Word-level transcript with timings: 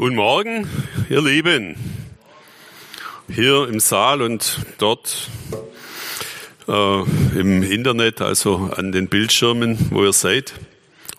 Guten 0.00 0.16
Morgen, 0.16 0.66
ihr 1.10 1.20
Lieben. 1.20 1.76
Hier 3.28 3.68
im 3.68 3.80
Saal 3.80 4.22
und 4.22 4.56
dort 4.78 5.28
äh, 6.66 7.00
im 7.38 7.62
Internet, 7.62 8.22
also 8.22 8.70
an 8.74 8.92
den 8.92 9.08
Bildschirmen, 9.08 9.76
wo 9.90 10.02
ihr 10.02 10.14
seid. 10.14 10.54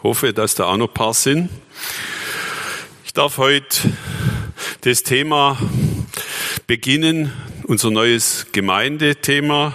Hoffe, 0.01 0.33
dass 0.33 0.55
da 0.55 0.63
auch 0.63 0.77
noch 0.77 0.87
ein 0.87 0.93
paar 0.95 1.13
sind. 1.13 1.51
Ich 3.05 3.13
darf 3.13 3.37
heute 3.37 3.93
das 4.81 5.03
Thema 5.03 5.59
beginnen, 6.65 7.31
unser 7.65 7.91
neues 7.91 8.47
Gemeindethema, 8.51 9.73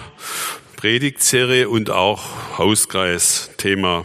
Predigtserie 0.75 1.69
und 1.69 1.91
auch 1.91 2.57
Hauskreisthema 2.57 4.03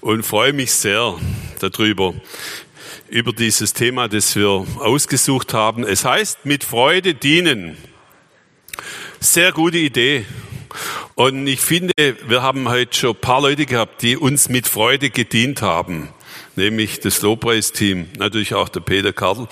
und 0.00 0.22
freue 0.22 0.54
mich 0.54 0.72
sehr 0.72 1.14
darüber 1.60 2.14
über 3.08 3.32
dieses 3.32 3.72
Thema, 3.72 4.08
das 4.08 4.34
wir 4.36 4.48
ausgesucht 4.48 5.54
haben. 5.54 5.84
Es 5.84 6.04
heißt, 6.04 6.44
mit 6.44 6.64
Freude 6.64 7.14
dienen. 7.14 7.76
Sehr 9.20 9.52
gute 9.52 9.78
Idee. 9.78 10.24
Und 11.14 11.46
ich 11.46 11.60
finde, 11.60 11.92
wir 12.26 12.42
haben 12.42 12.68
heute 12.68 12.96
schon 12.96 13.10
ein 13.10 13.20
paar 13.20 13.40
Leute 13.40 13.66
gehabt, 13.66 14.02
die 14.02 14.16
uns 14.16 14.48
mit 14.48 14.66
Freude 14.66 15.10
gedient 15.10 15.62
haben 15.62 16.08
nämlich 16.56 17.00
das 17.00 17.22
Lobpreisteam, 17.22 18.08
natürlich 18.18 18.54
auch 18.54 18.68
der 18.68 18.80
Peter 18.80 19.12
Karl, 19.12 19.48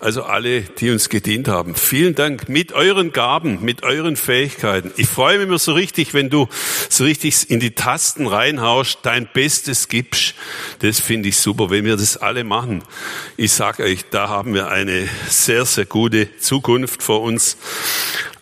also 0.00 0.22
alle, 0.22 0.62
die 0.62 0.90
uns 0.90 1.08
gedient 1.08 1.48
haben. 1.48 1.74
Vielen 1.74 2.14
Dank 2.14 2.48
mit 2.48 2.72
euren 2.72 3.12
Gaben, 3.12 3.62
mit 3.62 3.82
euren 3.82 4.16
Fähigkeiten. 4.16 4.92
Ich 4.96 5.08
freue 5.08 5.38
mich 5.38 5.46
immer 5.46 5.58
so 5.58 5.72
richtig, 5.72 6.14
wenn 6.14 6.30
du 6.30 6.48
so 6.88 7.04
richtig 7.04 7.50
in 7.50 7.60
die 7.60 7.72
Tasten 7.72 8.26
reinhaust, 8.26 8.98
dein 9.02 9.28
Bestes 9.32 9.88
gibst. 9.88 10.34
Das 10.80 11.00
finde 11.00 11.28
ich 11.28 11.36
super, 11.36 11.70
wenn 11.70 11.84
wir 11.84 11.96
das 11.96 12.16
alle 12.16 12.44
machen. 12.44 12.82
Ich 13.36 13.52
sage 13.52 13.84
euch, 13.84 14.04
da 14.10 14.28
haben 14.28 14.54
wir 14.54 14.68
eine 14.68 15.08
sehr, 15.28 15.64
sehr 15.64 15.86
gute 15.86 16.36
Zukunft 16.38 17.02
vor 17.02 17.22
uns 17.22 17.56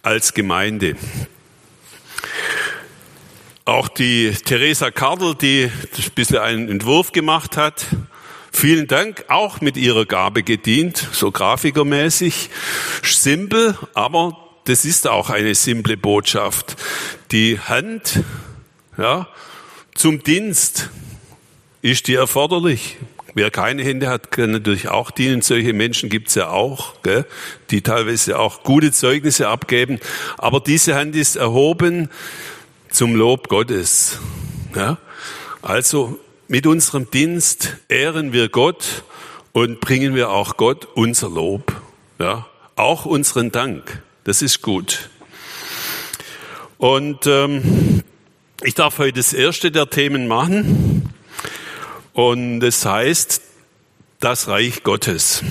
als 0.02 0.34
Gemeinde. 0.34 0.96
Auch 3.68 3.88
die 3.88 4.30
Theresa 4.30 4.90
Kardel, 4.90 5.34
die 5.34 5.64
ein 5.64 6.12
bisschen 6.14 6.38
einen 6.38 6.70
Entwurf 6.70 7.12
gemacht 7.12 7.58
hat. 7.58 7.84
Vielen 8.50 8.86
Dank, 8.86 9.26
auch 9.28 9.60
mit 9.60 9.76
ihrer 9.76 10.06
Gabe 10.06 10.42
gedient, 10.42 11.06
so 11.12 11.30
grafikermäßig. 11.30 12.48
Simpel, 13.02 13.76
aber 13.92 14.38
das 14.64 14.86
ist 14.86 15.06
auch 15.06 15.28
eine 15.28 15.54
simple 15.54 15.98
Botschaft. 15.98 16.76
Die 17.30 17.60
Hand, 17.60 18.20
ja, 18.96 19.28
zum 19.94 20.22
Dienst 20.22 20.88
ist 21.82 22.08
die 22.08 22.14
erforderlich. 22.14 22.96
Wer 23.34 23.50
keine 23.50 23.84
Hände 23.84 24.08
hat, 24.08 24.30
kann 24.30 24.50
natürlich 24.50 24.88
auch 24.88 25.10
dienen. 25.10 25.42
Solche 25.42 25.74
Menschen 25.74 26.08
gibt's 26.08 26.34
ja 26.36 26.48
auch, 26.48 27.02
gell, 27.02 27.26
die 27.70 27.82
teilweise 27.82 28.38
auch 28.38 28.62
gute 28.62 28.92
Zeugnisse 28.92 29.48
abgeben. 29.48 30.00
Aber 30.38 30.60
diese 30.60 30.94
Hand 30.94 31.14
ist 31.14 31.36
erhoben 31.36 32.08
zum 32.90 33.14
Lob 33.14 33.48
Gottes. 33.48 34.18
Ja? 34.74 34.98
Also 35.62 36.18
mit 36.46 36.66
unserem 36.66 37.10
Dienst 37.10 37.76
ehren 37.88 38.32
wir 38.32 38.48
Gott 38.48 39.04
und 39.52 39.80
bringen 39.80 40.14
wir 40.14 40.30
auch 40.30 40.56
Gott 40.56 40.86
unser 40.94 41.28
Lob. 41.28 41.80
Ja? 42.18 42.46
Auch 42.76 43.04
unseren 43.04 43.52
Dank. 43.52 44.02
Das 44.24 44.42
ist 44.42 44.62
gut. 44.62 45.10
Und 46.78 47.26
ähm, 47.26 48.02
ich 48.62 48.74
darf 48.74 48.98
heute 48.98 49.14
das 49.14 49.32
erste 49.32 49.70
der 49.70 49.90
Themen 49.90 50.28
machen. 50.28 51.12
Und 52.12 52.60
das 52.60 52.84
heißt 52.84 53.42
das 54.20 54.48
Reich 54.48 54.82
Gottes. 54.82 55.42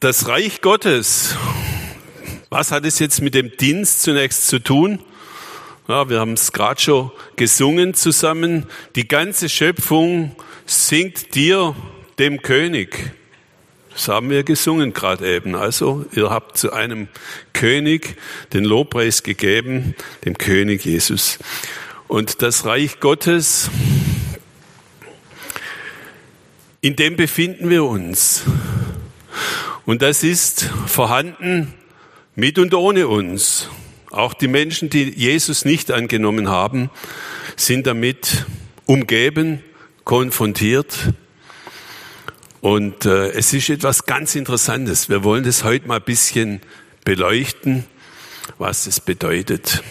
Das 0.00 0.26
Reich 0.26 0.60
Gottes 0.60 1.36
was 2.52 2.70
hat 2.70 2.84
es 2.84 2.98
jetzt 2.98 3.22
mit 3.22 3.34
dem 3.34 3.56
Dienst 3.56 4.02
zunächst 4.02 4.46
zu 4.46 4.58
tun? 4.58 4.98
Ja, 5.88 6.10
wir 6.10 6.20
haben 6.20 6.34
es 6.34 6.52
gerade 6.52 6.78
schon 6.78 7.10
gesungen 7.34 7.94
zusammen. 7.94 8.66
Die 8.94 9.08
ganze 9.08 9.48
Schöpfung 9.48 10.36
singt 10.66 11.34
dir, 11.34 11.74
dem 12.18 12.42
König. 12.42 13.12
Das 13.94 14.08
haben 14.08 14.28
wir 14.28 14.42
gesungen 14.42 14.92
gerade 14.92 15.34
eben. 15.34 15.54
Also 15.54 16.04
ihr 16.12 16.28
habt 16.28 16.58
zu 16.58 16.74
einem 16.74 17.08
König 17.54 18.16
den 18.52 18.64
Lobpreis 18.64 19.22
gegeben, 19.22 19.94
dem 20.26 20.36
König 20.36 20.84
Jesus. 20.84 21.38
Und 22.06 22.42
das 22.42 22.66
Reich 22.66 23.00
Gottes, 23.00 23.70
in 26.82 26.96
dem 26.96 27.16
befinden 27.16 27.70
wir 27.70 27.84
uns. 27.84 28.42
Und 29.86 30.02
das 30.02 30.22
ist 30.22 30.68
vorhanden 30.86 31.72
mit 32.42 32.58
und 32.58 32.74
ohne 32.74 33.06
uns. 33.06 33.68
Auch 34.10 34.34
die 34.34 34.48
Menschen, 34.48 34.90
die 34.90 35.04
Jesus 35.10 35.64
nicht 35.64 35.92
angenommen 35.92 36.48
haben, 36.48 36.90
sind 37.54 37.86
damit 37.86 38.46
umgeben, 38.84 39.62
konfrontiert. 40.02 41.12
Und 42.60 43.06
äh, 43.06 43.28
es 43.28 43.52
ist 43.52 43.70
etwas 43.70 44.06
ganz 44.06 44.34
Interessantes. 44.34 45.08
Wir 45.08 45.22
wollen 45.22 45.44
das 45.44 45.62
heute 45.62 45.86
mal 45.86 45.98
ein 45.98 46.02
bisschen 46.02 46.60
beleuchten, 47.04 47.84
was 48.58 48.88
es 48.88 48.98
bedeutet. 48.98 49.84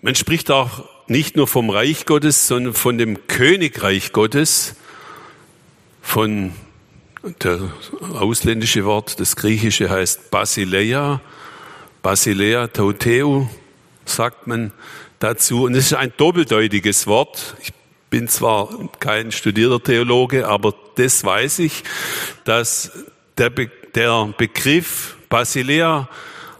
Man 0.00 0.14
spricht 0.14 0.52
auch 0.52 0.88
nicht 1.08 1.34
nur 1.34 1.48
vom 1.48 1.70
Reich 1.70 2.06
Gottes, 2.06 2.46
sondern 2.46 2.72
von 2.72 2.98
dem 2.98 3.26
Königreich 3.26 4.12
Gottes, 4.12 4.76
von 6.02 6.52
der 7.42 7.70
ausländische 8.12 8.84
Wort, 8.84 9.18
das 9.18 9.36
griechische 9.36 9.88
heißt 9.88 10.30
Basileia. 10.30 11.20
Basileia 12.02 12.68
Tauteu 12.68 13.46
sagt 14.04 14.46
man 14.46 14.72
dazu. 15.20 15.64
Und 15.64 15.74
es 15.74 15.86
ist 15.86 15.94
ein 15.94 16.12
doppeldeutiges 16.16 17.06
Wort. 17.06 17.56
Ich 17.62 17.72
bin 18.10 18.28
zwar 18.28 18.68
kein 19.00 19.32
studierter 19.32 19.82
Theologe, 19.82 20.46
aber 20.46 20.74
das 20.96 21.24
weiß 21.24 21.60
ich, 21.60 21.82
dass 22.44 22.92
der, 23.38 23.50
Be 23.50 23.70
der 23.94 24.34
Begriff 24.36 25.16
Basilea 25.30 26.08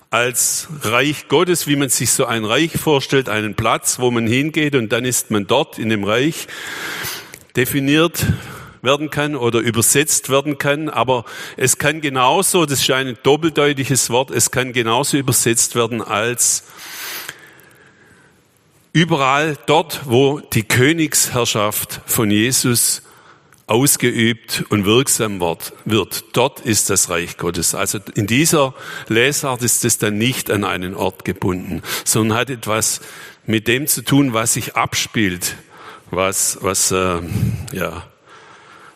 als 0.09 0.69
Reich 0.83 1.29
Gottes, 1.29 1.67
wie 1.67 1.77
man 1.77 1.91
sich 1.91 2.11
so 2.11 2.25
ein 2.25 2.45
Reich 2.45 2.73
vorstellt, 2.73 3.29
einen 3.29 3.55
Platz, 3.55 3.99
wo 3.99 4.11
man 4.11 4.27
hingeht 4.27 4.75
und 4.77 4.93
dann 4.93 5.05
ist 5.05 5.31
man 5.31 5.47
dort 5.47 5.79
in 5.79 5.91
dem 5.91 6.05
Reich, 6.05 6.47
definiert 7.55 8.25
werden 8.85 9.11
kann 9.11 9.35
oder 9.35 9.61
übersetzt 9.61 10.31
werden 10.31 10.59
kann, 10.59 10.89
aber 10.89 11.25
es 11.57 11.79
kann 11.79 12.01
genauso, 12.01 12.67
das 12.67 12.81
ist 12.81 12.91
ein 12.91 13.19
doppeldeutiges 13.23 14.11
Wort, 14.11 14.31
es 14.31 14.51
kann 14.51 14.73
genauso 14.73 15.17
übersetzt 15.17 15.75
werden 15.75 16.03
als 16.03 16.65
überall 18.93 19.59
dort, 19.67 20.03
wo 20.05 20.41
die 20.41 20.63
Königsherrschaft 20.63 22.01
von 22.07 22.31
Jesus 22.31 23.03
ausgeübt 23.67 24.65
und 24.69 24.85
wirksam 24.85 25.41
wird. 25.41 26.25
Dort 26.33 26.61
ist 26.61 26.91
das 26.91 27.09
Reich 27.09 27.37
Gottes. 27.37 27.75
Also 27.75 27.99
in 28.15 28.27
dieser 28.27 28.75
Lesart 29.09 29.63
ist 29.63 29.85
es 29.85 29.99
dann 29.99 30.19
nicht 30.19 30.51
an 30.51 30.65
einen 30.65 30.95
Ort 30.95 31.25
gebunden, 31.25 31.83
sondern 32.05 32.39
hat 32.39 32.51
etwas 32.51 33.01
mit 33.47 33.69
dem 33.69 33.87
zu 33.87 34.03
tun, 34.03 34.33
was 34.33 34.55
sich 34.55 34.77
abspielt, 34.77 35.57
was, 36.11 36.59
was 36.61 36.91
äh, 36.91 37.21
ja, 37.73 38.05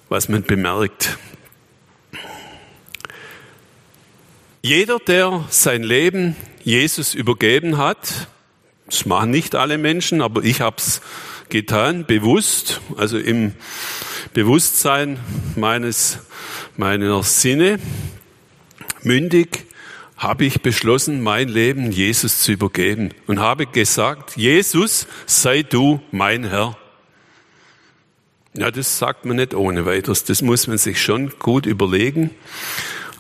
was 0.08 0.28
man 0.28 0.42
bemerkt. 0.42 1.18
Jeder, 4.62 4.98
der 4.98 5.44
sein 5.50 5.82
Leben 5.82 6.36
Jesus 6.64 7.14
übergeben 7.14 7.78
hat, 7.78 8.28
das 8.86 9.06
machen 9.06 9.30
nicht 9.30 9.54
alle 9.54 9.78
Menschen, 9.78 10.22
aber 10.22 10.42
ich 10.42 10.60
habe 10.60 10.76
es 10.78 11.00
getan, 11.48 12.06
bewusst, 12.06 12.80
also 12.96 13.18
im 13.18 13.52
Bewusstsein 14.34 15.18
meines, 15.56 16.18
meiner 16.76 17.22
Sinne, 17.22 17.78
mündig, 19.02 19.66
habe 20.16 20.44
ich 20.44 20.62
beschlossen, 20.62 21.22
mein 21.22 21.48
Leben 21.48 21.92
Jesus 21.92 22.40
zu 22.40 22.52
übergeben 22.52 23.10
und 23.26 23.38
habe 23.38 23.66
gesagt, 23.66 24.36
Jesus, 24.36 25.06
sei 25.26 25.62
du 25.62 26.00
mein 26.10 26.44
Herr. 26.44 26.76
Ja, 28.58 28.72
das 28.72 28.98
sagt 28.98 29.24
man 29.24 29.36
nicht 29.36 29.54
ohne 29.54 29.86
weiteres. 29.86 30.24
Das 30.24 30.42
muss 30.42 30.66
man 30.66 30.78
sich 30.78 31.00
schon 31.00 31.30
gut 31.38 31.64
überlegen. 31.64 32.30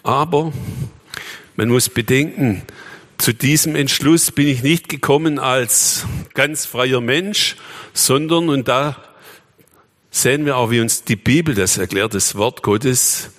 Aber 0.02 0.52
man 1.54 1.68
muss 1.68 1.88
bedenken, 1.88 2.62
zu 3.18 3.32
diesem 3.32 3.76
Entschluss 3.76 4.32
bin 4.32 4.48
ich 4.48 4.64
nicht 4.64 4.88
gekommen 4.88 5.38
als 5.38 6.06
ganz 6.34 6.66
freier 6.66 7.00
Mensch, 7.00 7.54
sondern, 7.92 8.48
und 8.48 8.66
da 8.66 8.96
sehen 10.10 10.44
wir 10.44 10.56
auch, 10.56 10.72
wie 10.72 10.80
uns 10.80 11.04
die 11.04 11.14
Bibel 11.14 11.54
das 11.54 11.78
erklärt, 11.78 12.14
das 12.14 12.34
Wort 12.34 12.64
Gottes, 12.64 13.30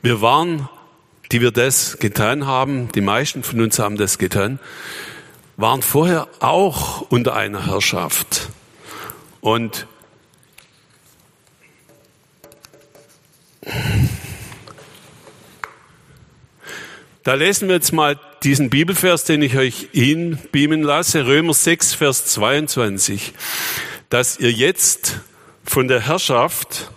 wir 0.00 0.22
waren, 0.22 0.70
die 1.32 1.42
wir 1.42 1.50
das 1.50 1.98
getan 1.98 2.46
haben, 2.46 2.90
die 2.92 3.02
meisten 3.02 3.42
von 3.42 3.60
uns 3.60 3.78
haben 3.78 3.98
das 3.98 4.16
getan, 4.16 4.58
waren 5.58 5.82
vorher 5.82 6.28
auch 6.40 7.02
unter 7.10 7.36
einer 7.36 7.66
Herrschaft. 7.66 8.48
Und 9.42 9.86
da 17.22 17.34
lesen 17.34 17.68
wir 17.68 17.76
jetzt 17.76 17.92
mal 17.92 18.18
diesen 18.42 18.70
Bibelvers, 18.70 19.24
den 19.24 19.42
ich 19.42 19.56
euch 19.56 19.88
Ihnen 19.92 20.38
beamen 20.50 20.82
lasse, 20.82 21.26
Römer 21.26 21.54
6, 21.54 21.94
Vers 21.94 22.26
22, 22.26 23.32
dass 24.08 24.38
ihr 24.38 24.50
jetzt 24.50 25.20
von 25.64 25.86
der 25.88 26.00
Herrschaft 26.00 26.90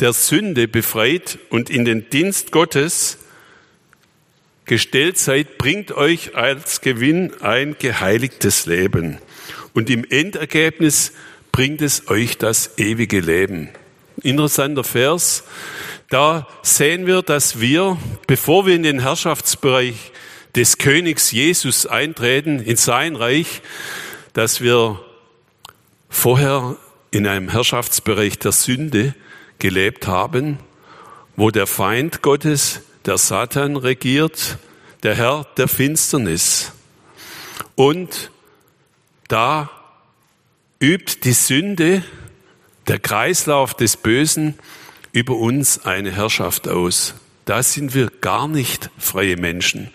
der 0.00 0.12
Sünde 0.12 0.68
befreit 0.68 1.38
und 1.50 1.70
in 1.70 1.84
den 1.84 2.08
Dienst 2.10 2.52
Gottes 2.52 3.18
gestellt 4.64 5.18
seid, 5.18 5.58
bringt 5.58 5.90
euch 5.92 6.36
als 6.36 6.80
Gewinn 6.80 7.32
ein 7.40 7.76
geheiligtes 7.78 8.66
Leben. 8.66 9.18
Und 9.74 9.90
im 9.90 10.04
Endergebnis 10.04 11.12
bringt 11.50 11.82
es 11.82 12.08
euch 12.08 12.38
das 12.38 12.78
ewige 12.78 13.20
Leben. 13.20 13.70
Interessanter 14.22 14.84
Vers. 14.84 15.44
Da 16.08 16.46
sehen 16.62 17.06
wir, 17.06 17.22
dass 17.22 17.60
wir, 17.60 17.98
bevor 18.26 18.66
wir 18.66 18.74
in 18.74 18.82
den 18.82 19.00
Herrschaftsbereich 19.00 20.12
des 20.54 20.78
Königs 20.78 21.30
Jesus 21.30 21.86
eintreten, 21.86 22.60
in 22.60 22.76
sein 22.76 23.16
Reich, 23.16 23.62
dass 24.32 24.60
wir 24.60 25.00
vorher 26.08 26.76
in 27.10 27.26
einem 27.26 27.48
Herrschaftsbereich 27.48 28.38
der 28.38 28.52
Sünde 28.52 29.14
gelebt 29.58 30.06
haben, 30.06 30.58
wo 31.36 31.50
der 31.50 31.66
Feind 31.66 32.22
Gottes, 32.22 32.82
der 33.04 33.18
Satan 33.18 33.76
regiert, 33.76 34.58
der 35.02 35.14
Herr 35.14 35.46
der 35.56 35.68
Finsternis. 35.68 36.72
Und 37.74 38.30
da 39.28 39.70
übt 40.80 41.20
die 41.24 41.32
Sünde, 41.32 42.02
der 42.88 42.98
Kreislauf 42.98 43.74
des 43.74 43.96
Bösen, 43.96 44.58
über 45.12 45.36
uns 45.36 45.84
eine 45.84 46.10
Herrschaft 46.10 46.68
aus. 46.68 47.14
Da 47.44 47.62
sind 47.62 47.94
wir 47.94 48.10
gar 48.20 48.48
nicht 48.48 48.90
freie 48.98 49.36
Menschen. 49.36 49.90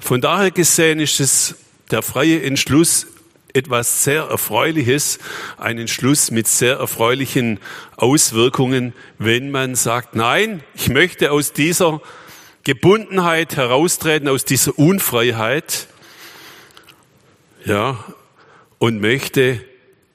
Von 0.00 0.20
daher 0.20 0.50
gesehen 0.50 1.00
ist 1.00 1.20
es 1.20 1.56
der 1.90 2.02
freie 2.02 2.42
Entschluss 2.42 3.06
etwas 3.52 4.02
sehr 4.02 4.24
Erfreuliches, 4.24 5.18
ein 5.58 5.78
Entschluss 5.78 6.30
mit 6.30 6.48
sehr 6.48 6.76
erfreulichen 6.76 7.60
Auswirkungen, 7.96 8.92
wenn 9.18 9.50
man 9.50 9.76
sagt, 9.76 10.16
nein, 10.16 10.62
ich 10.74 10.88
möchte 10.88 11.30
aus 11.30 11.52
dieser 11.52 12.00
Gebundenheit 12.64 13.56
heraustreten, 13.56 14.28
aus 14.28 14.44
dieser 14.44 14.76
Unfreiheit, 14.76 15.86
ja, 17.64 18.04
und 18.78 19.00
möchte 19.00 19.64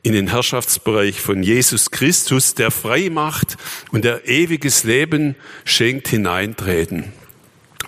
in 0.10 0.16
den 0.16 0.28
Herrschaftsbereich 0.28 1.22
von 1.22 1.44
Jesus 1.44 1.92
Christus, 1.92 2.56
der 2.56 2.72
frei 2.72 3.12
macht 3.12 3.58
und 3.92 4.04
der 4.04 4.28
ewiges 4.28 4.84
Leben 4.84 5.36
schenkt, 5.66 6.08
hineintreten. 6.08 7.14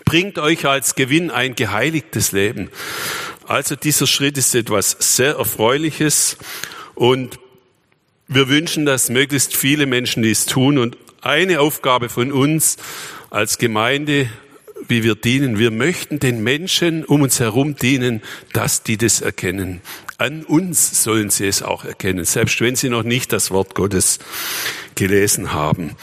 Bringt 0.06 0.38
euch 0.38 0.68
als 0.68 0.94
Gewinn 0.94 1.32
ein 1.32 1.56
geheiligtes 1.56 2.32
Leben. 2.32 2.70
Also 3.48 3.76
dieser 3.76 4.06
Schritt 4.06 4.38
ist 4.38 4.54
etwas 4.54 4.96
sehr 5.00 5.34
Erfreuliches 5.34 6.38
und 6.94 7.40
wir 8.28 8.48
wünschen, 8.50 8.86
dass 8.86 9.10
möglichst 9.10 9.58
viele 9.58 9.88
Menschen 9.88 10.22
dies 10.22 10.46
tun. 10.46 10.78
Und 10.78 10.98
eine 11.22 11.60
Aufgabe 11.60 12.08
von 12.08 12.32
uns 12.32 12.78
als 13.32 13.58
Gemeinde, 13.58 14.30
wie 14.88 15.04
wir 15.04 15.16
dienen, 15.16 15.60
wir 15.60 15.72
möchten 15.72 16.20
den 16.20 16.44
Menschen 16.44 17.06
um 17.06 17.22
uns 17.22 17.40
herum 17.40 17.76
dienen, 17.76 18.22
dass 18.54 18.84
die 18.84 18.98
das 18.98 19.22
erkennen. 19.22 19.82
An 20.18 20.44
uns 20.44 21.04
sollen 21.04 21.30
sie 21.30 21.48
es 21.48 21.64
auch 21.64 21.86
erkennen, 21.86 22.26
selbst 22.26 22.62
wenn 22.62 22.76
sie 22.76 22.90
noch 22.90 23.04
nicht 23.04 23.34
das 23.34 23.52
Wort 23.52 23.76
Gottes 23.76 24.20
gelesen 24.96 25.54
haben. 25.54 25.96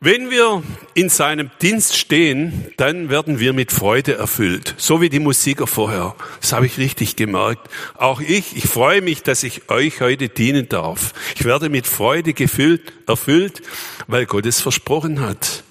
Wenn 0.00 0.30
wir 0.30 0.62
in 0.94 1.08
seinem 1.08 1.50
Dienst 1.60 1.96
stehen, 1.96 2.66
dann 2.76 3.10
werden 3.10 3.40
wir 3.40 3.52
mit 3.52 3.72
Freude 3.72 4.14
erfüllt, 4.14 4.74
so 4.76 5.00
wie 5.00 5.08
die 5.08 5.18
Musiker 5.18 5.66
vorher. 5.66 6.14
Das 6.40 6.52
habe 6.52 6.66
ich 6.66 6.78
richtig 6.78 7.16
gemerkt. 7.16 7.68
Auch 7.96 8.20
ich, 8.20 8.56
ich 8.56 8.68
freue 8.68 9.02
mich, 9.02 9.24
dass 9.24 9.42
ich 9.42 9.68
euch 9.70 10.00
heute 10.00 10.28
dienen 10.28 10.68
darf. 10.68 11.14
Ich 11.34 11.44
werde 11.44 11.68
mit 11.68 11.88
Freude 11.88 12.32
gefüllt, 12.32 12.92
erfüllt, 13.08 13.60
weil 14.06 14.26
Gott 14.26 14.46
es 14.46 14.60
versprochen 14.60 15.18
hat. 15.18 15.64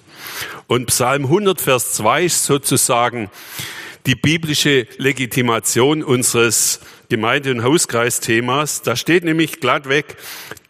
Und 0.66 0.86
Psalm 0.86 1.24
100, 1.24 1.60
Vers 1.60 1.92
2 1.94 2.24
ist 2.24 2.44
sozusagen 2.44 3.30
die 4.06 4.14
biblische 4.14 4.86
Legitimation 4.96 6.02
unseres 6.02 6.80
Gemeinde- 7.08 7.50
und 7.50 7.62
Hauskreisthemas. 7.62 8.82
Da 8.82 8.96
steht 8.96 9.24
nämlich 9.24 9.60
glattweg, 9.60 10.16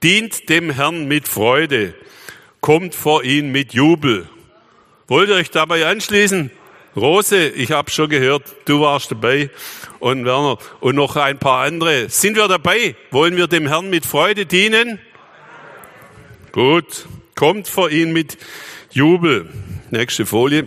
dient 0.03 0.49
dem 0.49 0.70
Herrn 0.70 1.06
mit 1.06 1.29
Freude 1.29 1.94
kommt 2.61 2.94
vor 2.94 3.25
ihn 3.25 3.50
mit 3.50 3.75
Jubel. 3.75 4.29
Wollt 5.06 5.29
ihr 5.29 5.37
euch 5.37 5.50
dabei 5.50 5.87
anschließen? 5.87 6.50
Rose, 6.97 7.49
ich 7.49 7.70
habe 7.70 7.91
schon 7.91 8.09
gehört, 8.09 8.43
du 8.65 8.81
warst 8.81 9.11
dabei 9.11 9.50
und 10.00 10.25
Werner 10.25 10.59
und 10.81 10.97
noch 10.97 11.17
ein 11.17 11.38
paar 11.38 11.65
andere. 11.65 12.09
Sind 12.09 12.37
wir 12.37 12.49
dabei? 12.49 12.97
Wollen 13.11 13.37
wir 13.37 13.47
dem 13.47 13.69
Herrn 13.69 13.88
mit 13.88 14.05
Freude 14.05 14.47
dienen? 14.47 14.99
Gut, 16.53 17.06
kommt 17.35 17.69
vor 17.69 17.91
ihn 17.91 18.12
mit 18.12 18.37
Jubel. 18.98 19.48
Nächste 19.92 20.26
Folie. 20.26 20.66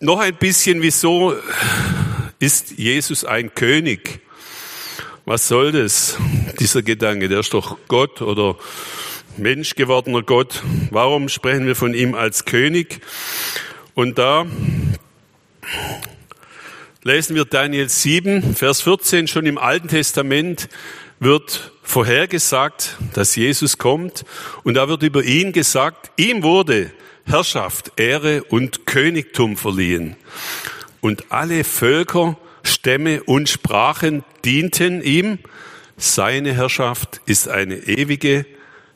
Noch 0.00 0.18
ein 0.18 0.34
bisschen, 0.34 0.82
wieso 0.82 1.36
ist 2.40 2.72
Jesus 2.76 3.24
ein 3.24 3.54
König? 3.54 4.22
Was 5.24 5.46
soll 5.46 5.70
das, 5.70 6.18
dieser 6.58 6.82
Gedanke? 6.82 7.28
Der 7.28 7.38
ist 7.38 7.54
doch 7.54 7.78
Gott 7.86 8.22
oder 8.22 8.56
Mensch 9.36 9.76
gewordener 9.76 10.22
Gott. 10.22 10.64
Warum 10.90 11.28
sprechen 11.28 11.68
wir 11.68 11.76
von 11.76 11.94
ihm 11.94 12.16
als 12.16 12.44
König? 12.44 13.02
Und 13.94 14.18
da 14.18 14.46
lesen 17.04 17.36
wir 17.36 17.44
Daniel 17.44 17.88
7, 17.88 18.56
Vers 18.56 18.82
14, 18.82 19.28
schon 19.28 19.46
im 19.46 19.58
Alten 19.58 19.86
Testament 19.86 20.68
wird 21.20 21.72
vorhergesagt, 21.82 22.96
dass 23.14 23.36
Jesus 23.36 23.78
kommt 23.78 24.24
und 24.64 24.74
da 24.74 24.88
wird 24.88 25.02
über 25.02 25.22
ihn 25.22 25.52
gesagt, 25.52 26.10
ihm 26.16 26.42
wurde 26.42 26.90
Herrschaft, 27.24 27.92
Ehre 27.96 28.42
und 28.44 28.86
Königtum 28.86 29.56
verliehen. 29.56 30.16
Und 31.00 31.30
alle 31.30 31.62
Völker 31.64 32.36
Stämme 32.62 33.22
und 33.24 33.48
Sprachen 33.48 34.24
dienten 34.44 35.02
ihm. 35.02 35.38
Seine 35.96 36.54
Herrschaft 36.54 37.20
ist 37.26 37.48
eine 37.48 37.76
ewige 37.76 38.46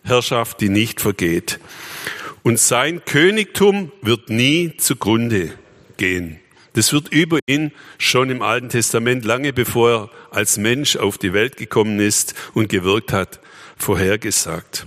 Herrschaft, 0.03 0.61
die 0.61 0.69
nicht 0.69 1.01
vergeht. 1.01 1.61
Und 2.43 2.59
sein 2.59 3.05
Königtum 3.05 3.93
wird 4.03 4.31
nie 4.31 4.77
zugrunde 4.77 5.53
gehen. 5.97 6.41
Das 6.75 6.93
wird 6.93 7.09
über 7.13 7.39
ihn 7.47 7.73
schon 7.99 8.31
im 8.31 8.43
Alten 8.43 8.69
Testament, 8.69 9.25
lange 9.25 9.53
bevor 9.53 9.91
er 9.91 10.11
als 10.31 10.59
Mensch 10.59 10.97
auf 10.97 11.19
die 11.19 11.33
Welt 11.33 11.57
gekommen 11.57 12.01
ist 12.01 12.35
und 12.53 12.69
gewirkt 12.69 13.13
hat, 13.13 13.41
vorhergesagt. 13.77 14.87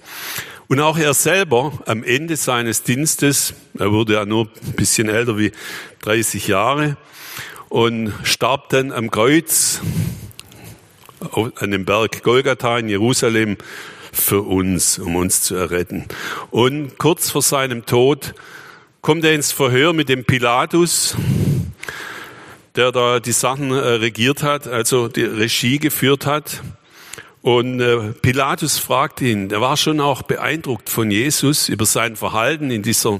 Und 0.67 0.81
auch 0.81 0.97
er 0.97 1.13
selber 1.13 1.71
am 1.85 2.03
Ende 2.03 2.35
seines 2.35 2.83
Dienstes, 2.83 3.53
er 3.79 3.91
wurde 3.93 4.13
ja 4.13 4.25
nur 4.25 4.49
ein 4.65 4.73
bisschen 4.73 5.07
älter 5.07 5.37
wie 5.37 5.53
30 6.01 6.47
Jahre, 6.47 6.97
und 7.69 8.13
starb 8.23 8.69
dann 8.69 8.91
am 8.91 9.11
Kreuz 9.11 9.81
an 11.55 11.71
dem 11.71 11.85
Berg 11.85 12.23
Golgatha 12.23 12.79
in 12.79 12.89
Jerusalem 12.89 13.57
für 14.11 14.41
uns, 14.41 14.99
um 14.99 15.15
uns 15.15 15.41
zu 15.41 15.55
erretten. 15.55 16.05
Und 16.51 16.97
kurz 16.97 17.31
vor 17.31 17.41
seinem 17.41 17.85
Tod 17.85 18.33
kommt 19.01 19.23
er 19.23 19.33
ins 19.33 19.51
Verhör 19.51 19.93
mit 19.93 20.09
dem 20.09 20.25
Pilatus, 20.25 21.15
der 22.77 22.91
da 22.91 23.19
die 23.19 23.31
Sachen 23.31 23.71
äh, 23.71 23.75
regiert 23.75 24.43
hat, 24.43 24.67
also 24.67 25.07
die 25.07 25.23
Regie 25.23 25.79
geführt 25.79 26.25
hat. 26.25 26.61
Und 27.41 27.79
äh, 27.79 28.13
Pilatus 28.21 28.77
fragt 28.77 29.21
ihn, 29.21 29.49
der 29.49 29.61
war 29.61 29.77
schon 29.77 29.99
auch 29.99 30.21
beeindruckt 30.21 30.89
von 30.89 31.09
Jesus 31.09 31.69
über 31.69 31.85
sein 31.85 32.15
Verhalten 32.15 32.71
in 32.71 32.83
dieser 32.83 33.19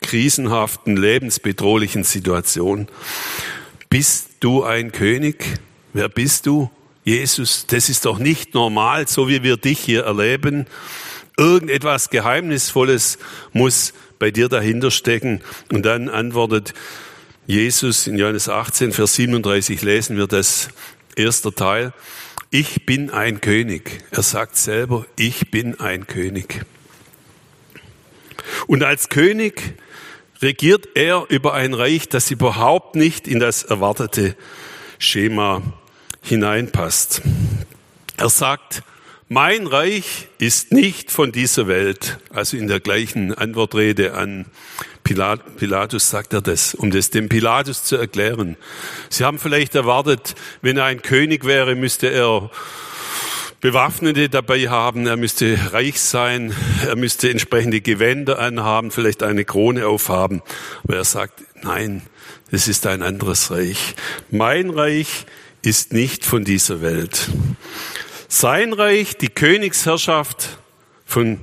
krisenhaften, 0.00 0.96
lebensbedrohlichen 0.96 2.04
Situation. 2.04 2.88
Bist 3.90 4.30
du 4.40 4.64
ein 4.64 4.92
König? 4.92 5.44
Wer 5.92 6.08
bist 6.08 6.46
du? 6.46 6.70
Jesus, 7.04 7.66
das 7.66 7.88
ist 7.88 8.06
doch 8.06 8.18
nicht 8.18 8.54
normal, 8.54 9.06
so 9.06 9.28
wie 9.28 9.42
wir 9.42 9.56
dich 9.56 9.78
hier 9.78 10.04
erleben. 10.04 10.66
Irgendetwas 11.36 12.10
Geheimnisvolles 12.10 13.18
muss 13.52 13.92
bei 14.18 14.30
dir 14.30 14.48
dahinter 14.48 14.90
stecken. 14.90 15.42
Und 15.72 15.84
dann 15.84 16.08
antwortet 16.08 16.72
Jesus 17.46 18.06
in 18.06 18.16
Johannes 18.16 18.48
18, 18.48 18.92
Vers 18.92 19.14
37, 19.16 19.82
lesen 19.82 20.16
wir 20.16 20.26
das 20.26 20.70
erste 21.14 21.54
Teil. 21.54 21.92
Ich 22.50 22.86
bin 22.86 23.10
ein 23.10 23.42
König. 23.42 24.02
Er 24.12 24.22
sagt 24.22 24.56
selber, 24.56 25.04
ich 25.18 25.50
bin 25.50 25.78
ein 25.78 26.06
König. 26.06 26.64
Und 28.66 28.82
als 28.82 29.10
König 29.10 29.74
regiert 30.40 30.88
er 30.94 31.26
über 31.28 31.52
ein 31.52 31.74
Reich, 31.74 32.08
das 32.08 32.30
überhaupt 32.30 32.96
nicht 32.96 33.28
in 33.28 33.40
das 33.40 33.62
erwartete 33.62 34.36
Schema 34.98 35.60
hineinpasst. 36.22 37.20
Er 38.16 38.30
sagt, 38.30 38.82
mein 39.28 39.66
Reich 39.66 40.28
ist 40.38 40.72
nicht 40.72 41.10
von 41.10 41.32
dieser 41.32 41.66
Welt. 41.66 42.18
Also 42.30 42.56
in 42.56 42.68
der 42.68 42.80
gleichen 42.80 43.34
Antwortrede 43.34 44.14
an 44.14 44.46
Pilatus 45.02 46.10
sagt 46.10 46.32
er 46.32 46.40
das, 46.40 46.74
um 46.74 46.90
das 46.90 47.10
dem 47.10 47.28
Pilatus 47.28 47.84
zu 47.84 47.96
erklären. 47.96 48.56
Sie 49.10 49.24
haben 49.24 49.38
vielleicht 49.38 49.74
erwartet, 49.74 50.34
wenn 50.62 50.76
er 50.76 50.84
ein 50.84 51.02
König 51.02 51.44
wäre, 51.44 51.74
müsste 51.74 52.08
er 52.08 52.50
Bewaffnete 53.60 54.28
dabei 54.28 54.68
haben, 54.68 55.06
er 55.06 55.16
müsste 55.16 55.58
reich 55.72 55.98
sein, 55.98 56.54
er 56.86 56.96
müsste 56.96 57.30
entsprechende 57.30 57.80
Gewänder 57.80 58.38
anhaben, 58.38 58.90
vielleicht 58.90 59.22
eine 59.22 59.46
Krone 59.46 59.86
aufhaben. 59.86 60.42
Aber 60.82 60.96
er 60.96 61.04
sagt, 61.04 61.42
nein, 61.62 62.02
es 62.50 62.68
ist 62.68 62.86
ein 62.86 63.02
anderes 63.02 63.50
Reich. 63.50 63.94
Mein 64.30 64.68
Reich 64.68 65.24
ist 65.62 65.94
nicht 65.94 66.26
von 66.26 66.44
dieser 66.44 66.82
Welt. 66.82 67.30
Sein 68.36 68.72
Reich, 68.72 69.16
die 69.16 69.28
Königsherrschaft 69.28 70.58
von 71.06 71.38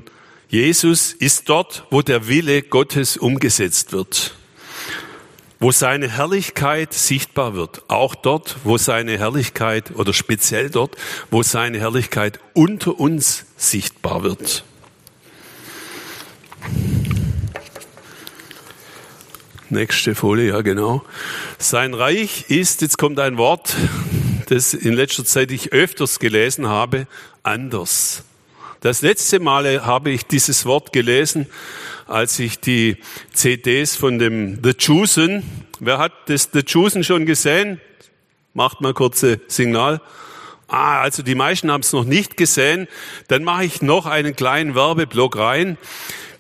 Jesus, 0.50 1.14
ist 1.14 1.48
dort, 1.48 1.86
wo 1.90 2.02
der 2.02 2.28
Wille 2.28 2.64
Gottes 2.64 3.16
umgesetzt 3.16 3.94
wird 3.94 4.36
wo 5.62 5.72
seine 5.72 6.10
Herrlichkeit 6.10 6.92
sichtbar 6.92 7.54
wird. 7.54 7.84
Auch 7.88 8.16
dort, 8.16 8.58
wo 8.64 8.80
seine 8.80 9.20
Herrlichkeit 9.20 9.92
oder 9.96 10.12
speziell 10.12 10.72
dort, 10.72 10.98
wo 11.30 11.44
seine 11.44 11.80
Herrlichkeit 11.80 12.40
unter 12.56 13.00
uns 13.00 13.46
sichtbar 13.58 14.24
wird. 14.24 14.64
Nächste 19.70 20.16
Folie, 20.16 20.48
ja 20.48 20.62
genau. 20.62 21.04
Sein 21.60 21.94
Reich 21.94 22.50
ist, 22.50 22.82
jetzt 22.82 22.98
kommt 22.98 23.20
ein 23.20 23.38
Wort, 23.38 23.76
das 24.52 24.74
in 24.74 24.94
letzter 24.94 25.24
Zeit 25.24 25.50
ich 25.52 25.72
öfters 25.72 26.20
gelesen 26.20 26.68
habe, 26.68 27.08
anders. 27.42 28.26
Das 28.82 29.02
letzte 29.02 29.40
Mal 29.40 29.86
habe 29.86 30.12
ich 30.12 30.26
dieses 30.26 30.66
Wort 30.66 30.92
gelesen, 30.92 31.48
als 32.06 32.38
ich 32.38 32.60
die 32.60 32.98
CDs 33.34 33.96
von 33.96 34.20
dem 34.20 34.60
The 34.62 34.74
Chosen, 34.74 35.44
wer 35.80 36.00
hat 36.00 36.12
das 36.26 36.50
The 36.52 36.64
Chosen 36.64 37.06
schon 37.06 37.26
gesehen? 37.26 37.80
Macht 38.54 38.82
mal 38.82 38.94
kurze 38.94 39.40
Signal. 39.48 40.02
Ah, 40.68 41.00
also 41.00 41.24
die 41.24 41.36
meisten 41.36 41.72
haben 41.72 41.82
es 41.82 41.94
noch 41.94 42.04
nicht 42.04 42.36
gesehen. 42.36 42.90
Dann 43.30 43.46
mache 43.46 43.64
ich 43.64 43.82
noch 43.82 44.06
einen 44.06 44.36
kleinen 44.36 44.76
Werbeblock 44.76 45.38
rein. 45.38 45.78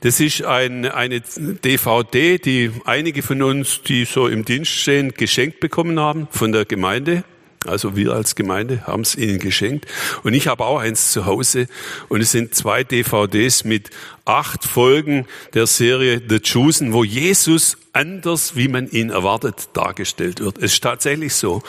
Das 0.01 0.19
ist 0.19 0.43
ein, 0.43 0.85
eine 0.85 1.21
DVD, 1.21 2.39
die 2.39 2.71
einige 2.83 3.21
von 3.21 3.41
uns, 3.41 3.83
die 3.83 4.03
so 4.03 4.27
im 4.27 4.43
Dienst 4.43 4.71
stehen, 4.71 5.13
geschenkt 5.13 5.61
bekommen 5.61 5.97
haben 5.97 6.27
von 6.31 6.51
der 6.51 6.65
Gemeinde. 6.65 7.23
Also 7.67 7.95
wir 7.95 8.13
als 8.13 8.35
Gemeinde 8.35 8.87
haben 8.87 9.01
es 9.01 9.15
ihnen 9.15 9.37
geschenkt. 9.37 9.85
Und 10.23 10.33
ich 10.33 10.47
habe 10.47 10.65
auch 10.65 10.79
eins 10.79 11.11
zu 11.11 11.25
Hause. 11.25 11.67
Und 12.09 12.21
es 12.21 12.31
sind 12.31 12.55
zwei 12.55 12.83
DVDs 12.83 13.65
mit 13.65 13.91
acht 14.25 14.65
Folgen 14.65 15.27
der 15.53 15.67
Serie 15.67 16.21
The 16.27 16.39
Chosen, 16.39 16.91
wo 16.91 17.03
Jesus 17.03 17.77
anders, 17.93 18.55
wie 18.55 18.67
man 18.67 18.89
ihn 18.89 19.11
erwartet, 19.11 19.69
dargestellt 19.73 20.39
wird. 20.39 20.57
Es 20.57 20.73
ist 20.73 20.83
tatsächlich 20.83 21.35
so. 21.35 21.61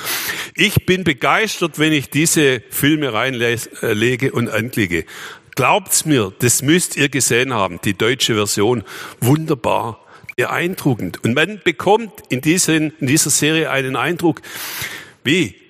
Ich 0.54 0.86
bin 0.86 1.04
begeistert, 1.04 1.78
wenn 1.78 1.92
ich 1.92 2.08
diese 2.08 2.62
Filme 2.70 3.12
reinlege 3.12 4.32
und 4.32 4.48
anklicke. 4.48 5.04
Glaubt's 5.54 6.06
mir, 6.06 6.32
das 6.38 6.62
müsst 6.62 6.96
ihr 6.96 7.10
gesehen 7.10 7.52
haben, 7.52 7.80
die 7.84 7.92
deutsche 7.92 8.34
Version. 8.34 8.84
Wunderbar 9.20 10.00
beeindruckend. 10.36 11.22
Und 11.22 11.34
man 11.34 11.60
bekommt 11.62 12.12
in, 12.30 12.40
diesen, 12.40 12.92
in 13.00 13.06
dieser 13.06 13.30
Serie 13.30 13.70
einen 13.70 13.96
Eindruck, 13.96 14.40
wie 15.24 15.61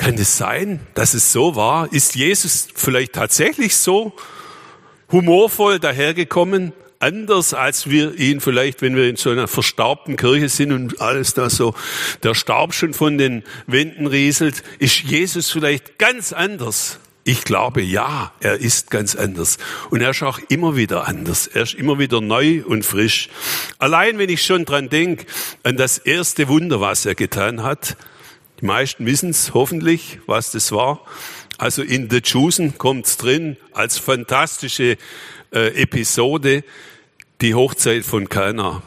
kann 0.00 0.14
es 0.14 0.38
sein, 0.38 0.80
dass 0.94 1.12
es 1.12 1.30
so 1.30 1.56
war? 1.56 1.92
Ist 1.92 2.14
Jesus 2.14 2.68
vielleicht 2.74 3.12
tatsächlich 3.12 3.76
so 3.76 4.14
humorvoll 5.12 5.78
dahergekommen? 5.78 6.72
Anders 7.00 7.52
als 7.52 7.90
wir 7.90 8.18
ihn 8.18 8.40
vielleicht, 8.40 8.80
wenn 8.80 8.96
wir 8.96 9.10
in 9.10 9.16
so 9.16 9.28
einer 9.28 9.46
verstaubten 9.46 10.16
Kirche 10.16 10.48
sind 10.48 10.72
und 10.72 11.02
alles 11.02 11.34
da 11.34 11.50
so, 11.50 11.74
der 12.22 12.34
Staub 12.34 12.72
schon 12.72 12.94
von 12.94 13.18
den 13.18 13.42
Wänden 13.66 14.06
rieselt, 14.06 14.62
ist 14.78 15.00
Jesus 15.00 15.50
vielleicht 15.50 15.98
ganz 15.98 16.32
anders. 16.32 16.98
Ich 17.24 17.44
glaube, 17.44 17.82
ja, 17.82 18.32
er 18.40 18.56
ist 18.56 18.90
ganz 18.90 19.14
anders. 19.14 19.58
Und 19.90 20.00
er 20.00 20.10
ist 20.10 20.22
auch 20.22 20.38
immer 20.48 20.76
wieder 20.76 21.06
anders. 21.08 21.46
Er 21.46 21.62
ist 21.62 21.74
immer 21.74 21.98
wieder 21.98 22.22
neu 22.22 22.62
und 22.64 22.86
frisch. 22.86 23.28
Allein 23.78 24.16
wenn 24.16 24.30
ich 24.30 24.42
schon 24.42 24.64
dran 24.64 24.88
denke, 24.88 25.26
an 25.62 25.76
das 25.76 25.98
erste 25.98 26.48
Wunder, 26.48 26.80
was 26.80 27.04
er 27.04 27.14
getan 27.14 27.62
hat, 27.62 27.98
die 28.60 28.66
meisten 28.66 29.06
wissen 29.06 29.30
es 29.30 29.54
hoffentlich, 29.54 30.18
was 30.26 30.52
das 30.52 30.72
war. 30.72 31.04
Also 31.56 31.82
in 31.82 32.10
The 32.10 32.20
Chosen 32.20 32.76
kommt 32.78 33.06
es 33.06 33.16
drin 33.16 33.56
als 33.72 33.98
fantastische 33.98 34.96
äh, 35.52 35.82
Episode 35.82 36.64
die 37.40 37.54
Hochzeit 37.54 38.04
von 38.04 38.28
Kana. 38.28 38.82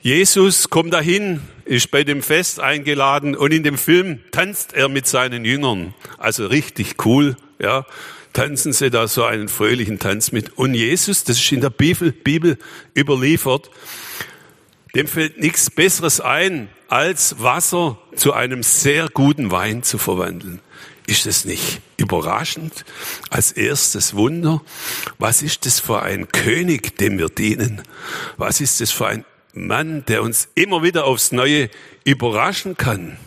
Jesus 0.00 0.70
kommt 0.70 0.94
dahin, 0.94 1.40
ist 1.64 1.90
bei 1.90 2.04
dem 2.04 2.22
Fest 2.22 2.60
eingeladen 2.60 3.34
und 3.34 3.52
in 3.52 3.64
dem 3.64 3.76
Film 3.76 4.20
tanzt 4.30 4.72
er 4.72 4.88
mit 4.88 5.08
seinen 5.08 5.44
Jüngern. 5.44 5.94
Also 6.16 6.46
richtig 6.46 7.04
cool, 7.04 7.36
ja. 7.58 7.84
Tanzen 8.32 8.72
sie 8.72 8.90
da 8.90 9.08
so 9.08 9.24
einen 9.24 9.48
fröhlichen 9.48 9.98
Tanz 9.98 10.30
mit. 10.30 10.58
Und 10.58 10.74
Jesus, 10.74 11.24
das 11.24 11.38
ist 11.38 11.50
in 11.50 11.62
der 11.62 11.70
Bibel, 11.70 12.12
Bibel 12.12 12.58
überliefert, 12.94 13.70
dem 14.94 15.08
fällt 15.08 15.40
nichts 15.40 15.70
Besseres 15.70 16.20
ein, 16.20 16.68
als 16.88 17.40
Wasser 17.42 17.98
zu 18.14 18.32
einem 18.32 18.62
sehr 18.62 19.08
guten 19.08 19.50
Wein 19.50 19.82
zu 19.82 19.98
verwandeln. 19.98 20.60
Ist 21.06 21.26
es 21.26 21.44
nicht 21.44 21.80
überraschend? 21.96 22.84
Als 23.30 23.52
erstes 23.52 24.14
Wunder, 24.14 24.60
was 25.18 25.42
ist 25.42 25.64
das 25.66 25.78
für 25.78 26.02
ein 26.02 26.28
König, 26.28 26.98
dem 26.98 27.18
wir 27.18 27.28
dienen? 27.28 27.82
Was 28.36 28.60
ist 28.60 28.80
das 28.80 28.90
für 28.90 29.06
ein 29.06 29.24
Mann, 29.52 30.04
der 30.06 30.22
uns 30.22 30.48
immer 30.54 30.82
wieder 30.82 31.04
aufs 31.04 31.32
Neue 31.32 31.70
überraschen 32.04 32.76
kann, 32.76 33.18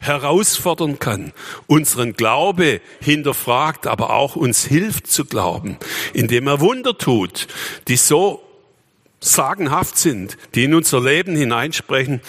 herausfordern 0.00 0.98
kann, 0.98 1.32
unseren 1.66 2.14
Glaube 2.14 2.80
hinterfragt, 3.00 3.86
aber 3.86 4.10
auch 4.10 4.34
uns 4.34 4.64
hilft 4.64 5.06
zu 5.06 5.24
glauben, 5.24 5.76
indem 6.14 6.46
er 6.46 6.60
Wunder 6.60 6.96
tut, 6.96 7.46
die 7.88 7.96
so 7.96 8.42
sagenhaft 9.20 9.98
sind, 9.98 10.38
die 10.54 10.64
in 10.64 10.74
unser 10.74 11.00
Leben 11.00 11.36
hineinsprechen, 11.36 12.20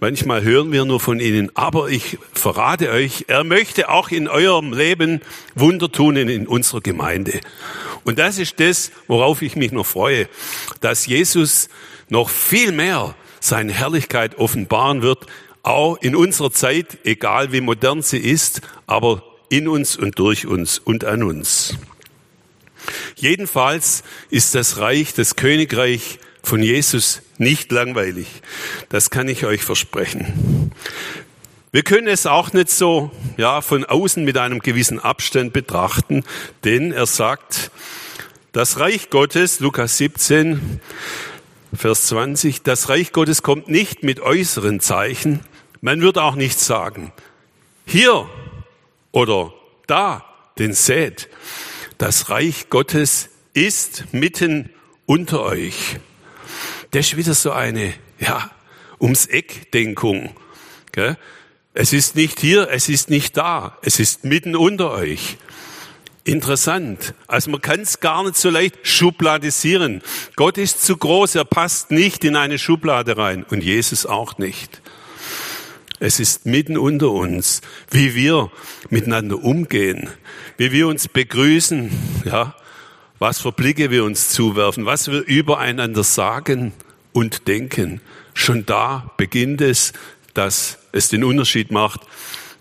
Manchmal 0.00 0.44
hören 0.44 0.70
wir 0.70 0.84
nur 0.84 1.00
von 1.00 1.18
ihnen, 1.18 1.50
aber 1.56 1.88
ich 1.88 2.18
verrate 2.32 2.90
euch, 2.90 3.24
er 3.26 3.42
möchte 3.42 3.88
auch 3.88 4.10
in 4.10 4.28
eurem 4.28 4.72
Leben 4.72 5.20
Wunder 5.56 5.90
tun 5.90 6.14
in 6.14 6.46
unserer 6.46 6.80
Gemeinde. 6.80 7.40
Und 8.04 8.20
das 8.20 8.38
ist 8.38 8.60
das, 8.60 8.92
worauf 9.08 9.42
ich 9.42 9.56
mich 9.56 9.72
noch 9.72 9.86
freue, 9.86 10.28
dass 10.80 11.06
Jesus 11.06 11.68
noch 12.08 12.30
viel 12.30 12.70
mehr 12.70 13.16
seine 13.40 13.72
Herrlichkeit 13.72 14.38
offenbaren 14.38 15.02
wird, 15.02 15.26
auch 15.64 15.96
in 15.96 16.14
unserer 16.14 16.52
Zeit, 16.52 16.98
egal 17.02 17.50
wie 17.50 17.60
modern 17.60 18.00
sie 18.00 18.18
ist, 18.18 18.60
aber 18.86 19.24
in 19.48 19.66
uns 19.66 19.96
und 19.96 20.16
durch 20.20 20.46
uns 20.46 20.78
und 20.78 21.04
an 21.04 21.24
uns. 21.24 21.76
Jedenfalls 23.16 24.04
ist 24.30 24.54
das 24.54 24.78
Reich, 24.78 25.12
das 25.12 25.34
Königreich 25.34 26.20
von 26.48 26.62
Jesus 26.62 27.20
nicht 27.36 27.70
langweilig. 27.70 28.26
Das 28.88 29.10
kann 29.10 29.28
ich 29.28 29.44
euch 29.44 29.62
versprechen. 29.62 30.72
Wir 31.72 31.82
können 31.82 32.08
es 32.08 32.24
auch 32.24 32.54
nicht 32.54 32.70
so, 32.70 33.10
ja, 33.36 33.60
von 33.60 33.84
außen 33.84 34.24
mit 34.24 34.38
einem 34.38 34.60
gewissen 34.60 34.98
Abstand 34.98 35.52
betrachten, 35.52 36.24
denn 36.64 36.90
er 36.90 37.04
sagt, 37.04 37.70
das 38.52 38.80
Reich 38.80 39.10
Gottes, 39.10 39.60
Lukas 39.60 39.98
17, 39.98 40.80
Vers 41.74 42.06
20, 42.06 42.62
das 42.62 42.88
Reich 42.88 43.12
Gottes 43.12 43.42
kommt 43.42 43.68
nicht 43.68 44.02
mit 44.02 44.20
äußeren 44.20 44.80
Zeichen. 44.80 45.40
Man 45.82 46.00
wird 46.00 46.16
auch 46.16 46.34
nicht 46.34 46.58
sagen, 46.58 47.12
hier 47.84 48.26
oder 49.12 49.52
da, 49.86 50.24
den 50.58 50.72
seht. 50.72 51.28
Das 51.98 52.30
Reich 52.30 52.70
Gottes 52.70 53.28
ist 53.52 54.06
mitten 54.12 54.70
unter 55.04 55.42
euch. 55.42 55.98
Das 56.90 57.06
ist 57.06 57.16
wieder 57.16 57.34
so 57.34 57.52
eine, 57.52 57.92
ja, 58.18 58.50
ums 59.00 59.26
Eck 59.26 59.70
Denkung. 59.72 60.34
Gell? 60.92 61.16
Es 61.74 61.92
ist 61.92 62.16
nicht 62.16 62.40
hier, 62.40 62.70
es 62.70 62.88
ist 62.88 63.10
nicht 63.10 63.36
da, 63.36 63.78
es 63.82 64.00
ist 64.00 64.24
mitten 64.24 64.56
unter 64.56 64.90
euch. 64.90 65.36
Interessant. 66.24 67.14
Also 67.26 67.50
man 67.50 67.62
kann 67.62 67.80
es 67.80 68.00
gar 68.00 68.24
nicht 68.24 68.36
so 68.36 68.50
leicht 68.50 68.78
schubladisieren. 68.82 70.02
Gott 70.36 70.58
ist 70.58 70.84
zu 70.84 70.96
groß, 70.96 71.36
er 71.36 71.44
passt 71.44 71.90
nicht 71.90 72.24
in 72.24 72.36
eine 72.36 72.58
Schublade 72.58 73.16
rein 73.16 73.44
und 73.44 73.62
Jesus 73.62 74.04
auch 74.06 74.38
nicht. 74.38 74.82
Es 76.00 76.20
ist 76.20 76.46
mitten 76.46 76.78
unter 76.78 77.10
uns, 77.10 77.60
wie 77.90 78.14
wir 78.14 78.50
miteinander 78.88 79.42
umgehen, 79.42 80.08
wie 80.56 80.70
wir 80.70 80.86
uns 80.88 81.08
begrüßen, 81.08 81.90
ja, 82.24 82.54
was 83.18 83.40
für 83.40 83.52
Blicke 83.52 83.90
wir 83.90 84.04
uns 84.04 84.30
zuwerfen, 84.30 84.86
was 84.86 85.10
wir 85.10 85.20
übereinander 85.20 86.04
sagen 86.04 86.72
und 87.12 87.48
denken. 87.48 88.00
Schon 88.34 88.64
da 88.66 89.10
beginnt 89.16 89.60
es, 89.60 89.92
dass 90.34 90.78
es 90.92 91.08
den 91.08 91.24
Unterschied 91.24 91.70
macht, 91.70 92.00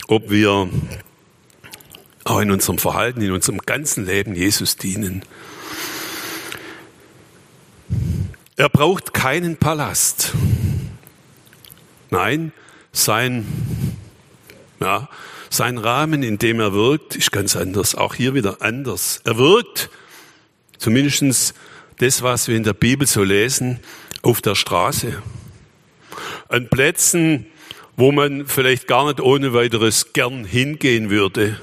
ob 0.07 0.29
wir 0.29 0.69
auch 2.23 2.39
in 2.39 2.51
unserem 2.51 2.77
Verhalten, 2.77 3.21
in 3.21 3.31
unserem 3.31 3.59
ganzen 3.59 4.05
Leben 4.05 4.35
Jesus 4.35 4.77
dienen. 4.77 5.23
Er 8.55 8.69
braucht 8.69 9.13
keinen 9.13 9.57
Palast. 9.57 10.33
Nein, 12.09 12.51
sein, 12.91 13.45
ja, 14.79 15.09
sein 15.49 15.77
Rahmen, 15.77 16.23
in 16.23 16.37
dem 16.37 16.59
er 16.59 16.73
wirkt, 16.73 17.15
ist 17.15 17.31
ganz 17.31 17.55
anders. 17.55 17.95
Auch 17.95 18.15
hier 18.15 18.33
wieder 18.33 18.61
anders. 18.61 19.21
Er 19.23 19.37
wirkt, 19.37 19.89
zumindest 20.77 21.53
das, 21.99 22.21
was 22.21 22.47
wir 22.47 22.55
in 22.55 22.63
der 22.63 22.73
Bibel 22.73 23.07
so 23.07 23.23
lesen, 23.23 23.79
auf 24.21 24.41
der 24.41 24.55
Straße. 24.55 25.21
An 26.49 26.69
Plätzen, 26.69 27.47
wo 27.95 28.11
man 28.11 28.45
vielleicht 28.47 28.87
gar 28.87 29.05
nicht 29.07 29.19
ohne 29.19 29.53
weiteres 29.53 30.13
gern 30.13 30.45
hingehen 30.45 31.09
würde. 31.09 31.59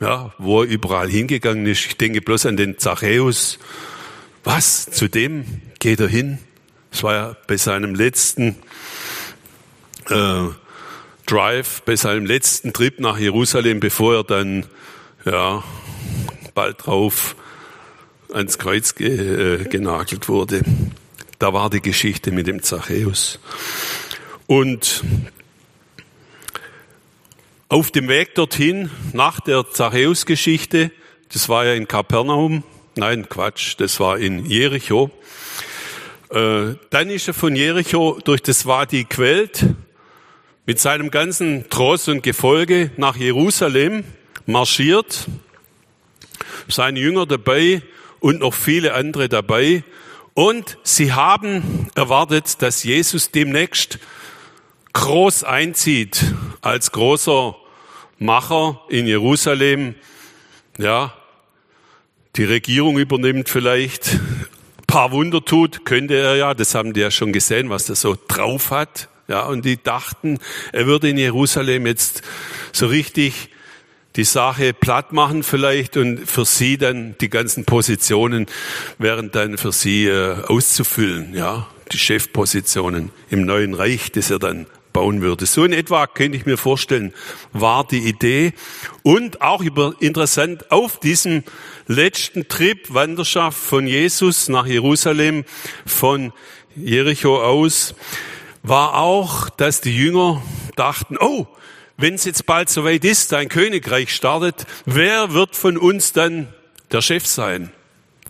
Ja, 0.00 0.32
wo 0.38 0.62
er 0.62 0.68
überall 0.68 1.08
hingegangen 1.08 1.66
ist. 1.66 1.86
Ich 1.86 1.96
denke 1.96 2.20
bloß 2.20 2.46
an 2.46 2.56
den 2.56 2.78
Zachäus. 2.78 3.58
Was? 4.44 4.86
Zu 4.86 5.08
dem 5.08 5.44
geht 5.78 6.00
er 6.00 6.08
hin? 6.08 6.38
Es 6.90 7.02
war 7.02 7.14
ja 7.14 7.36
bei 7.46 7.56
seinem 7.56 7.94
letzten 7.94 8.56
äh, 10.08 10.46
Drive, 11.26 11.82
bei 11.82 11.96
seinem 11.96 12.26
letzten 12.26 12.72
Trip 12.72 12.98
nach 13.00 13.18
Jerusalem, 13.18 13.80
bevor 13.80 14.14
er 14.16 14.24
dann 14.24 14.64
ja 15.24 15.62
bald 16.54 16.86
drauf 16.86 17.36
ans 18.32 18.58
Kreuz 18.58 18.94
ge, 18.94 19.60
äh, 19.60 19.64
genagelt 19.64 20.28
wurde. 20.28 20.62
Da 21.38 21.52
war 21.52 21.70
die 21.70 21.80
Geschichte 21.80 22.30
mit 22.30 22.46
dem 22.46 22.62
Zachäus. 22.62 23.38
Und 24.46 25.04
auf 27.68 27.90
dem 27.90 28.08
Weg 28.08 28.34
dorthin, 28.34 28.90
nach 29.12 29.40
der 29.40 29.70
Zachäus-Geschichte, 29.70 30.90
das 31.32 31.48
war 31.48 31.66
ja 31.66 31.74
in 31.74 31.86
Kapernaum, 31.86 32.64
nein, 32.96 33.28
Quatsch, 33.28 33.74
das 33.78 34.00
war 34.00 34.18
in 34.18 34.46
Jericho, 34.46 35.10
äh, 36.30 36.74
dann 36.90 37.10
ist 37.10 37.28
er 37.28 37.34
von 37.34 37.54
Jericho 37.54 38.18
durch 38.24 38.42
das 38.42 38.66
Wadi 38.66 39.04
Quelt 39.04 39.66
mit 40.66 40.78
seinem 40.78 41.10
ganzen 41.10 41.68
Tross 41.70 42.08
und 42.08 42.22
Gefolge 42.22 42.90
nach 42.96 43.16
Jerusalem 43.16 44.04
marschiert, 44.46 45.26
seine 46.68 47.00
Jünger 47.00 47.26
dabei 47.26 47.82
und 48.20 48.40
noch 48.40 48.54
viele 48.54 48.94
andere 48.94 49.28
dabei. 49.28 49.84
Und 50.34 50.78
sie 50.82 51.12
haben 51.12 51.88
erwartet, 51.94 52.62
dass 52.62 52.84
Jesus 52.84 53.30
demnächst 53.30 53.98
groß 54.92 55.44
einzieht 55.44 56.24
als 56.60 56.92
großer 56.92 57.56
Macher 58.18 58.80
in 58.88 59.06
Jerusalem. 59.06 59.94
Ja, 60.78 61.14
die 62.36 62.44
Regierung 62.44 62.98
übernimmt 62.98 63.48
vielleicht, 63.48 64.18
paar 64.86 65.12
Wunder 65.12 65.44
tut, 65.44 65.84
könnte 65.84 66.14
er 66.14 66.36
ja, 66.36 66.54
das 66.54 66.74
haben 66.74 66.94
die 66.94 67.00
ja 67.00 67.10
schon 67.10 67.32
gesehen, 67.32 67.68
was 67.68 67.88
er 67.88 67.94
so 67.94 68.16
drauf 68.26 68.70
hat. 68.70 69.08
Ja, 69.28 69.44
und 69.44 69.64
die 69.64 69.80
dachten, 69.80 70.38
er 70.72 70.86
würde 70.86 71.10
in 71.10 71.18
Jerusalem 71.18 71.86
jetzt 71.86 72.22
so 72.72 72.86
richtig 72.86 73.50
die 74.18 74.24
Sache 74.24 74.74
platt 74.74 75.12
machen 75.12 75.44
vielleicht 75.44 75.96
und 75.96 76.28
für 76.28 76.44
sie 76.44 76.76
dann 76.76 77.14
die 77.20 77.30
ganzen 77.30 77.64
Positionen 77.64 78.46
wären 78.98 79.30
dann 79.30 79.56
für 79.56 79.70
sie 79.70 80.06
äh, 80.06 80.42
auszufüllen, 80.42 81.34
ja, 81.34 81.68
die 81.92 81.98
Chefpositionen 81.98 83.10
im 83.30 83.46
neuen 83.46 83.74
Reich, 83.74 84.10
das 84.10 84.32
er 84.32 84.40
dann 84.40 84.66
bauen 84.92 85.20
würde. 85.20 85.46
So 85.46 85.64
in 85.64 85.72
etwa 85.72 86.08
könnte 86.08 86.36
ich 86.36 86.46
mir 86.46 86.56
vorstellen, 86.56 87.14
war 87.52 87.86
die 87.86 88.08
Idee. 88.08 88.54
Und 89.04 89.40
auch 89.40 89.62
über, 89.62 89.94
interessant, 90.00 90.72
auf 90.72 90.98
diesem 90.98 91.44
letzten 91.86 92.48
Trip, 92.48 92.92
Wanderschaft 92.92 93.56
von 93.56 93.86
Jesus 93.86 94.48
nach 94.48 94.66
Jerusalem, 94.66 95.44
von 95.86 96.32
Jericho 96.74 97.40
aus, 97.40 97.94
war 98.64 98.96
auch, 98.96 99.48
dass 99.48 99.80
die 99.80 99.96
Jünger 99.96 100.42
dachten, 100.74 101.16
oh, 101.20 101.46
wenn 101.98 102.14
es 102.14 102.24
jetzt 102.24 102.46
bald 102.46 102.70
soweit 102.70 103.04
ist, 103.04 103.34
ein 103.34 103.48
Königreich 103.48 104.14
startet, 104.14 104.66
wer 104.86 105.34
wird 105.34 105.56
von 105.56 105.76
uns 105.76 106.12
dann 106.12 106.48
der 106.92 107.02
Chef 107.02 107.26
sein? 107.26 107.72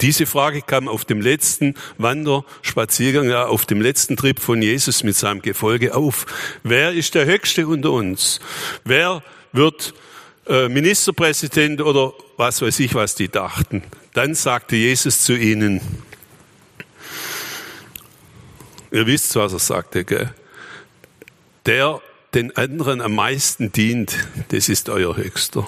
Diese 0.00 0.26
Frage 0.26 0.62
kam 0.62 0.88
auf 0.88 1.04
dem 1.04 1.20
letzten 1.20 1.74
Wanderspaziergang, 1.98 3.28
ja, 3.28 3.46
auf 3.46 3.66
dem 3.66 3.83
letzten 3.83 4.16
Trip 4.16 4.40
von 4.40 4.62
Jesus 4.62 5.02
mit 5.02 5.16
seinem 5.16 5.42
Gefolge 5.42 5.94
auf. 5.94 6.24
Wer 6.62 6.92
ist 6.92 7.14
der 7.14 7.26
Höchste 7.26 7.66
unter 7.66 7.90
uns? 7.90 8.40
Wer 8.85 9.22
wird 9.52 9.92
äh, 10.46 10.68
Ministerpräsident 10.68 11.83
oder 11.83 12.14
was 12.37 12.62
weiß 12.62 12.78
ich, 12.81 12.94
was 12.94 13.16
die 13.16 13.28
dachten? 13.28 13.83
Dann 14.14 14.35
sagte 14.35 14.76
Jesus 14.76 15.24
zu 15.24 15.37
ihnen, 15.37 15.81
ihr 18.90 19.07
wisst, 19.07 19.35
was 19.37 19.52
er 19.52 19.59
sagte, 19.59 20.04
gell? 20.04 20.33
Der 21.66 22.00
den 22.34 22.56
anderen 22.56 23.00
am 23.00 23.14
meisten 23.14 23.72
dient, 23.72 24.28
das 24.48 24.68
ist 24.68 24.88
euer 24.88 25.16
Höchster. 25.16 25.66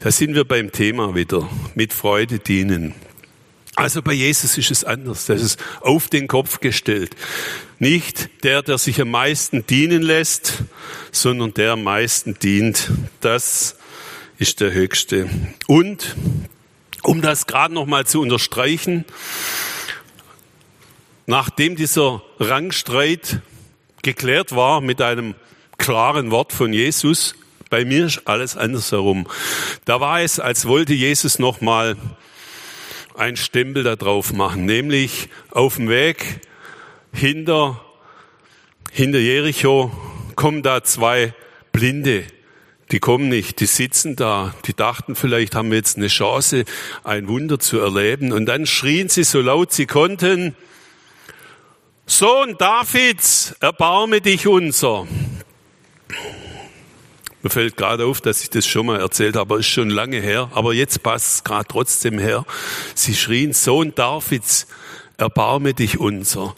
Da 0.00 0.10
sind 0.10 0.34
wir 0.34 0.44
beim 0.44 0.72
Thema 0.72 1.14
wieder. 1.14 1.48
Mit 1.74 1.92
Freude 1.92 2.38
dienen. 2.38 2.94
Also 3.76 4.02
bei 4.02 4.12
Jesus 4.12 4.58
ist 4.58 4.70
es 4.70 4.84
anders. 4.84 5.26
Das 5.26 5.40
ist 5.40 5.58
auf 5.80 6.08
den 6.08 6.28
Kopf 6.28 6.60
gestellt. 6.60 7.16
Nicht 7.78 8.44
der, 8.44 8.62
der 8.62 8.78
sich 8.78 9.00
am 9.00 9.10
meisten 9.10 9.66
dienen 9.66 10.02
lässt, 10.02 10.64
sondern 11.12 11.54
der 11.54 11.72
am 11.72 11.84
meisten 11.84 12.38
dient. 12.38 12.90
Das 13.20 13.76
ist 14.38 14.60
der 14.60 14.72
Höchste. 14.72 15.30
Und 15.66 16.16
um 17.02 17.22
das 17.22 17.46
gerade 17.46 17.72
nochmal 17.72 18.06
zu 18.06 18.20
unterstreichen, 18.20 19.04
nachdem 21.26 21.76
dieser 21.76 22.22
Rangstreit 22.38 23.40
geklärt 24.02 24.54
war 24.54 24.80
mit 24.80 25.00
einem 25.00 25.34
klaren 25.80 26.30
Wort 26.30 26.52
von 26.52 26.72
Jesus. 26.72 27.34
Bei 27.70 27.84
mir 27.84 28.06
ist 28.06 28.26
alles 28.26 28.56
andersherum. 28.56 29.26
Da 29.86 30.00
war 30.00 30.20
es, 30.20 30.38
als 30.38 30.66
wollte 30.66 30.92
Jesus 30.92 31.38
nochmal 31.38 31.96
ein 33.16 33.36
Stempel 33.36 33.82
da 33.82 33.96
drauf 33.96 34.32
machen, 34.32 34.66
nämlich 34.66 35.28
auf 35.50 35.76
dem 35.76 35.88
Weg 35.88 36.40
hinter, 37.12 37.80
hinter 38.92 39.18
Jericho 39.18 39.90
kommen 40.36 40.62
da 40.62 40.84
zwei 40.84 41.34
Blinde. 41.72 42.24
Die 42.92 42.98
kommen 42.98 43.28
nicht, 43.28 43.60
die 43.60 43.66
sitzen 43.66 44.16
da, 44.16 44.54
die 44.66 44.74
dachten, 44.74 45.14
vielleicht 45.14 45.54
haben 45.54 45.70
wir 45.70 45.78
jetzt 45.78 45.96
eine 45.96 46.08
Chance, 46.08 46.64
ein 47.04 47.28
Wunder 47.28 47.58
zu 47.58 47.78
erleben. 47.78 48.32
Und 48.32 48.46
dann 48.46 48.66
schrien 48.66 49.08
sie 49.08 49.24
so 49.24 49.40
laut 49.40 49.72
sie 49.72 49.86
konnten, 49.86 50.54
Sohn 52.06 52.56
Davids, 52.58 53.54
erbarme 53.60 54.20
dich 54.20 54.48
unser. 54.48 55.06
Mir 57.42 57.50
fällt 57.50 57.76
gerade 57.76 58.04
auf, 58.04 58.20
dass 58.20 58.42
ich 58.42 58.50
das 58.50 58.66
schon 58.66 58.86
mal 58.86 59.00
erzählt 59.00 59.34
habe, 59.36 59.58
ist 59.58 59.68
schon 59.68 59.88
lange 59.88 60.20
her. 60.20 60.50
Aber 60.54 60.74
jetzt 60.74 61.02
passt 61.02 61.34
es 61.34 61.44
gerade 61.44 61.66
trotzdem 61.66 62.18
her. 62.18 62.44
Sie 62.94 63.14
schrien, 63.14 63.54
Sohn 63.54 63.94
Davids, 63.94 64.66
erbarme 65.16 65.72
dich 65.72 65.98
unser. 65.98 66.54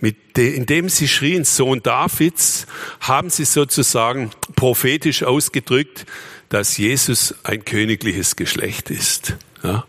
Mit 0.00 0.36
de, 0.36 0.54
indem 0.54 0.90
sie 0.90 1.08
schrien, 1.08 1.44
Sohn 1.44 1.82
Davids, 1.82 2.66
haben 3.00 3.30
sie 3.30 3.44
sozusagen 3.44 4.30
prophetisch 4.54 5.22
ausgedrückt, 5.22 6.04
dass 6.50 6.76
Jesus 6.76 7.34
ein 7.42 7.64
königliches 7.64 8.36
Geschlecht 8.36 8.90
ist. 8.90 9.36
Ja? 9.62 9.86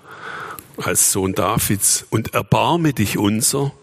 Als 0.78 1.12
Sohn 1.12 1.36
Davids. 1.36 2.06
Und 2.10 2.34
erbarme 2.34 2.94
dich 2.94 3.18
unser. 3.18 3.74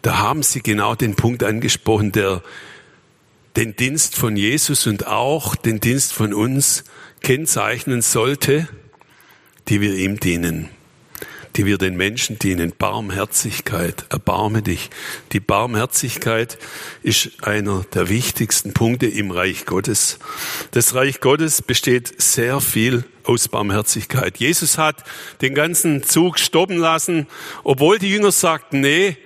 Da 0.00 0.18
haben 0.18 0.42
sie 0.42 0.62
genau 0.62 0.94
den 0.94 1.14
Punkt 1.14 1.42
angesprochen, 1.42 2.12
der 2.12 2.42
den 3.56 3.74
Dienst 3.74 4.16
von 4.16 4.36
Jesus 4.36 4.86
und 4.86 5.06
auch 5.06 5.56
den 5.56 5.80
Dienst 5.80 6.12
von 6.12 6.34
uns 6.34 6.84
kennzeichnen 7.22 8.02
sollte, 8.02 8.68
die 9.68 9.80
wir 9.80 9.94
ihm 9.94 10.20
dienen, 10.20 10.68
die 11.56 11.64
wir 11.64 11.78
den 11.78 11.96
Menschen 11.96 12.38
dienen. 12.38 12.74
Barmherzigkeit, 12.76 14.04
erbarme 14.10 14.60
dich. 14.60 14.90
Die 15.32 15.40
Barmherzigkeit 15.40 16.58
ist 17.02 17.44
einer 17.44 17.84
der 17.94 18.10
wichtigsten 18.10 18.74
Punkte 18.74 19.06
im 19.06 19.30
Reich 19.30 19.64
Gottes. 19.64 20.18
Das 20.72 20.94
Reich 20.94 21.20
Gottes 21.20 21.62
besteht 21.62 22.20
sehr 22.20 22.60
viel 22.60 23.04
aus 23.24 23.48
Barmherzigkeit. 23.48 24.36
Jesus 24.36 24.76
hat 24.76 25.02
den 25.40 25.54
ganzen 25.54 26.02
Zug 26.02 26.38
stoppen 26.38 26.76
lassen, 26.76 27.26
obwohl 27.64 27.98
die 27.98 28.10
Jünger 28.10 28.32
sagten, 28.32 28.82
nee, 28.82 29.16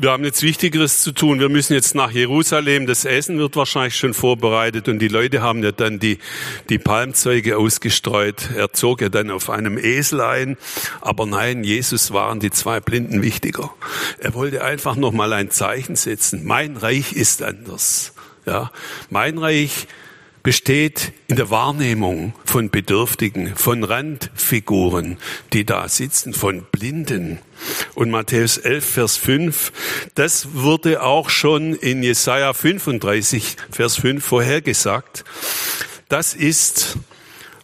wir 0.00 0.12
haben 0.12 0.24
jetzt 0.24 0.44
Wichtigeres 0.44 1.02
zu 1.02 1.10
tun. 1.10 1.40
Wir 1.40 1.48
müssen 1.48 1.72
jetzt 1.72 1.96
nach 1.96 2.12
Jerusalem. 2.12 2.86
Das 2.86 3.04
Essen 3.04 3.38
wird 3.38 3.56
wahrscheinlich 3.56 3.96
schon 3.96 4.14
vorbereitet 4.14 4.88
und 4.88 5.00
die 5.00 5.08
Leute 5.08 5.42
haben 5.42 5.64
ja 5.64 5.72
dann 5.72 5.98
die, 5.98 6.18
die 6.68 6.78
Palmzeuge 6.78 7.58
ausgestreut. 7.58 8.50
Er 8.54 8.72
zog 8.72 9.00
ja 9.00 9.08
dann 9.08 9.32
auf 9.32 9.50
einem 9.50 9.76
Esel 9.76 10.20
ein. 10.20 10.56
Aber 11.00 11.26
nein, 11.26 11.64
Jesus 11.64 12.12
waren 12.12 12.38
die 12.38 12.52
zwei 12.52 12.78
Blinden 12.78 13.22
wichtiger. 13.22 13.74
Er 14.20 14.34
wollte 14.34 14.62
einfach 14.62 14.94
noch 14.94 15.10
mal 15.10 15.32
ein 15.32 15.50
Zeichen 15.50 15.96
setzen. 15.96 16.44
Mein 16.44 16.76
Reich 16.76 17.12
ist 17.12 17.42
anders. 17.42 18.12
Ja, 18.46 18.70
mein 19.10 19.36
Reich 19.36 19.88
besteht 20.42 21.12
in 21.26 21.36
der 21.36 21.50
Wahrnehmung 21.50 22.34
von 22.44 22.70
Bedürftigen, 22.70 23.54
von 23.56 23.84
Randfiguren, 23.84 25.18
die 25.52 25.64
da 25.64 25.88
sitzen, 25.88 26.32
von 26.32 26.64
Blinden. 26.70 27.38
Und 27.94 28.10
Matthäus 28.10 28.58
11, 28.58 28.84
Vers 28.84 29.16
5, 29.16 29.72
das 30.14 30.54
wurde 30.54 31.02
auch 31.02 31.30
schon 31.30 31.74
in 31.74 32.02
Jesaja 32.02 32.52
35, 32.52 33.56
Vers 33.70 33.96
5 33.96 34.24
vorhergesagt. 34.24 35.24
Das 36.08 36.34
ist 36.34 36.96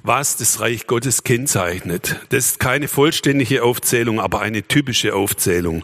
was 0.05 0.37
das 0.37 0.61
Reich 0.61 0.87
Gottes 0.87 1.25
kennzeichnet. 1.25 2.21
Das 2.29 2.45
ist 2.45 2.61
keine 2.61 2.89
vollständige 2.89 3.65
Aufzählung, 3.65 4.21
aber 4.21 4.43
eine 4.43 4.63
typische 4.63 5.15
Aufzählung. 5.15 5.83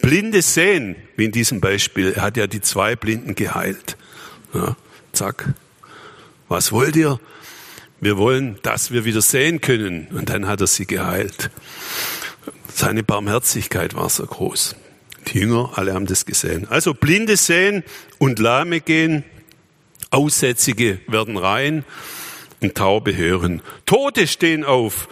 Blinde 0.00 0.40
sehen, 0.40 0.96
wie 1.16 1.26
in 1.26 1.32
diesem 1.32 1.60
Beispiel, 1.60 2.14
er 2.16 2.22
hat 2.22 2.38
ja 2.38 2.46
die 2.46 2.62
zwei 2.62 2.96
Blinden 2.96 3.34
geheilt. 3.34 3.98
Ja, 4.54 4.74
zack. 5.12 5.54
Was 6.48 6.72
wollt 6.72 6.96
ihr? 6.96 7.20
Wir 8.00 8.16
wollen, 8.16 8.58
dass 8.62 8.90
wir 8.90 9.04
wieder 9.04 9.22
sehen 9.22 9.60
können. 9.60 10.08
Und 10.08 10.30
dann 10.30 10.46
hat 10.46 10.60
er 10.60 10.66
sie 10.66 10.86
geheilt. 10.86 11.50
Seine 12.72 13.02
Barmherzigkeit 13.02 13.94
war 13.94 14.08
so 14.08 14.24
groß. 14.24 14.76
Die 15.28 15.40
Jünger, 15.40 15.72
alle 15.74 15.94
haben 15.94 16.06
das 16.06 16.24
gesehen. 16.24 16.66
Also 16.68 16.94
Blinde 16.94 17.36
sehen 17.36 17.82
und 18.18 18.38
Lahme 18.38 18.80
gehen, 18.80 19.24
Aussätzige 20.10 21.00
werden 21.06 21.36
rein 21.36 21.84
und 22.60 22.74
Taube 22.76 23.16
hören. 23.16 23.60
Tote 23.84 24.26
stehen 24.26 24.64
auf 24.64 25.08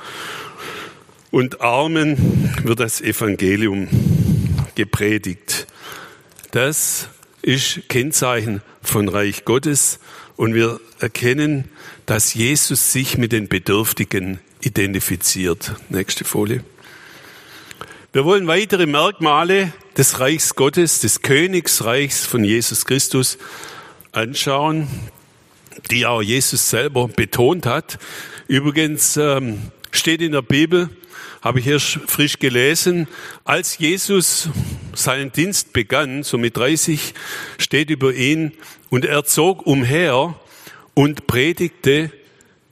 und 1.31 1.61
Armen 1.61 2.55
wird 2.63 2.81
das 2.81 3.01
Evangelium 3.03 3.89
gepredigt. 4.75 5.67
Das 6.53 7.09
ist 7.43 7.89
Kennzeichen 7.89 8.63
von 8.81 9.09
Reich 9.09 9.45
Gottes 9.45 9.99
und 10.37 10.55
wir 10.55 10.81
erkennen, 11.01 11.69
dass 12.07 12.35
Jesus 12.35 12.93
sich 12.93 13.19
mit 13.19 13.33
den 13.33 13.49
Bedürftigen 13.49 14.41
identifiziert. 14.61 15.73
Nächste 15.89 16.25
Folie. 16.25 16.63
Wir 18.13 18.25
wollen 18.25 18.47
weitere 18.47 18.87
Merkmale 18.87 19.73
des 19.97 20.21
Reichs 20.21 20.55
Gottes, 20.55 21.01
des 21.01 21.23
Königsreichs 21.23 22.25
von 22.25 22.45
Jesus 22.45 22.85
Christus 22.85 23.39
anschauen 24.13 24.89
die 25.91 26.07
auch 26.07 26.23
Jesus 26.23 26.71
selber 26.71 27.09
betont 27.09 27.67
hat. 27.67 27.99
Übrigens 28.49 29.17
ähm, 29.17 29.59
steht 29.97 30.23
in 30.23 30.33
der 30.33 30.43
Bibel, 30.43 30.91
habe 31.43 31.61
ich 31.61 31.67
erst 31.67 32.01
frisch 32.07 32.39
gelesen, 32.39 33.09
als 33.45 33.79
Jesus 33.79 34.49
seinen 34.95 35.33
Dienst 35.33 35.73
begann, 35.73 36.23
so 36.23 36.39
mit 36.39 36.57
30, 36.57 37.15
steht 37.59 37.91
über 37.91 38.15
ihn, 38.15 38.53
und 38.91 39.05
er 39.05 39.25
zog 39.25 39.67
umher 39.67 40.39
und 40.95 41.27
predigte 41.27 42.11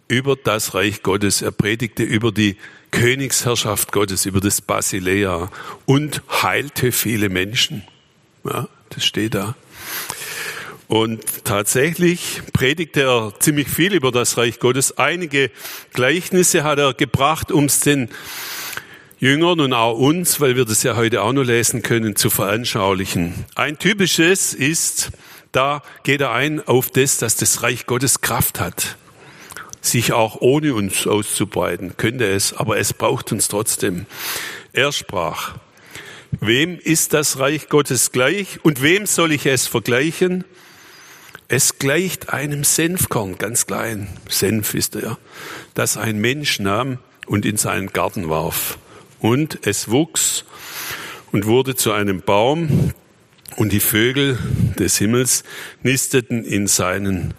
über 0.09 0.37
das 0.37 0.75
Reich 0.75 1.03
Gottes. 1.03 1.43
Er 1.43 1.53
predigte 1.53 2.03
über 2.03 2.33
die 2.33 2.57
Königsherrschaft 2.91 3.93
Gottes, 3.93 4.27
über 4.27 4.41
das 4.41 4.61
Basilea 4.61 5.51
und 5.85 6.23
heilte 6.31 6.93
viele 6.93 7.29
Menschen. 7.29 7.83
Ja, 8.45 8.69
das 8.91 9.05
steht 9.05 9.35
da. 9.35 9.57
Und 10.95 11.43
tatsächlich 11.43 12.41
predigte 12.53 13.03
er 13.03 13.33
ziemlich 13.41 13.67
viel 13.67 13.95
über 13.95 14.13
das 14.13 14.39
Reich 14.39 14.61
Gottes. 14.61 14.97
Einige 14.97 15.51
Gleichnisse 15.93 16.63
hat 16.63 16.79
er 16.79 16.95
gebracht, 16.95 17.51
um 17.51 17.65
es 17.65 17.81
den 17.81 18.11
Jüngern 19.19 19.59
und 19.59 19.73
auch 19.73 19.99
uns, 19.99 20.41
weil 20.41 20.55
wir 20.55 20.65
das 20.65 20.85
ja 20.85 20.95
heute 20.95 21.23
auch 21.23 21.33
noch 21.33 21.43
lesen 21.43 21.83
können, 21.83 22.15
zu 22.15 22.31
veranschaulichen. 22.31 23.45
Ein 23.57 23.77
typisches 23.81 24.55
ist, 24.55 25.11
da 25.51 25.83
geht 26.05 26.21
er 26.21 26.31
ein 26.31 26.65
auf 26.65 26.91
das, 26.91 27.19
dass 27.19 27.35
das 27.35 27.65
Reich 27.65 27.87
Gottes 27.87 28.21
Kraft 28.21 28.61
hat, 28.61 28.97
sich 29.81 30.13
auch 30.13 30.43
ohne 30.43 30.75
uns 30.75 31.09
auszubreiten, 31.09 31.97
könnte 31.97 32.29
es, 32.29 32.53
aber 32.53 32.79
es 32.79 32.93
braucht 32.93 33.33
uns 33.33 33.49
trotzdem. 33.49 34.07
Er 34.73 34.93
sprach, 34.93 35.57
wem 36.39 36.79
ist 36.79 37.15
das 37.15 37.41
Reich 37.41 37.69
Gottes 37.69 38.13
gleich 38.13 38.65
und 38.65 38.81
wem 38.81 39.07
soll 39.07 39.33
ich 39.33 39.45
es 39.47 39.67
vergleichen? 39.67 40.45
Es 41.49 41.79
gleicht 41.79 42.31
einem 42.31 42.65
Senfkorn, 42.65 43.37
ganz 43.37 43.67
klein, 43.67 44.09
Senf 44.29 44.75
ist 44.75 44.97
er, 44.97 45.19
das 45.75 45.97
ein 45.97 46.19
Mensch 46.19 46.59
nahm 46.59 46.99
und 47.27 47.45
in 47.45 47.57
seinen 47.57 47.89
Garten 47.89 48.29
warf. 48.29 48.79
Und 49.21 49.67
es 49.67 49.91
wuchs 49.91 50.45
und 51.33 51.47
wurde 51.47 51.75
zu 51.75 51.93
einem 51.93 52.21
Baum, 52.21 52.93
und 53.57 53.73
die 53.73 53.81
Vögel 53.81 54.39
des 54.79 54.99
Himmels 54.99 55.45
nisteten 55.83 56.45
in 56.45 56.67
seinen 56.67 57.35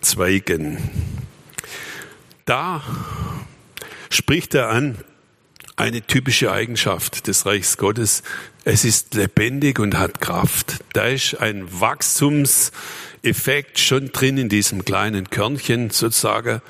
Zweigen. 0.00 0.78
Da 2.44 2.82
spricht 4.10 4.54
er 4.54 4.68
an 4.68 4.98
eine 5.82 6.00
typische 6.00 6.52
Eigenschaft 6.52 7.26
des 7.26 7.44
Reichs 7.44 7.76
Gottes. 7.76 8.22
Es 8.64 8.84
ist 8.84 9.14
lebendig 9.14 9.80
und 9.80 9.98
hat 9.98 10.20
Kraft. 10.20 10.76
Da 10.92 11.06
ist 11.06 11.34
ein 11.40 11.80
Wachstums 11.80 12.70
Effekt 13.24 13.80
schon 13.80 14.12
drin 14.12 14.38
in 14.38 14.48
diesem 14.48 14.84
kleinen 14.84 15.28
Körnchen 15.28 15.90
sozusagen. 15.90 16.62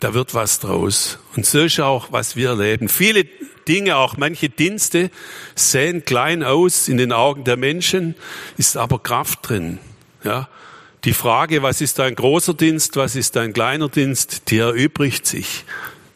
Da 0.00 0.12
wird 0.12 0.34
was 0.34 0.58
draus. 0.58 1.20
Und 1.36 1.46
so 1.46 1.60
ist 1.60 1.78
auch, 1.78 2.10
was 2.10 2.34
wir 2.34 2.48
erleben. 2.48 2.88
Viele 2.88 3.26
Dinge, 3.68 3.96
auch 3.96 4.16
manche 4.16 4.48
Dienste 4.48 5.12
sehen 5.54 6.04
klein 6.04 6.42
aus 6.42 6.88
in 6.88 6.96
den 6.96 7.12
Augen 7.12 7.44
der 7.44 7.56
Menschen, 7.56 8.16
ist 8.56 8.76
aber 8.76 8.98
Kraft 8.98 9.48
drin. 9.48 9.78
Ja. 10.24 10.48
Die 11.04 11.12
Frage, 11.12 11.62
was 11.62 11.80
ist 11.80 12.00
ein 12.00 12.16
großer 12.16 12.54
Dienst, 12.54 12.96
was 12.96 13.14
ist 13.14 13.36
ein 13.36 13.52
kleiner 13.52 13.88
Dienst, 13.88 14.50
die 14.50 14.58
erübrigt 14.58 15.26
sich. 15.28 15.64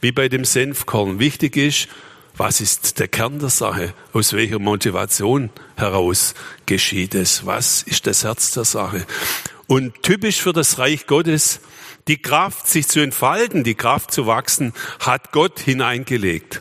Wie 0.01 0.11
bei 0.11 0.29
dem 0.29 0.45
Senfkorn. 0.45 1.21
Wichtig 1.21 1.57
ist, 1.57 1.89
was 2.37 2.61
ist 2.61 2.99
der 2.99 3.09
Kern 3.09 3.39
der 3.39 3.51
Sache? 3.51 3.95
Aus 4.13 4.33
welcher 4.33 4.59
Motivation 4.59 5.51
heraus 5.77 6.35
geschieht 6.67 7.15
es? 7.15 7.45
Was 7.47 7.83
ist 7.83 8.07
das 8.07 8.25
Herz 8.25 8.53
der 8.53 8.65
Sache? 8.65 9.07
Und 9.67 10.03
typisch 10.03 10.41
für 10.41 10.53
das 10.53 10.79
Reich 10.79 11.07
Gottes, 11.07 11.61
die 12.09 12.21
Kraft, 12.21 12.67
sich 12.67 12.89
zu 12.89 13.01
entfalten, 13.01 13.65
die 13.65 13.75
Kraft 13.75 14.13
zu 14.13 14.27
wachsen, 14.27 14.73
hat 14.99 15.33
Gott 15.33 15.61
hineingelegt. 15.61 16.61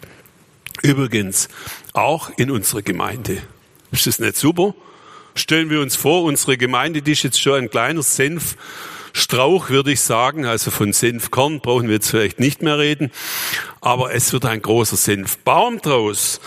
Übrigens, 0.81 1.49
auch 1.93 2.31
in 2.37 2.51
unsere 2.51 2.83
Gemeinde. 2.83 3.41
Ist 3.91 4.07
das 4.07 4.19
nicht 4.19 4.35
super? 4.35 4.73
Stellen 5.35 5.69
wir 5.69 5.81
uns 5.81 5.95
vor, 5.95 6.23
unsere 6.23 6.57
Gemeinde, 6.57 7.01
die 7.01 7.13
ist 7.13 7.23
jetzt 7.23 7.41
schon 7.41 7.55
ein 7.55 7.69
kleiner 7.69 8.03
Senfstrauch, 9.13 9.69
würde 9.69 9.91
ich 9.91 10.01
sagen. 10.01 10.45
Also 10.45 10.71
von 10.71 10.93
Senfkorn 10.93 11.59
brauchen 11.59 11.87
wir 11.87 11.95
jetzt 11.95 12.09
vielleicht 12.09 12.39
nicht 12.39 12.61
mehr 12.61 12.77
reden. 12.77 13.11
Aber 13.79 14.13
es 14.13 14.33
wird 14.33 14.45
ein 14.45 14.61
großer 14.61 14.97
Senfbaum 14.97 15.79
draus 15.81 16.39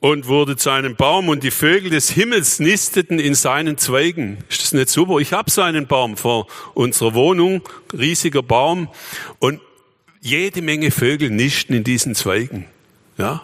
und 0.00 0.26
wurde 0.26 0.56
zu 0.56 0.70
einem 0.70 0.96
Baum 0.96 1.28
und 1.28 1.42
die 1.42 1.50
Vögel 1.50 1.90
des 1.90 2.10
Himmels 2.10 2.58
nisteten 2.58 3.18
in 3.18 3.34
seinen 3.34 3.76
Zweigen. 3.76 4.38
Ist 4.48 4.62
das 4.62 4.72
nicht 4.72 4.88
super? 4.88 5.18
Ich 5.18 5.32
habe 5.32 5.50
so 5.50 5.62
einen 5.62 5.86
Baum 5.86 6.16
vor 6.16 6.46
unserer 6.74 7.14
Wohnung, 7.14 7.62
riesiger 7.92 8.42
Baum 8.42 8.88
und 9.38 9.60
jede 10.22 10.62
Menge 10.62 10.90
Vögel 10.90 11.30
nisten 11.30 11.74
in 11.74 11.84
diesen 11.84 12.14
Zweigen. 12.14 12.66
Ja, 13.20 13.42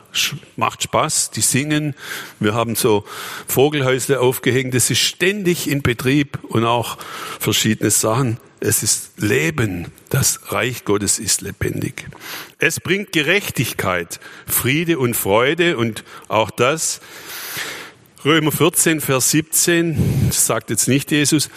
macht 0.56 0.84
Spaß, 0.84 1.32
die 1.32 1.42
singen. 1.42 1.94
Wir 2.40 2.54
haben 2.54 2.76
so 2.76 3.04
Vogelhäusle 3.46 4.20
aufgehängt, 4.20 4.72
das 4.72 4.88
ist 4.88 5.00
ständig 5.00 5.68
in 5.68 5.82
Betrieb 5.82 6.38
und 6.44 6.64
auch 6.64 6.96
verschiedene 7.38 7.90
Sachen. 7.90 8.38
Es 8.58 8.82
ist 8.82 9.10
Leben. 9.18 9.88
Das 10.08 10.50
Reich 10.50 10.86
Gottes 10.86 11.18
ist 11.18 11.42
lebendig. 11.42 12.08
Es 12.58 12.80
bringt 12.80 13.12
Gerechtigkeit, 13.12 14.18
Friede 14.46 14.98
und 14.98 15.14
Freude 15.14 15.76
und 15.76 16.04
auch 16.28 16.50
das. 16.50 17.02
Römer 18.24 18.52
14, 18.52 19.02
Vers 19.02 19.30
17, 19.30 20.28
das 20.28 20.46
sagt 20.46 20.70
jetzt 20.70 20.88
nicht 20.88 21.10
Jesus, 21.10 21.50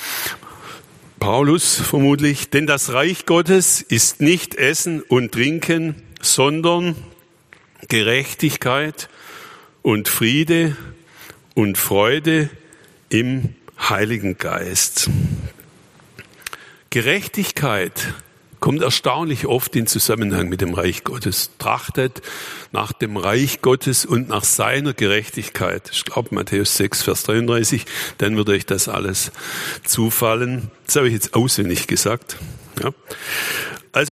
Paulus 1.22 1.76
vermutlich, 1.76 2.50
denn 2.50 2.68
das 2.68 2.92
Reich 2.92 3.26
Gottes 3.26 3.82
ist 3.82 4.20
nicht 4.20 4.56
Essen 4.56 5.02
und 5.04 5.32
Trinken, 5.32 5.96
sondern 6.22 6.98
Gerechtigkeit 7.90 9.10
und 9.82 10.08
Friede 10.08 10.78
und 11.56 11.76
Freude 11.76 12.52
im 13.10 13.56
Heiligen 13.80 14.38
Geist. 14.38 15.10
Gerechtigkeit 16.92 18.14
kommt 18.60 18.84
erstaunlich 18.84 19.48
oft 19.48 19.76
in 19.76 19.88
Zusammenhang 19.88 20.50
mit 20.50 20.62
dem 20.62 20.76
Reich 20.76 21.04
Gottes. 21.04 21.50
Trachtet 21.58 22.22
nach 22.72 22.94
dem 22.94 23.18
Reich 23.18 23.62
Gottes 23.62 24.06
und 24.06 24.30
nach 24.30 24.44
seiner 24.44 24.94
Gerechtigkeit. 24.94 25.90
Ich 25.92 26.06
glaube 26.06 26.36
Matthäus 26.36 26.78
6, 26.78 27.02
Vers 27.02 27.24
33, 27.24 27.86
dann 28.20 28.38
würde 28.38 28.52
euch 28.52 28.68
das 28.68 28.88
alles 28.88 29.32
zufallen. 29.84 30.70
Das 30.86 30.98
habe 30.98 31.08
ich 31.08 31.14
jetzt 31.14 31.34
auswendig 31.34 31.88
gesagt. 31.88 32.38
Ja. 32.84 32.92
Also 33.94 34.10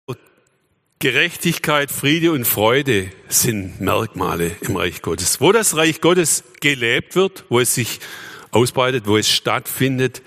Gerechtigkeit, 0.99 1.91
Friede 1.91 2.31
und 2.31 2.45
Freude 2.45 3.11
sind 3.29 3.79
Merkmale 3.79 4.55
im 4.61 4.77
Reich 4.77 5.03
Gottes. 5.03 5.39
Wo 5.39 5.51
das 5.51 5.75
Reich 5.75 6.01
Gottes 6.01 6.43
gelebt 6.59 7.15
wird, 7.15 7.45
wo 7.49 7.59
es 7.59 7.75
sich 7.75 7.99
ausbreitet, 8.49 9.05
wo 9.05 9.15
es 9.15 9.29
stattfindet, 9.31 10.23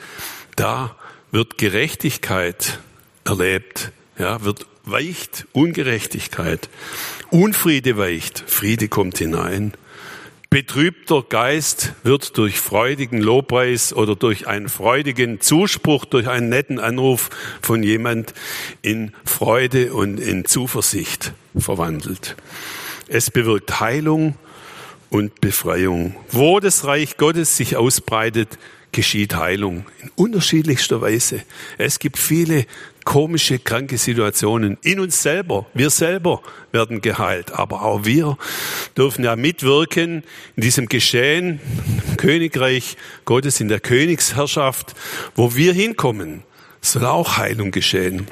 da 0.54 0.94
wird 1.32 1.58
Gerechtigkeit 1.58 2.78
erlebt, 3.24 3.90
ja, 4.16 4.44
wird 4.44 4.66
weicht 4.84 5.48
Ungerechtigkeit. 5.50 6.68
Unfriede 7.30 7.96
weicht, 7.96 8.44
Friede 8.46 8.86
kommt 8.86 9.18
hinein. 9.18 9.72
Betrübter 10.52 11.22
Geist 11.22 11.92
wird 12.02 12.36
durch 12.36 12.58
freudigen 12.58 13.20
Lobpreis 13.20 13.92
oder 13.92 14.16
durch 14.16 14.48
einen 14.48 14.68
freudigen 14.68 15.40
Zuspruch, 15.40 16.04
durch 16.04 16.26
einen 16.26 16.48
netten 16.48 16.80
Anruf 16.80 17.30
von 17.62 17.84
jemand 17.84 18.34
in 18.82 19.12
Freude 19.24 19.94
und 19.94 20.18
in 20.18 20.44
Zuversicht 20.44 21.34
verwandelt. 21.56 22.34
Es 23.06 23.30
bewirkt 23.30 23.78
Heilung 23.78 24.34
und 25.08 25.40
Befreiung. 25.40 26.16
Wo 26.32 26.58
das 26.58 26.84
Reich 26.84 27.16
Gottes 27.16 27.56
sich 27.56 27.76
ausbreitet, 27.76 28.58
geschieht 28.90 29.36
Heilung 29.36 29.86
in 30.02 30.10
unterschiedlichster 30.16 31.00
Weise. 31.00 31.42
Es 31.78 32.00
gibt 32.00 32.18
viele 32.18 32.66
komische, 33.04 33.58
kranke 33.58 33.98
Situationen 33.98 34.78
in 34.82 35.00
uns 35.00 35.22
selber. 35.22 35.66
Wir 35.74 35.90
selber 35.90 36.42
werden 36.72 37.00
geheilt, 37.00 37.52
aber 37.52 37.82
auch 37.82 38.04
wir 38.04 38.36
dürfen 38.96 39.24
ja 39.24 39.36
mitwirken 39.36 40.24
in 40.56 40.62
diesem 40.62 40.88
Geschehen 40.88 41.60
im 42.08 42.16
Königreich 42.16 42.96
Gottes, 43.24 43.60
in 43.60 43.68
der 43.68 43.80
Königsherrschaft, 43.80 44.94
wo 45.34 45.54
wir 45.54 45.72
hinkommen, 45.72 46.42
soll 46.80 47.06
auch 47.06 47.36
Heilung 47.36 47.70
geschehen. 47.70 48.26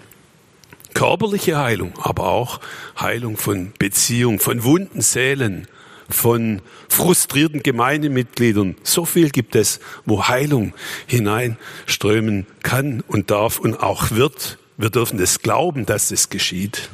Körperliche 0.94 1.58
Heilung, 1.58 1.92
aber 2.00 2.28
auch 2.28 2.60
Heilung 2.98 3.36
von 3.36 3.72
Beziehung, 3.78 4.40
von 4.40 4.64
wunden 4.64 5.00
Seelen, 5.00 5.68
von 6.08 6.62
frustrierten 6.88 7.62
Gemeindemitgliedern. 7.62 8.76
So 8.82 9.04
viel 9.04 9.30
gibt 9.30 9.54
es, 9.54 9.80
wo 10.06 10.26
Heilung 10.28 10.72
hineinströmen 11.06 12.46
kann 12.62 13.02
und 13.06 13.30
darf 13.30 13.58
und 13.58 13.80
auch 13.80 14.10
wird. 14.12 14.58
Wir 14.76 14.90
dürfen 14.90 15.20
es 15.20 15.40
glauben, 15.40 15.86
dass 15.86 16.10
es 16.10 16.30
geschieht. 16.30 16.88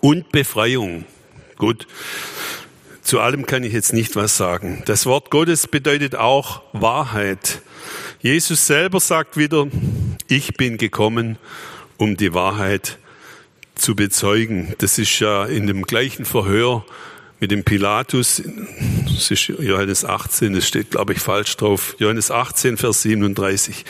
Und 0.00 0.30
Befreiung. 0.30 1.04
Gut. 1.56 1.86
Zu 3.02 3.20
allem 3.20 3.46
kann 3.46 3.64
ich 3.64 3.72
jetzt 3.72 3.94
nicht 3.94 4.16
was 4.16 4.36
sagen. 4.36 4.82
Das 4.84 5.06
Wort 5.06 5.30
Gottes 5.30 5.66
bedeutet 5.66 6.14
auch 6.14 6.62
Wahrheit. 6.72 7.62
Jesus 8.20 8.66
selber 8.66 9.00
sagt 9.00 9.36
wieder, 9.36 9.66
ich 10.28 10.54
bin 10.54 10.76
gekommen, 10.76 11.38
um 11.96 12.16
die 12.16 12.34
Wahrheit 12.34 12.98
zu 13.74 13.96
bezeugen. 13.96 14.74
Das 14.78 14.98
ist 14.98 15.18
ja 15.20 15.46
in 15.46 15.66
dem 15.66 15.82
gleichen 15.84 16.24
Verhör 16.24 16.84
mit 17.40 17.50
dem 17.50 17.64
Pilatus, 17.64 18.42
das 19.04 19.30
ist 19.30 19.46
Johannes 19.46 20.04
18, 20.04 20.54
das 20.54 20.66
steht, 20.66 20.90
glaube 20.90 21.12
ich, 21.12 21.20
falsch 21.20 21.56
drauf, 21.56 21.94
Johannes 21.98 22.30
18, 22.30 22.76
Vers 22.76 23.02
37. 23.02 23.84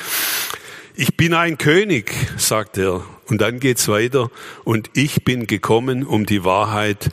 Ich 1.01 1.17
bin 1.17 1.33
ein 1.33 1.59
König, 1.59 2.13
sagt 2.37 2.77
er. 2.77 3.05
Und 3.29 3.41
dann 3.41 3.61
geht's 3.61 3.87
weiter. 3.87 4.33
Und 4.65 4.91
ich 4.95 5.23
bin 5.23 5.47
gekommen, 5.47 6.03
um 6.03 6.27
die 6.27 6.43
Wahrheit 6.43 7.11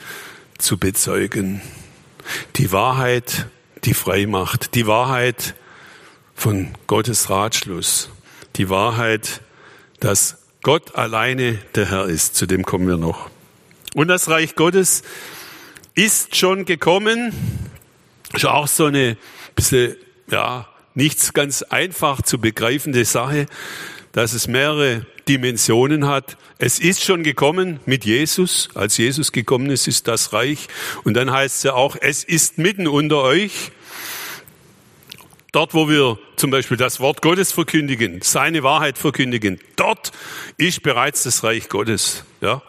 zu 0.58 0.76
bezeugen. 0.76 1.60
Die 2.56 2.72
Wahrheit, 2.72 3.46
die 3.84 3.94
frei 3.94 4.26
macht. 4.26 4.74
Die 4.74 4.88
Wahrheit 4.88 5.54
von 6.34 6.74
Gottes 6.88 7.30
Ratschluss. 7.30 8.10
Die 8.56 8.68
Wahrheit, 8.70 9.40
dass 10.00 10.38
Gott 10.62 10.96
alleine 10.96 11.58
der 11.76 11.88
Herr 11.88 12.06
ist. 12.06 12.34
Zu 12.34 12.46
dem 12.46 12.64
kommen 12.64 12.88
wir 12.88 12.96
noch. 12.96 13.30
Und 13.94 14.08
das 14.08 14.28
Reich 14.28 14.56
Gottes 14.56 15.04
ist 15.96 16.36
schon 16.36 16.64
gekommen. 16.66 17.32
Ist 18.32 18.44
auch 18.44 18.68
so 18.68 18.84
eine 18.84 19.16
bisschen, 19.56 19.96
ja, 20.30 20.68
nicht 20.94 21.34
ganz 21.34 21.62
einfach 21.62 22.22
zu 22.22 22.38
begreifende 22.38 23.04
Sache, 23.04 23.46
dass 24.12 24.32
es 24.32 24.46
mehrere 24.46 25.06
Dimensionen 25.26 26.06
hat. 26.06 26.36
Es 26.58 26.78
ist 26.78 27.02
schon 27.02 27.22
gekommen 27.22 27.80
mit 27.86 28.04
Jesus. 28.04 28.68
Als 28.74 28.96
Jesus 28.98 29.32
gekommen 29.32 29.70
ist, 29.70 29.88
ist 29.88 30.06
das 30.06 30.32
Reich. 30.32 30.68
Und 31.04 31.14
dann 31.14 31.30
heißt 31.30 31.56
es 31.56 31.62
ja 31.64 31.72
auch, 31.72 31.96
es 32.00 32.24
ist 32.24 32.58
mitten 32.58 32.86
unter 32.86 33.22
euch. 33.22 33.72
Dort, 35.52 35.72
wo 35.72 35.88
wir 35.88 36.18
zum 36.36 36.50
Beispiel 36.50 36.76
das 36.76 37.00
Wort 37.00 37.22
Gottes 37.22 37.52
verkündigen, 37.52 38.20
seine 38.22 38.62
Wahrheit 38.62 38.98
verkündigen, 38.98 39.58
dort 39.76 40.12
ist 40.58 40.82
bereits 40.82 41.22
das 41.22 41.42
Reich 41.42 41.70
Gottes. 41.70 42.24
Ja, 42.42 42.62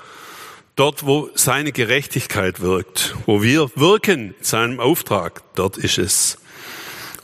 dort, 0.77 1.05
wo 1.05 1.29
seine 1.35 1.73
Gerechtigkeit 1.73 2.61
wirkt, 2.61 3.15
wo 3.25 3.43
wir 3.43 3.69
wirken 3.75 4.35
in 4.37 4.43
seinem 4.43 4.79
Auftrag, 4.79 5.41
dort 5.55 5.75
ist 5.77 5.97
es. 5.97 6.37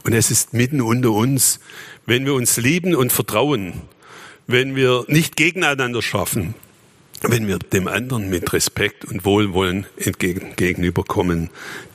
Und 0.03 0.13
es 0.13 0.31
ist 0.31 0.53
mitten 0.53 0.81
unter 0.81 1.11
uns, 1.11 1.61
wenn 2.05 2.25
wir 2.25 2.33
uns 2.33 2.57
lieben 2.57 2.93
und 2.93 3.13
vertrauen, 3.13 3.81
wenn 4.47 4.75
wir 4.75 5.05
nicht 5.07 5.37
gegeneinander 5.37 6.01
schaffen, 6.01 6.55
wenn 7.21 7.47
wir 7.47 7.59
dem 7.59 7.87
anderen 7.87 8.29
mit 8.29 8.51
Respekt 8.51 9.05
und 9.05 9.23
Wohlwollen 9.23 9.85
entgegen, 9.95 10.57
gegenüberkommen. 10.57 11.49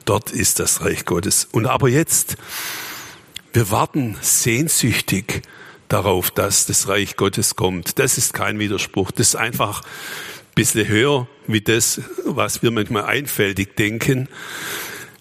Dort 0.07 0.31
ist 0.31 0.59
das 0.59 0.81
Reich 0.81 1.05
Gottes. 1.05 1.47
Und 1.53 1.66
aber 1.66 1.90
jetzt, 1.90 2.37
wir 3.53 3.71
warten 3.71 4.16
sehnsüchtig 4.23 5.42
darauf, 5.88 6.31
dass 6.31 6.64
das 6.64 6.88
Reich 6.88 7.16
Gottes 7.16 7.57
kommt. 7.57 7.99
Das 7.99 8.16
ist 8.16 8.33
kein 8.33 8.59
Widerspruch. 8.59 9.11
Das 9.11 9.29
ist 9.29 9.37
einfach 9.37 9.83
bisschen 10.59 10.88
höher 10.88 11.29
wie 11.47 11.61
das, 11.61 12.01
was 12.25 12.64
wir 12.64 12.73
manchmal 12.73 13.05
einfältig 13.05 13.77
denken. 13.77 14.29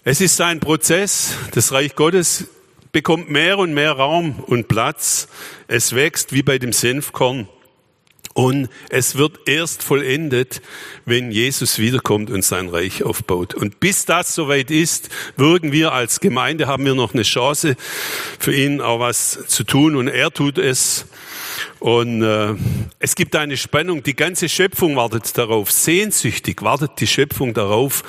Es 0.02 0.20
ist 0.20 0.40
ein 0.40 0.58
Prozess. 0.58 1.34
Das 1.52 1.70
Reich 1.70 1.94
Gottes 1.94 2.48
bekommt 2.90 3.30
mehr 3.30 3.58
und 3.58 3.72
mehr 3.72 3.92
Raum 3.92 4.40
und 4.40 4.66
Platz. 4.66 5.28
Es 5.68 5.94
wächst 5.94 6.32
wie 6.32 6.42
bei 6.42 6.58
dem 6.58 6.72
Senfkorn. 6.72 7.46
Und 8.34 8.68
es 8.90 9.14
wird 9.14 9.38
erst 9.46 9.84
vollendet, 9.84 10.60
wenn 11.04 11.30
Jesus 11.30 11.78
wiederkommt 11.78 12.30
und 12.30 12.44
sein 12.44 12.68
Reich 12.68 13.04
aufbaut. 13.04 13.54
Und 13.54 13.78
bis 13.78 14.06
das 14.06 14.34
soweit 14.34 14.72
ist, 14.72 15.08
wirken 15.36 15.70
wir 15.70 15.92
als 15.92 16.18
Gemeinde, 16.18 16.66
haben 16.66 16.84
wir 16.84 16.96
noch 16.96 17.14
eine 17.14 17.22
Chance, 17.22 17.76
für 18.40 18.52
ihn 18.52 18.80
auch 18.80 18.98
was 18.98 19.46
zu 19.46 19.62
tun. 19.62 19.94
Und 19.94 20.08
er 20.08 20.32
tut 20.32 20.58
es. 20.58 21.06
Und 21.80 22.22
äh, 22.22 22.54
es 22.98 23.14
gibt 23.14 23.36
eine 23.36 23.56
Spannung, 23.56 24.02
die 24.02 24.16
ganze 24.16 24.48
Schöpfung 24.48 24.96
wartet 24.96 25.36
darauf, 25.36 25.70
sehnsüchtig 25.70 26.62
wartet 26.62 26.92
die 26.98 27.06
Schöpfung 27.06 27.54
darauf, 27.54 28.02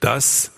dass 0.00 0.52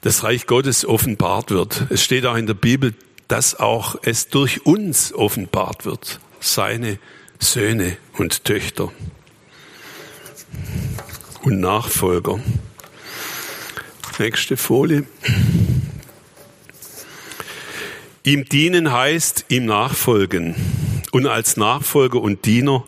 das 0.00 0.22
Reich 0.22 0.46
Gottes 0.46 0.84
offenbart 0.84 1.50
wird. 1.50 1.86
Es 1.90 2.02
steht 2.02 2.26
auch 2.26 2.36
in 2.36 2.46
der 2.46 2.54
Bibel, 2.54 2.94
dass 3.28 3.58
auch 3.58 3.96
es 4.02 4.28
durch 4.28 4.66
uns 4.66 5.12
offenbart 5.14 5.86
wird, 5.86 6.20
seine 6.40 6.98
Söhne 7.38 7.96
und 8.18 8.44
Töchter 8.44 8.92
und 11.42 11.60
Nachfolger. 11.60 12.40
Nächste 14.18 14.56
Folie. 14.56 15.04
Ihm 18.22 18.44
dienen 18.44 18.92
heißt 18.92 19.46
ihm 19.48 19.66
nachfolgen. 19.66 20.54
Und 21.14 21.28
als 21.28 21.56
Nachfolger 21.56 22.20
und 22.20 22.44
Diener 22.44 22.82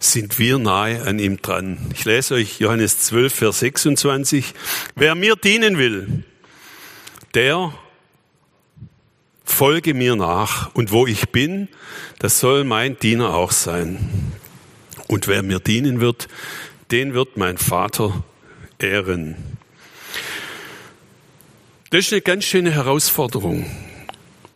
sind 0.00 0.40
wir 0.40 0.58
nahe 0.58 1.00
an 1.06 1.20
ihm 1.20 1.40
dran. 1.40 1.78
Ich 1.94 2.04
lese 2.04 2.34
euch 2.34 2.58
Johannes 2.58 2.98
12, 2.98 3.32
Vers 3.32 3.60
26. 3.60 4.52
Wer 4.96 5.14
mir 5.14 5.36
dienen 5.36 5.78
will, 5.78 6.24
der 7.34 7.72
folge 9.44 9.94
mir 9.94 10.16
nach. 10.16 10.74
Und 10.74 10.90
wo 10.90 11.06
ich 11.06 11.28
bin, 11.28 11.68
das 12.18 12.40
soll 12.40 12.64
mein 12.64 12.98
Diener 12.98 13.32
auch 13.32 13.52
sein. 13.52 14.32
Und 15.06 15.28
wer 15.28 15.44
mir 15.44 15.60
dienen 15.60 16.00
wird, 16.00 16.26
den 16.90 17.14
wird 17.14 17.36
mein 17.36 17.58
Vater 17.58 18.24
ehren. 18.80 19.36
Das 21.90 22.06
ist 22.06 22.12
eine 22.12 22.22
ganz 22.22 22.44
schöne 22.44 22.72
Herausforderung. 22.72 23.70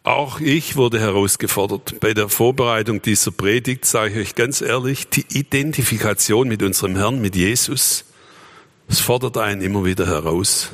Auch 0.05 0.41
ich 0.41 0.75
wurde 0.75 0.99
herausgefordert. 0.99 2.01
Bei 2.01 2.13
der 2.13 2.29
Vorbereitung 2.29 3.03
dieser 3.03 3.31
Predigt 3.31 3.85
sage 3.85 4.15
ich 4.15 4.29
euch 4.29 4.35
ganz 4.35 4.61
ehrlich, 4.61 5.09
die 5.09 5.25
Identifikation 5.33 6.49
mit 6.49 6.63
unserem 6.65 6.97
Herrn, 6.97 7.21
mit 7.21 7.37
Jesus, 7.37 8.05
es 8.89 8.99
fordert 8.99 9.39
einen 9.39 9.63
immer 9.63 9.85
wieder 9.85 10.07
heraus, 10.09 10.71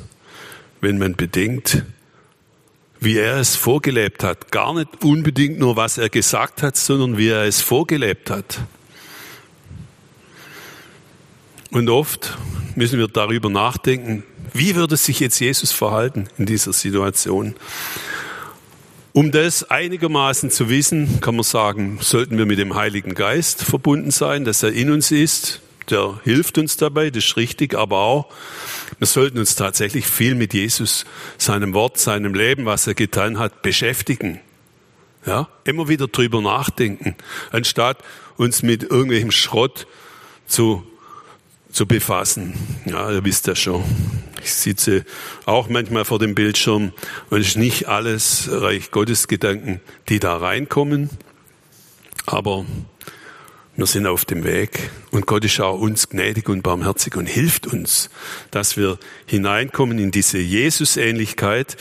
wenn 0.81 0.97
man 0.97 1.15
bedenkt, 1.15 1.85
wie 3.01 3.19
er 3.19 3.37
es 3.37 3.55
vorgelebt 3.55 4.25
hat. 4.25 4.51
Gar 4.51 4.75
nicht 4.75 5.05
unbedingt 5.05 5.59
nur, 5.59 5.77
was 5.77 5.99
er 5.99 6.09
gesagt 6.09 6.63
hat, 6.63 6.79
sondern 6.79 7.19
wie 7.19 7.29
er 7.29 7.45
es 7.45 7.61
vorgelebt 7.61 8.31
hat. 8.31 8.61
Und 11.71 11.91
oft 11.91 12.39
müssen 12.77 12.99
wir 12.99 13.09
darüber 13.09 13.51
nachdenken, 13.51 14.25
wie 14.55 14.75
würde 14.75 14.97
sich 14.97 15.21
jetzt 15.21 15.39
Jesus 15.39 15.71
verhalten 15.71 16.29
in 16.39 16.47
dieser 16.47 16.73
Situation? 16.73 17.55
Um 19.19 19.33
das 19.33 19.69
einigermaßen 19.69 20.49
zu 20.49 20.69
wissen, 20.69 21.21
kann 21.21 21.35
man 21.35 21.43
sagen, 21.43 21.99
sollten 22.01 22.39
wir 22.39 22.47
mit 22.47 22.61
dem 22.61 22.77
Heiligen 22.77 23.17
Geist 23.17 23.65
verbunden 23.65 24.13
sein, 24.13 24.45
dass 24.45 24.63
er 24.63 24.71
in 24.71 24.93
uns 24.93 25.11
ist. 25.11 25.61
Der 25.91 26.21
hilft 26.23 26.57
uns 26.57 26.77
dabei, 26.77 27.11
das 27.11 27.25
ist 27.25 27.37
richtig, 27.37 27.75
aber 27.75 27.99
auch, 27.99 28.33
wir 28.99 29.09
sollten 29.09 29.39
uns 29.39 29.57
tatsächlich 29.57 30.07
viel 30.07 30.37
mit 30.37 30.55
Jesus, 30.55 31.05
seinem 31.37 31.75
Wort, 31.75 31.99
seinem 31.99 32.33
Leben, 32.33 32.65
was 32.65 32.87
er 32.87 32.95
getan 32.95 33.41
hat, 33.41 33.61
beschäftigen. 33.61 34.39
Ja, 35.27 35.49
immer 35.65 35.89
wieder 35.89 36.07
drüber 36.07 36.41
nachdenken, 36.41 37.17
anstatt 37.51 37.99
uns 38.37 38.63
mit 38.63 38.85
irgendwelchem 38.85 39.33
Schrott 39.33 39.89
zu, 40.47 40.87
zu 41.71 41.87
befassen. 41.87 42.55
Ja, 42.87 43.11
ihr 43.11 43.25
wisst 43.25 43.47
ja 43.47 43.55
schon. 43.55 43.85
Ich 44.43 44.53
sitze 44.53 45.05
auch 45.45 45.69
manchmal 45.69 46.05
vor 46.05 46.19
dem 46.19 46.35
Bildschirm 46.35 46.93
und 47.31 47.41
es 47.41 47.49
ist 47.49 47.57
nicht 47.57 47.89
alles 47.89 48.49
Reich 48.51 48.91
Gottes 48.91 49.29
Gedanken, 49.29 49.81
die 50.09 50.21
da 50.21 50.37
reinkommen. 50.37 51.11
Aber 52.27 52.65
wir 53.77 53.87
sind 53.87 54.07
auf 54.07 54.25
dem 54.25 54.45
Weg 54.45 54.91
und 55.11 55.27
Gott 55.27 55.45
ist 55.45 55.61
auch 55.61 55.79
uns 55.79 56.09
gnädig 56.09 56.49
und 56.49 56.63
barmherzig 56.63 57.17
und 57.17 57.27
hilft 57.27 57.67
uns, 57.67 58.11
dass 58.51 58.77
wir 58.77 58.99
hineinkommen 59.27 59.99
in 59.99 60.11
diese 60.11 60.39
Jesusähnlichkeit 60.39 61.77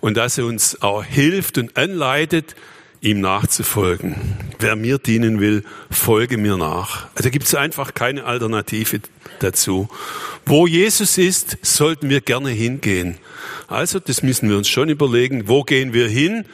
und 0.00 0.16
dass 0.16 0.38
er 0.38 0.46
uns 0.46 0.80
auch 0.82 1.02
hilft 1.04 1.58
und 1.58 1.76
anleitet, 1.76 2.54
ihm 3.00 3.20
nachzufolgen. 3.20 4.16
Wer 4.58 4.76
mir 4.76 4.98
dienen 4.98 5.40
will, 5.40 5.64
folge 5.90 6.36
mir 6.36 6.56
nach. 6.56 7.08
Also 7.14 7.30
gibt 7.30 7.46
es 7.46 7.54
einfach 7.54 7.94
keine 7.94 8.24
Alternative 8.24 9.00
dazu. 9.38 9.88
Wo 10.44 10.66
Jesus 10.66 11.16
ist, 11.16 11.58
sollten 11.62 12.10
wir 12.10 12.20
gerne 12.20 12.50
hingehen. 12.50 13.16
Also 13.68 13.98
das 14.00 14.22
müssen 14.22 14.50
wir 14.50 14.56
uns 14.56 14.68
schon 14.68 14.88
überlegen, 14.88 15.48
wo 15.48 15.62
gehen 15.62 15.92
wir 15.92 16.08
hin? 16.08 16.44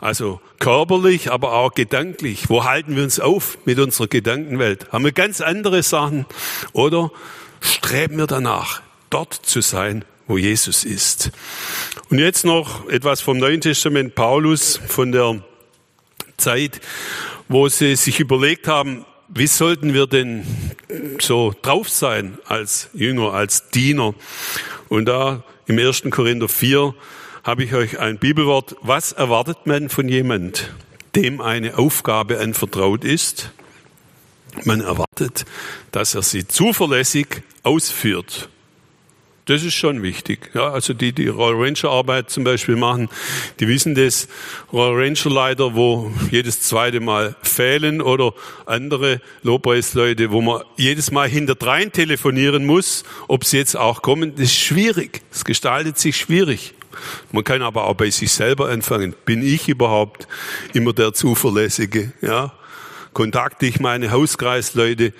Also 0.00 0.40
körperlich, 0.58 1.30
aber 1.30 1.54
auch 1.54 1.72
gedanklich. 1.72 2.48
Wo 2.48 2.64
halten 2.64 2.94
wir 2.94 3.02
uns 3.02 3.18
auf 3.18 3.58
mit 3.64 3.78
unserer 3.78 4.08
Gedankenwelt? 4.08 4.92
Haben 4.92 5.04
wir 5.04 5.12
ganz 5.12 5.40
andere 5.40 5.82
Sachen? 5.82 6.26
Oder 6.72 7.10
streben 7.60 8.18
wir 8.18 8.26
danach, 8.26 8.82
dort 9.10 9.34
zu 9.34 9.60
sein, 9.60 10.04
wo 10.26 10.36
Jesus 10.36 10.84
ist? 10.84 11.30
Und 12.10 12.18
jetzt 12.18 12.44
noch 12.44 12.88
etwas 12.88 13.20
vom 13.20 13.38
Neuen 13.38 13.60
Testament, 13.60 14.14
Paulus, 14.14 14.80
von 14.86 15.12
der 15.12 15.42
Zeit, 16.38 16.80
wo 17.48 17.68
sie 17.68 17.96
sich 17.96 18.20
überlegt 18.20 18.66
haben, 18.66 19.04
wie 19.28 19.46
sollten 19.46 19.92
wir 19.92 20.06
denn 20.06 20.46
so 21.20 21.54
drauf 21.60 21.90
sein 21.90 22.38
als 22.46 22.88
Jünger, 22.94 23.34
als 23.34 23.68
Diener? 23.70 24.14
Und 24.88 25.04
da 25.06 25.44
im 25.66 25.78
1. 25.78 26.04
Korinther 26.10 26.48
4 26.48 26.94
habe 27.44 27.64
ich 27.64 27.74
euch 27.74 27.98
ein 27.98 28.18
Bibelwort. 28.18 28.76
Was 28.80 29.12
erwartet 29.12 29.66
man 29.66 29.90
von 29.90 30.08
jemand, 30.08 30.72
dem 31.14 31.40
eine 31.40 31.76
Aufgabe 31.76 32.40
anvertraut 32.40 33.04
ist? 33.04 33.50
Man 34.64 34.80
erwartet, 34.80 35.44
dass 35.92 36.14
er 36.14 36.22
sie 36.22 36.48
zuverlässig 36.48 37.42
ausführt. 37.62 38.48
Das 39.48 39.64
ist 39.64 39.72
schon 39.72 40.02
wichtig. 40.02 40.50
Ja, 40.52 40.72
also 40.72 40.92
die, 40.92 41.14
die 41.14 41.28
Royal 41.28 41.54
Ranger 41.54 41.88
Arbeit 41.88 42.28
zum 42.28 42.44
Beispiel 42.44 42.76
machen, 42.76 43.08
die 43.60 43.66
wissen 43.66 43.94
das. 43.94 44.28
Royal 44.74 45.02
Ranger 45.02 45.30
Leiter, 45.30 45.74
wo 45.74 46.12
jedes 46.30 46.60
zweite 46.60 47.00
Mal 47.00 47.34
fehlen 47.42 48.02
oder 48.02 48.34
andere 48.66 49.22
Lobpreisleute, 49.42 50.32
wo 50.32 50.42
man 50.42 50.64
jedes 50.76 51.10
Mal 51.12 51.30
hinterdrein 51.30 51.92
telefonieren 51.92 52.66
muss, 52.66 53.04
ob 53.26 53.46
sie 53.46 53.56
jetzt 53.56 53.74
auch 53.74 54.02
kommen, 54.02 54.34
das 54.34 54.48
ist 54.48 54.56
schwierig. 54.56 55.22
Es 55.32 55.46
gestaltet 55.46 55.98
sich 55.98 56.18
schwierig. 56.18 56.74
Man 57.32 57.42
kann 57.42 57.62
aber 57.62 57.84
auch 57.84 57.94
bei 57.94 58.10
sich 58.10 58.30
selber 58.30 58.68
anfangen. 58.68 59.14
Bin 59.24 59.42
ich 59.42 59.66
überhaupt 59.66 60.28
immer 60.74 60.92
der 60.92 61.14
Zuverlässige? 61.14 62.12
Ja, 62.20 62.52
kontakte 63.14 63.64
ich 63.64 63.80
meine 63.80 64.10
Hauskreisleute 64.10 65.14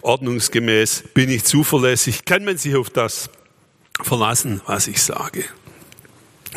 ordnungsgemäß? 0.00 1.04
Bin 1.12 1.28
ich 1.28 1.44
zuverlässig? 1.44 2.24
Kann 2.24 2.42
man 2.42 2.56
sich 2.56 2.74
auf 2.74 2.88
das 2.88 3.28
verlassen, 4.02 4.60
was 4.66 4.86
ich 4.86 5.02
sage. 5.02 5.44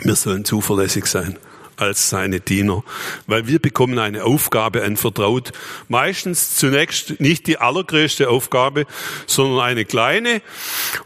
Wir 0.01 0.15
sollen 0.15 0.45
zuverlässig 0.45 1.05
sein 1.05 1.37
als 1.79 2.09
seine 2.09 2.39
Diener, 2.39 2.83
weil 3.27 3.47
wir 3.47 3.59
bekommen 3.59 3.99
eine 3.99 4.25
Aufgabe 4.25 4.83
anvertraut. 4.83 5.51
Meistens 5.87 6.55
zunächst 6.55 7.19
nicht 7.19 7.47
die 7.47 7.57
allergrößte 7.57 8.29
Aufgabe, 8.29 8.85
sondern 9.25 9.61
eine 9.61 9.85
kleine. 9.85 10.41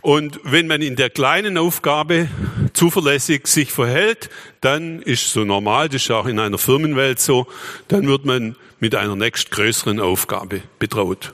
Und 0.02 0.39
wenn 0.43 0.67
man 0.67 0.82
in 0.82 0.96
der 0.96 1.10
kleinen 1.10 1.58
Aufgabe 1.58 2.28
zuverlässig 2.74 3.48
sich 3.48 3.72
verhält, 3.72 4.30
dann 4.62 5.02
ist 5.02 5.32
so 5.32 5.43
normal, 5.43 5.89
das 5.89 6.04
ist 6.04 6.12
auch 6.12 6.26
in 6.26 6.39
einer 6.39 6.58
Firmenwelt 6.58 7.19
so, 7.19 7.48
dann 7.88 8.08
wird 8.08 8.26
man 8.26 8.56
mit 8.80 8.96
einer 8.96 9.15
nächstgrößeren 9.15 10.00
Aufgabe 10.00 10.62
betraut. 10.80 11.34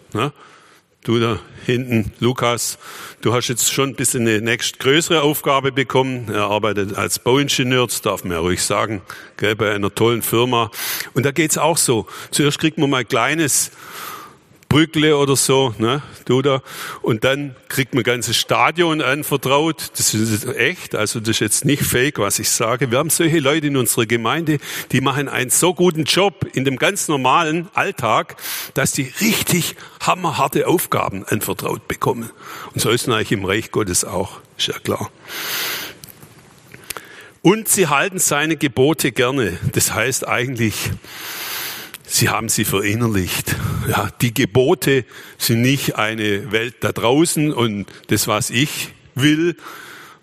Du 1.06 1.18
da 1.18 1.40
hinten, 1.66 2.12
Lukas, 2.20 2.78
du 3.22 3.34
hast 3.34 3.48
jetzt 3.48 3.72
schon 3.72 3.92
ein 3.92 3.96
bisschen 3.96 4.28
eine 4.28 4.42
nächst 4.42 4.80
größere 4.80 5.22
Aufgabe 5.22 5.72
bekommen. 5.72 6.30
Er 6.30 6.50
arbeitet 6.50 6.98
als 6.98 7.20
Bauingenieur, 7.20 7.88
das 7.88 8.02
darf 8.02 8.26
man 8.26 8.34
ja 8.34 8.40
ruhig 8.40 8.62
sagen, 8.62 9.02
gell, 9.38 9.56
bei 9.56 9.74
einer 9.74 9.96
tollen 9.96 10.22
Firma. 10.22 10.72
Und 11.14 11.26
da 11.26 11.32
geht's 11.32 11.58
auch 11.58 11.78
so. 11.78 12.06
Zuerst 12.32 12.60
kriegt 12.60 12.78
man 12.78 12.90
mal 12.90 13.06
kleines 13.06 13.72
Brückle 14.70 15.18
oder 15.18 15.36
so, 15.36 15.74
ne, 15.80 16.04
du 16.26 16.44
da. 16.44 16.62
Und 17.02 17.24
dann 17.24 17.56
kriegt 17.70 17.96
man 17.96 18.02
ein 18.02 18.04
ganzes 18.04 18.38
Stadion 18.38 19.02
anvertraut. 19.02 19.92
Das 19.98 20.14
ist 20.14 20.46
echt, 20.46 20.94
also 20.94 21.20
das 21.20 21.30
ist 21.30 21.40
jetzt 21.40 21.66
nicht 21.66 21.82
fake, 21.82 22.20
was 22.20 22.38
ich 22.38 22.52
sage. 22.52 22.92
Wir 22.92 23.00
haben 23.00 23.10
solche 23.10 23.40
Leute 23.40 23.68
in 23.68 23.78
unserer 23.78 24.06
Gemeinde, 24.06 24.60
die 24.92 25.02
machen 25.02 25.28
einen 25.28 25.50
so 25.50 25.74
guten 25.74 26.04
Job 26.04 26.46
in 26.54 26.66
dem 26.66 26.78
ganz 26.78 27.08
normalen 27.08 27.68
Alltag, 27.74 28.36
dass 28.76 28.92
die 28.92 29.12
richtig 29.20 29.76
hammerharte 30.02 30.68
Aufgaben 30.68 31.26
anvertraut 31.26 31.88
bekommen. 31.88 32.30
Und 32.74 32.80
so 32.80 32.92
ist 32.92 33.08
es 33.08 33.14
eigentlich 33.14 33.32
im 33.32 33.46
Reich 33.46 33.72
Gottes 33.72 34.06
auch, 34.06 34.40
ist 34.56 34.68
ja 34.68 34.78
klar. 34.78 35.10
Und 37.42 37.70
sie 37.70 37.88
halten 37.88 38.20
seine 38.20 38.56
Gebote 38.56 39.12
gerne. 39.12 39.58
Das 39.72 39.94
heißt 39.94 40.28
eigentlich, 40.28 40.92
Sie 42.12 42.30
haben 42.30 42.50
sie 42.50 42.66
verinnerlicht. 42.66 43.56
Ja, 43.88 44.10
die 44.20 44.34
Gebote 44.34 45.06
sind 45.38 45.62
nicht 45.62 45.96
eine 45.96 46.52
Welt 46.52 46.78
da 46.80 46.92
draußen 46.92 47.54
und 47.54 47.86
das, 48.08 48.28
was 48.28 48.50
ich 48.50 48.90
will, 49.14 49.56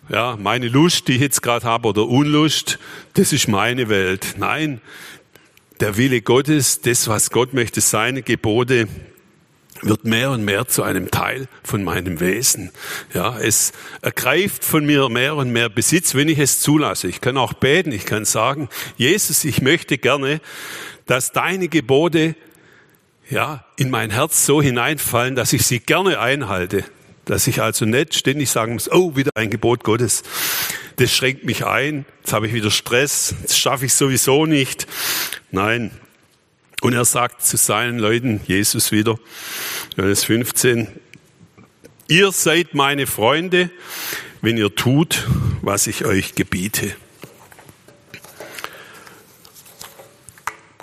ja, 0.09 0.37
meine 0.37 0.69
Lust, 0.69 1.07
die 1.07 1.13
ich 1.15 1.21
jetzt 1.21 1.43
gerade 1.43 1.65
habe, 1.65 1.89
oder 1.89 2.07
Unlust, 2.07 2.81
das 3.15 3.33
ist 3.33 3.47
meine 3.47 3.89
Welt. 3.89 4.35
Nein, 4.37 4.81
der 5.79 5.97
Wille 5.97 6.23
Gottes, 6.23 6.81
das, 6.81 7.07
was 7.07 7.31
Gott 7.31 7.55
möchte, 7.55 7.81
seine 7.81 8.23
Gebote, 8.23 8.89
wird 9.83 10.05
mehr 10.05 10.31
und 10.33 10.45
mehr 10.45 10.67
zu 10.67 10.83
einem 10.83 11.11
Teil 11.13 11.47
von 11.63 11.85
meinem 11.85 12.19
Wesen. 12.19 12.73
Ja, 13.15 13.39
es 13.39 13.73
ergreift 14.03 14.65
von 14.65 14.85
mir 14.85 15.09
mehr 15.09 15.37
und 15.37 15.51
mehr 15.53 15.69
Besitz, 15.69 16.15
wenn 16.15 16.29
ich 16.29 16.39
es 16.39 16.61
zulasse. 16.61 17.07
Ich 17.07 17.21
kann 17.21 17.37
auch 17.37 17.53
beten, 17.53 17.93
ich 17.93 18.07
kann 18.07 18.25
sagen, 18.25 18.69
Jesus, 18.97 19.45
ich 19.45 19.63
möchte 19.63 19.99
gerne, 19.99 20.41
dass 21.07 21.33
deine 21.33 21.69
Gebote 21.69 22.35
ja, 23.29 23.65
in 23.77 23.91
mein 23.91 24.11
Herz 24.11 24.47
so 24.47 24.63
hineinfallen, 24.63 25.35
dass 25.35 25.53
ich 25.53 25.67
sie 25.67 25.81
gerne 25.81 26.21
einhalte. 26.21 26.85
Dass 27.25 27.47
ich 27.49 27.61
also 27.61 27.85
nicht 27.85 28.15
ständig 28.15 28.51
sagen 28.51 28.75
muss, 28.75 28.91
oh, 28.91 29.17
wieder 29.17 29.33
ein 29.35 29.51
Gebot 29.51 29.83
Gottes. 29.83 30.23
Das 30.97 31.13
schränkt 31.13 31.45
mich 31.45 31.67
ein. 31.67 32.07
Jetzt 32.21 32.33
habe 32.33 32.47
ich 32.47 32.55
wieder 32.55 32.71
Stress. 32.71 33.35
Das 33.43 33.59
schaffe 33.59 33.87
ich 33.87 33.95
sowieso 33.95 34.47
nicht. 34.47 34.87
Nein. 35.51 35.91
Und 36.83 36.93
er 36.93 37.05
sagt 37.05 37.43
zu 37.43 37.57
seinen 37.57 37.99
Leuten, 37.99 38.41
Jesus 38.47 38.93
wieder, 38.93 39.19
Johannes 39.97 40.25
15, 40.25 40.89
ihr 42.07 42.31
seid 42.31 42.75
meine 42.75 43.07
Freunde, 43.07 43.71
wenn 44.41 44.57
ihr 44.57 44.73
tut, 44.75 45.27
was 45.63 45.89
ich 45.89 46.05
euch 46.05 46.35
gebiete. 46.37 46.95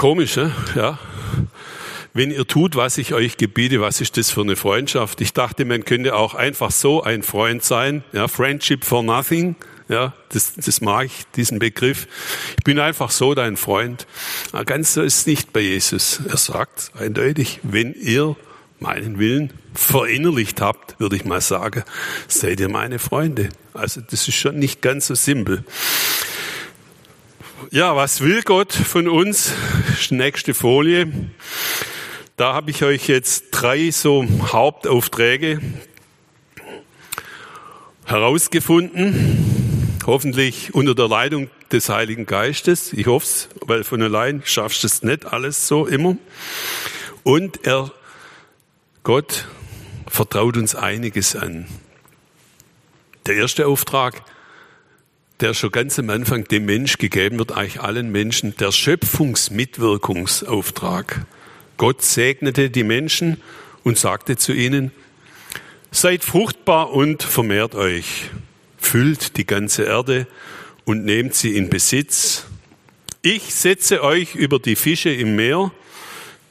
Komisch, 0.04 0.36
ja? 0.36 1.00
Wenn 2.14 2.30
ihr 2.30 2.46
tut, 2.46 2.76
was 2.76 2.98
ich 2.98 3.14
euch 3.14 3.38
gebiete, 3.38 3.80
was 3.80 4.02
ist 4.02 4.18
das 4.18 4.32
für 4.32 4.42
eine 4.42 4.58
Freundschaft? 4.58 5.22
Ich 5.22 5.32
dachte, 5.32 5.64
man 5.64 5.86
könnte 5.86 6.14
auch 6.14 6.34
einfach 6.34 6.72
so 6.72 7.02
ein 7.02 7.24
Freund 7.24 7.64
sein. 7.64 8.04
Ja, 8.12 8.28
Friendship 8.28 8.84
for 8.84 9.02
nothing. 9.02 9.56
Ja, 9.88 10.14
das, 10.28 10.56
das 10.56 10.82
mag 10.82 11.06
ich, 11.06 11.26
diesen 11.38 11.58
Begriff. 11.58 12.08
Ich 12.58 12.66
bin 12.66 12.80
einfach 12.80 13.12
so 13.12 13.34
dein 13.34 13.56
Freund. 13.56 14.06
Aber 14.52 14.66
ganz 14.66 14.94
so 14.94 15.02
ist 15.04 15.20
es 15.20 15.26
nicht 15.26 15.54
bei 15.54 15.62
Jesus. 15.62 16.20
Er 16.28 16.36
sagt 16.36 16.92
eindeutig, 17.00 17.62
wenn 17.64 17.94
ihr 17.94 18.36
meinen 18.82 19.20
Willen 19.20 19.54
verinnerlicht 19.74 20.60
habt, 20.60 21.00
würde 21.00 21.16
ich 21.16 21.24
mal 21.24 21.40
sagen, 21.40 21.86
seid 22.28 22.60
ihr 22.60 22.68
meine 22.68 23.00
Freunde. 23.00 23.48
Also 23.74 24.02
das 24.02 24.28
ist 24.28 24.36
schon 24.36 24.60
nicht 24.60 24.82
ganz 24.82 25.08
so 25.08 25.16
simpel. 25.16 25.64
Ja, 27.72 27.96
was 27.96 28.22
will 28.22 28.42
Gott 28.42 28.74
von 28.74 29.08
uns? 29.08 29.54
Nächste 30.10 30.54
Folie. 30.54 31.12
Da 32.36 32.54
habe 32.54 32.72
ich 32.72 32.84
euch 32.84 33.08
jetzt 33.08 33.46
drei 33.52 33.92
so 33.92 34.26
Hauptaufträge 34.52 35.60
herausgefunden. 38.06 40.00
Hoffentlich 40.06 40.74
unter 40.74 40.96
der 40.96 41.08
Leitung 41.08 41.50
des 41.72 41.90
Heiligen 41.90 42.26
Geistes. 42.26 42.92
Ich 42.92 43.08
hoffe 43.08 43.26
es, 43.26 43.50
weil 43.62 43.84
von 43.84 44.02
allein 44.02 44.42
schaffst 44.46 44.84
du 44.84 44.88
es 44.88 45.04
nicht 45.04 45.26
alles 45.26 45.68
so 45.68 45.86
immer. 45.86 46.18
Und 47.24 47.66
er, 47.66 47.92
Gott 49.04 49.48
vertraut 50.08 50.58
uns 50.58 50.76
einiges 50.76 51.36
an. 51.36 51.68
Der 53.26 53.36
erste 53.36 53.68
Auftrag, 53.68 54.24
der 55.44 55.54
schon 55.54 55.72
ganz 55.72 56.00
am 56.00 56.10
Anfang 56.10 56.46
dem 56.46 56.66
Mensch 56.66 56.98
gegeben 56.98 57.38
wird, 57.38 57.52
eigentlich 57.52 57.82
allen 57.82 58.14
Menschen, 58.14 58.56
der 58.56 58.72
Schöpfungsmitwirkungsauftrag. 58.72 61.26
Gott 61.76 62.02
segnete 62.02 62.70
die 62.70 62.86
Menschen 62.86 63.42
und 63.84 63.98
sagte 63.98 64.38
zu 64.38 64.54
ihnen, 64.54 64.94
Seid 65.92 66.24
fruchtbar 66.24 66.94
und 66.94 67.24
vermehrt 67.24 67.76
euch, 67.76 68.30
füllt 68.78 69.36
die 69.36 69.46
ganze 69.46 69.84
Erde 69.84 70.28
und 70.86 71.04
nehmt 71.04 71.36
sie 71.36 71.58
in 71.58 71.70
Besitz. 71.70 72.46
Ich 73.22 73.54
setze 73.54 74.02
euch 74.02 74.36
über 74.36 74.60
die 74.60 74.78
Fische 74.78 75.10
im 75.10 75.36
Meer, 75.36 75.74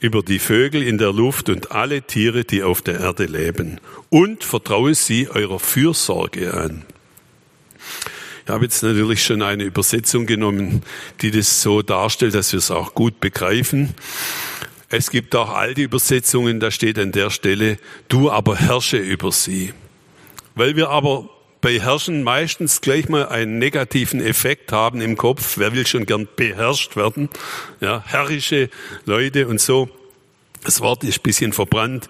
über 0.00 0.22
die 0.22 0.38
Vögel 0.38 0.82
in 0.82 0.98
der 0.98 1.14
Luft 1.14 1.48
und 1.48 1.72
alle 1.72 2.02
Tiere, 2.02 2.44
die 2.44 2.62
auf 2.62 2.82
der 2.82 3.00
Erde 3.00 3.24
leben, 3.24 3.80
und 4.10 4.44
vertraue 4.44 4.94
sie 4.94 5.30
eurer 5.30 5.60
Fürsorge 5.60 6.52
an. 6.52 6.84
Ich 8.44 8.50
habe 8.50 8.64
jetzt 8.64 8.82
natürlich 8.82 9.24
schon 9.24 9.42
eine 9.42 9.64
Übersetzung 9.64 10.26
genommen, 10.26 10.82
die 11.20 11.30
das 11.30 11.62
so 11.62 11.82
darstellt, 11.82 12.34
dass 12.34 12.52
wir 12.52 12.58
es 12.58 12.70
auch 12.70 12.94
gut 12.94 13.20
begreifen. 13.20 13.94
Es 14.88 15.10
gibt 15.10 15.34
auch 15.36 15.50
alte 15.50 15.82
Übersetzungen, 15.82 16.60
da 16.60 16.70
steht 16.70 16.98
an 16.98 17.12
der 17.12 17.30
Stelle, 17.30 17.78
du 18.08 18.30
aber 18.30 18.56
herrsche 18.56 18.98
über 18.98 19.32
sie. 19.32 19.72
Weil 20.54 20.76
wir 20.76 20.90
aber 20.90 21.30
bei 21.62 21.78
Herrschen 21.78 22.24
meistens 22.24 22.80
gleich 22.80 23.08
mal 23.08 23.28
einen 23.28 23.58
negativen 23.58 24.20
Effekt 24.20 24.72
haben 24.72 25.00
im 25.00 25.16
Kopf. 25.16 25.56
Wer 25.56 25.72
will 25.72 25.86
schon 25.86 26.04
gern 26.04 26.28
beherrscht 26.36 26.96
werden? 26.96 27.30
Ja, 27.80 28.02
herrische 28.04 28.68
Leute 29.06 29.46
und 29.46 29.60
so. 29.60 29.88
Das 30.64 30.80
Wort 30.80 31.04
ist 31.04 31.20
ein 31.20 31.22
bisschen 31.22 31.52
verbrannt. 31.52 32.08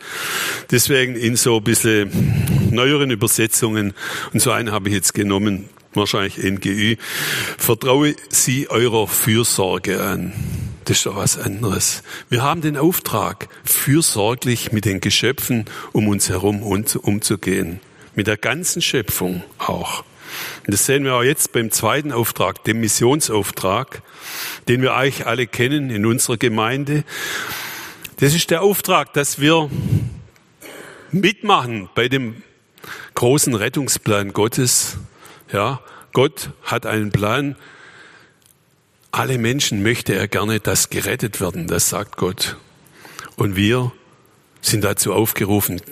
Deswegen 0.70 1.14
in 1.14 1.36
so 1.36 1.58
ein 1.58 1.64
bisschen 1.64 2.10
neueren 2.70 3.10
Übersetzungen. 3.10 3.92
Und 4.32 4.40
so 4.40 4.50
einen 4.50 4.72
habe 4.72 4.88
ich 4.88 4.94
jetzt 4.94 5.14
genommen. 5.14 5.68
Wahrscheinlich 5.94 6.38
NGÜ. 6.38 6.96
Vertraue 7.58 8.14
sie 8.30 8.70
eurer 8.70 9.06
Fürsorge 9.06 10.02
an. 10.02 10.32
Das 10.84 10.96
ist 10.98 11.06
doch 11.06 11.16
was 11.16 11.38
anderes. 11.38 12.02
Wir 12.28 12.42
haben 12.42 12.60
den 12.60 12.76
Auftrag, 12.76 13.48
fürsorglich 13.64 14.72
mit 14.72 14.84
den 14.84 15.00
Geschöpfen 15.00 15.66
um 15.92 16.08
uns 16.08 16.28
herum 16.28 16.62
umzugehen. 16.62 17.80
Mit 18.14 18.26
der 18.26 18.36
ganzen 18.36 18.82
Schöpfung 18.82 19.42
auch. 19.58 20.04
Und 20.66 20.72
das 20.72 20.86
sehen 20.86 21.04
wir 21.04 21.14
auch 21.14 21.22
jetzt 21.22 21.52
beim 21.52 21.70
zweiten 21.70 22.10
Auftrag, 22.10 22.64
dem 22.64 22.80
Missionsauftrag, 22.80 24.02
den 24.68 24.82
wir 24.82 24.94
eigentlich 24.94 25.26
alle 25.26 25.46
kennen 25.46 25.90
in 25.90 26.06
unserer 26.06 26.36
Gemeinde. 26.36 27.04
Das 28.16 28.34
ist 28.34 28.50
der 28.50 28.62
Auftrag, 28.62 29.12
dass 29.12 29.40
wir 29.40 29.70
mitmachen 31.10 31.88
bei 31.94 32.08
dem 32.08 32.42
großen 33.14 33.54
Rettungsplan 33.54 34.32
Gottes. 34.32 34.96
Ja, 35.52 35.80
Gott 36.12 36.50
hat 36.62 36.86
einen 36.86 37.12
Plan, 37.12 37.56
alle 39.10 39.36
Menschen 39.36 39.82
möchte 39.82 40.14
er 40.14 40.26
gerne, 40.26 40.60
dass 40.60 40.88
gerettet 40.88 41.40
werden, 41.40 41.66
das 41.66 41.90
sagt 41.90 42.16
Gott. 42.16 42.56
Und 43.36 43.54
wir 43.54 43.92
sind 44.62 44.82
dazu 44.84 45.12
aufgerufen, 45.12 45.82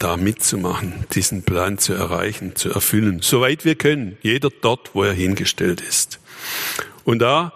da 0.00 0.16
mitzumachen, 0.16 1.04
diesen 1.12 1.44
Plan 1.44 1.78
zu 1.78 1.92
erreichen, 1.92 2.56
zu 2.56 2.70
erfüllen, 2.70 3.20
soweit 3.22 3.64
wir 3.64 3.76
können, 3.76 4.18
jeder 4.22 4.48
dort, 4.60 4.94
wo 4.94 5.04
er 5.04 5.12
hingestellt 5.12 5.80
ist. 5.80 6.18
Und 7.04 7.20
da 7.20 7.52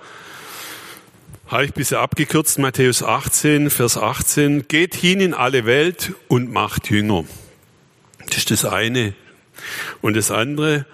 habe 1.49 1.64
ich 1.64 1.74
bisher 1.74 2.01
abgekürzt, 2.01 2.59
Matthäus 2.59 3.03
18, 3.03 3.70
Vers 3.70 3.97
18, 3.97 4.68
geht 4.68 4.95
hin 4.95 5.20
in 5.20 5.35
alle 5.35 5.66
Welt 5.66 6.12
und 6.28 6.53
macht 6.53 6.91
Jünger. 6.91 7.24
Das 8.26 8.39
ist 8.39 8.51
das 8.53 8.64
eine. 8.64 9.14
Und 10.01 10.16
das 10.16 10.30
andere, 10.30 10.87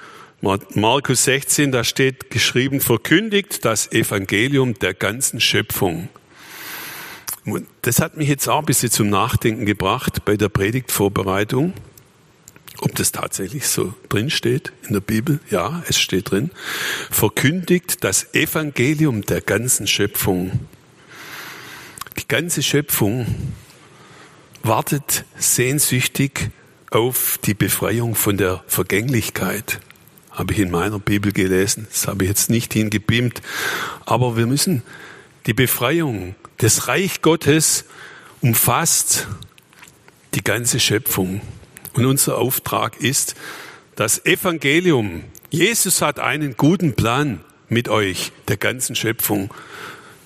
Markus 0.43 1.25
16, 1.25 1.71
da 1.71 1.85
steht 1.85 2.31
geschrieben, 2.31 2.81
verkündigt 2.81 3.65
das 3.67 3.93
Evangelium 3.93 4.73
der 4.79 4.95
ganzen 4.95 5.39
Schöpfung. 5.39 6.09
Das 7.83 8.01
hat 8.01 8.17
mich 8.17 8.29
jetzt 8.29 8.49
auch 8.49 8.61
ein 8.61 8.65
bisschen 8.65 8.91
zum 8.91 9.11
Nachdenken 9.11 9.67
gebracht 9.67 10.25
bei 10.25 10.39
der 10.39 10.49
Predigtvorbereitung. 10.49 11.75
Ob 12.79 12.95
das 12.95 13.13
tatsächlich 13.13 13.69
so 13.69 13.93
drin 14.09 14.31
steht 14.31 14.73
in 14.87 14.95
der 14.95 15.01
Bibel? 15.01 15.41
Ja, 15.51 15.83
es 15.89 16.01
steht 16.01 16.31
drin. 16.31 16.51
Verkündigt 17.11 18.03
das 18.03 18.33
Evangelium 18.33 19.23
der 19.23 19.43
ganzen 19.43 19.87
Schöpfung. 19.87 20.61
Die 22.19 22.29
ganze 22.29 22.63
Schöpfung 22.63 23.27
wartet 24.63 25.27
sehnsüchtig 25.37 26.51
auf 26.91 27.39
die 27.45 27.55
Befreiung 27.55 28.15
von 28.15 28.39
der 28.39 28.65
Vergänglichkeit 28.67 29.81
habe 30.41 30.55
ich 30.55 30.59
in 30.59 30.71
meiner 30.71 30.99
Bibel 30.99 31.33
gelesen. 31.33 31.87
Das 31.91 32.09
habe 32.09 32.25
ich 32.25 32.31
jetzt 32.31 32.51
nicht 32.51 32.73
hingebeamt. 32.73 33.43
Aber 34.07 34.37
wir 34.37 34.47
müssen 34.47 34.83
die 35.47 35.55
Befreiung 35.55 36.35
des 36.61 36.89
Reich 36.89 37.23
Gottes 37.23 37.85
umfasst 38.41 39.29
die 40.35 40.43
ganze 40.43 40.81
Schöpfung. 40.81 41.43
Und 41.93 42.07
unser 42.07 42.39
Auftrag 42.39 43.01
ist, 43.01 43.35
das 43.97 44.25
Evangelium. 44.25 45.25
Jesus 45.51 46.01
hat 46.01 46.19
einen 46.19 46.57
guten 46.57 46.95
Plan 46.95 47.41
mit 47.69 47.89
euch, 47.89 48.33
der 48.49 48.57
ganzen 48.57 48.97
Schöpfung 48.97 49.53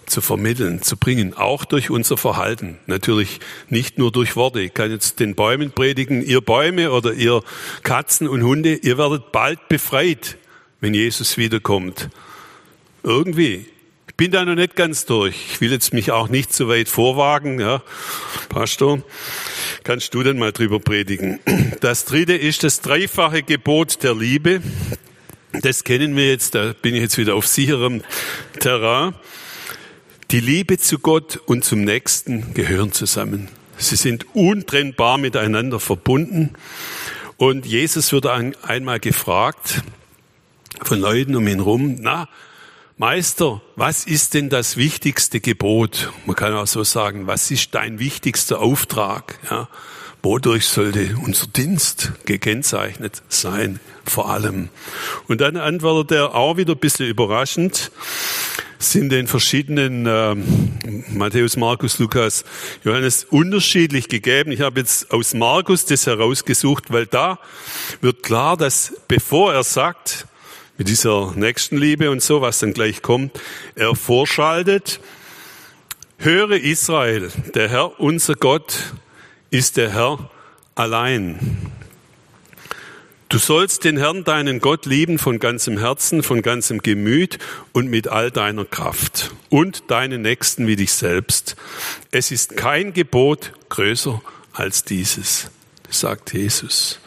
zu 0.07 0.21
vermitteln, 0.21 0.83
zu 0.83 0.97
bringen, 0.97 1.35
auch 1.35 1.65
durch 1.65 1.91
unser 1.91 2.17
Verhalten. 2.17 2.79
Natürlich 2.87 3.41
nicht 3.69 3.99
nur 3.99 4.13
durch 4.13 4.37
Worte. 4.37 4.61
Ich 4.61 4.75
kann 4.75 4.91
jetzt 4.91 5.21
den 5.21 5.35
Bäumen 5.35 5.71
predigen, 5.71 6.23
ihr 6.23 6.41
Bäume 6.41 6.91
oder 6.93 7.13
ihr 7.13 7.43
Katzen 7.83 8.29
und 8.29 8.43
Hunde, 8.43 8.75
ihr 8.75 8.99
werdet 8.99 9.33
bald 9.33 9.69
befreit, 9.69 10.37
wenn 10.81 10.95
Jesus 10.95 11.37
wiederkommt. 11.37 12.09
Irgendwie. 13.03 13.67
Ich 14.09 14.15
bin 14.17 14.31
da 14.31 14.45
noch 14.45 14.55
nicht 14.55 14.77
ganz 14.77 15.07
durch. 15.07 15.35
Ich 15.53 15.61
will 15.61 15.73
jetzt 15.73 15.93
mich 15.93 16.13
auch 16.13 16.29
nicht 16.29 16.53
so 16.55 16.69
weit 16.69 16.89
vorwagen. 16.89 17.59
Ja. 17.59 17.83
Pastor, 18.49 19.03
kannst 19.83 20.15
du 20.15 20.23
denn 20.23 20.39
mal 20.39 20.53
drüber 20.53 20.79
predigen? 20.79 21.41
Das 21.81 22.05
dritte 22.05 22.35
ist 22.35 22.63
das 22.63 22.81
dreifache 22.81 23.43
Gebot 23.43 24.05
der 24.05 24.15
Liebe. 24.15 24.63
Das 25.63 25.85
kennen 25.85 26.17
wir 26.17 26.29
jetzt, 26.31 26.55
da 26.55 26.75
bin 26.81 26.95
ich 26.95 27.03
jetzt 27.03 27.19
wieder 27.19 27.35
auf 27.35 27.47
sicherem 27.47 28.03
Terrain. 28.61 29.15
Die 30.35 30.41
Liebe 30.41 30.79
zu 30.79 30.99
Gott 30.99 31.37
und 31.47 31.65
zum 31.65 31.83
Nächsten 31.83 32.55
gehören 32.55 32.91
zusammen. 32.91 33.47
Sie 33.77 33.95
sind 33.95 34.35
untrennbar 34.35 35.17
miteinander 35.17 35.79
verbunden. 35.79 36.55
Und 37.37 37.67
Jesus 37.67 38.11
wird 38.11 38.27
einmal 38.27 38.99
gefragt 38.99 39.85
von 40.83 40.99
Leuten 40.99 41.37
um 41.37 41.47
ihn 41.47 41.61
rum, 41.61 41.99
na, 42.01 42.29
Meister, 42.99 43.63
was 43.77 44.07
ist 44.07 44.35
denn 44.35 44.49
das 44.51 44.77
wichtigste 44.77 45.39
Gebot? 45.39 46.13
Man 46.27 46.35
kann 46.35 46.53
auch 46.55 46.67
so 46.67 46.83
sagen, 46.83 47.29
was 47.29 47.53
ist 47.53 47.73
dein 47.73 48.01
wichtigster 48.01 48.59
Auftrag? 48.59 49.39
Ja, 49.49 49.69
wodurch 50.25 50.67
sollte 50.67 51.17
unser 51.25 51.47
Dienst 51.47 52.13
gekennzeichnet 52.25 53.23
sein, 53.29 53.79
vor 54.05 54.31
allem? 54.31 54.71
Und 55.29 55.41
dann 55.41 55.57
antwortet 55.57 56.17
er 56.17 56.35
auch 56.35 56.57
wieder 56.57 56.73
ein 56.73 56.79
bisschen 56.79 57.07
überraschend, 57.07 57.93
sind 58.79 59.11
den 59.11 59.27
verschiedenen 59.27 60.07
äh, 60.07 60.35
Matthäus, 61.11 61.57
Markus, 61.57 61.99
Lukas, 61.99 62.45
Johannes 62.85 63.25
unterschiedlich 63.25 64.09
gegeben. 64.09 64.51
Ich 64.51 64.61
habe 64.61 64.81
jetzt 64.81 65.11
aus 65.11 65.35
Markus 65.35 65.85
das 65.87 66.07
herausgesucht, 66.07 66.93
weil 66.93 67.07
da 67.07 67.39
wird 68.01 68.23
klar, 68.23 68.57
dass 68.57 68.95
bevor 69.09 69.53
er 69.55 69.63
sagt, 69.63 70.27
mit 70.77 70.89
dieser 70.89 71.33
Nächstenliebe 71.37 72.11
und 72.11 72.23
so, 72.23 72.41
was 72.41 72.59
dann 72.59 72.73
gleich 72.73 73.01
kommt, 73.01 73.41
er 73.75 73.95
vorschaltet, 73.95 75.01
höre 76.19 76.53
Israel, 76.53 77.31
der 77.55 77.69
Herr, 77.69 78.01
unser 78.01 78.35
Gott, 78.35 78.95
ist 79.55 79.77
der 79.77 79.93
Herr 79.93 80.31
allein. 80.75 81.39
Du 83.29 83.39
sollst 83.39 83.85
den 83.85 83.97
Herrn, 83.97 84.25
deinen 84.25 84.61
Gott, 84.61 84.85
lieben 84.85 85.17
von 85.21 85.39
ganzem 85.39 85.79
Herzen, 85.79 86.25
von 86.25 86.43
ganzem 86.43 86.83
Gemüt 86.83 87.39
und 87.73 87.89
mit 87.89 88.09
all 88.09 88.33
deiner 88.33 88.65
Kraft 88.65 89.31
und 89.51 89.93
deinen 89.93 90.23
Nächsten 90.23 90.67
wie 90.67 90.75
dich 90.75 90.93
selbst. 90.93 91.55
Es 92.11 92.33
ist 92.33 92.57
kein 92.57 92.93
Gebot 92.95 93.53
größer 93.69 94.21
als 94.53 94.83
dieses, 94.83 95.51
sagt 95.89 96.35
Jesus. 96.35 96.99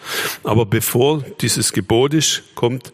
Aber 0.43 0.65
bevor 0.65 1.23
dieses 1.41 1.73
Gebot 1.73 2.13
ist, 2.13 2.43
kommt 2.55 2.93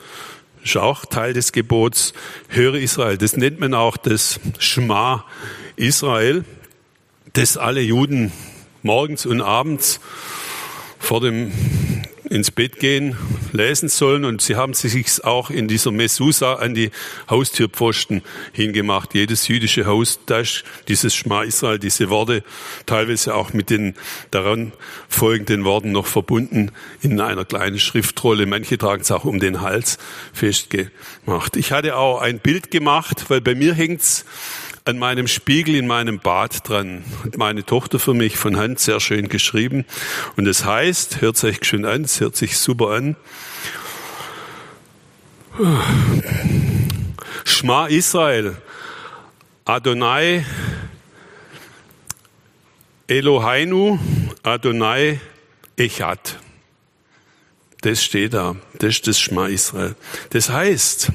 ist 0.64 0.78
auch 0.78 1.06
Teil 1.06 1.34
des 1.34 1.52
Gebots, 1.52 2.14
höre 2.48 2.76
Israel. 2.76 3.20
Das 3.20 3.38
nennt 3.38 3.60
man 3.60 3.76
auch 3.76 3.98
das 3.98 4.40
Schma 4.58 5.26
Israel, 5.76 6.44
das 7.34 7.58
alle 7.58 7.82
Juden 7.82 8.32
morgens 8.84 9.26
und 9.26 9.42
abends 9.42 10.00
vor 11.00 11.20
dem 11.22 11.52
ins 12.30 12.50
Bett 12.52 12.80
gehen, 12.80 13.16
lesen 13.52 13.90
sollen. 13.90 14.26
Und 14.26 14.42
sie 14.42 14.56
haben 14.56 14.74
sich 14.74 15.24
auch 15.24 15.50
in 15.50 15.68
dieser 15.68 15.92
Mesusa 15.92 16.56
an 16.56 16.74
die 16.74 16.90
Haustürpfosten 17.30 18.24
hingemacht. 18.52 19.14
Jedes 19.14 19.48
jüdische 19.48 19.86
Haus, 19.86 20.20
da 20.26 20.42
dieses 20.88 21.14
Schma 21.14 21.44
Israel, 21.44 21.80
diese 21.80 22.10
Worte, 22.10 22.44
teilweise 22.86 23.36
auch 23.36 23.54
mit 23.54 23.70
den 23.70 23.96
daran 24.32 24.74
folgenden 25.08 25.64
Worten 25.64 25.92
noch 25.92 26.08
verbunden 26.08 26.72
in 27.02 27.22
einer 27.22 27.46
kleinen 27.46 27.80
Schriftrolle. 27.80 28.46
Manche 28.46 28.78
tragen 28.78 29.04
es 29.04 29.12
auch 29.12 29.26
um 29.26 29.40
den 29.40 29.62
Hals 29.62 30.00
festgemacht. 30.34 31.56
Ich 31.56 31.72
hatte 31.72 31.96
auch 31.98 32.20
ein 32.20 32.40
Bild 32.40 32.72
gemacht, 32.72 33.26
weil 33.30 33.42
bei 33.42 33.54
mir 33.54 33.74
hängt's 33.74 34.26
an 34.86 34.98
meinem 35.00 35.28
Spiegel 35.28 35.76
in 35.76 35.88
meinem 35.88 36.20
Bad 36.20 36.68
dran. 36.68 37.04
Hat 37.24 37.38
meine 37.38 37.66
Tochter 37.66 38.00
für 38.00 38.14
mich 38.14 38.38
von 38.38 38.58
Hand 38.58 38.80
sehr 38.80 39.00
schön 39.00 39.30
geschrieben. 39.30 39.86
Und 40.36 40.48
es 40.48 40.66
heißt, 40.66 41.22
hört 41.22 41.38
sich 41.38 41.64
schön 41.64 41.86
an, 41.86 42.04
es 42.04 42.20
hört 42.20 42.36
sich 42.36 42.58
super 42.58 42.90
an. 42.90 43.16
Schma 47.46 47.88
Israel, 47.88 48.58
Adonai 49.66 50.46
Eloheinu, 53.08 54.00
Adonai 54.44 55.20
Echad. 55.78 56.40
Das 57.82 58.04
steht 58.04 58.34
da. 58.34 58.56
Das 58.80 58.96
ist 58.96 59.08
das 59.08 59.20
Schma 59.20 59.48
Israel. 59.48 59.96
Das 60.32 60.50
heißt, 60.50 61.12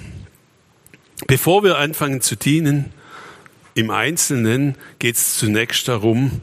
bevor 1.26 1.64
wir 1.64 1.78
anfangen 1.78 2.20
zu 2.20 2.36
dienen, 2.36 2.92
im 3.78 3.90
Einzelnen 3.90 4.74
geht 4.98 5.14
es 5.14 5.38
zunächst 5.38 5.86
darum, 5.86 6.42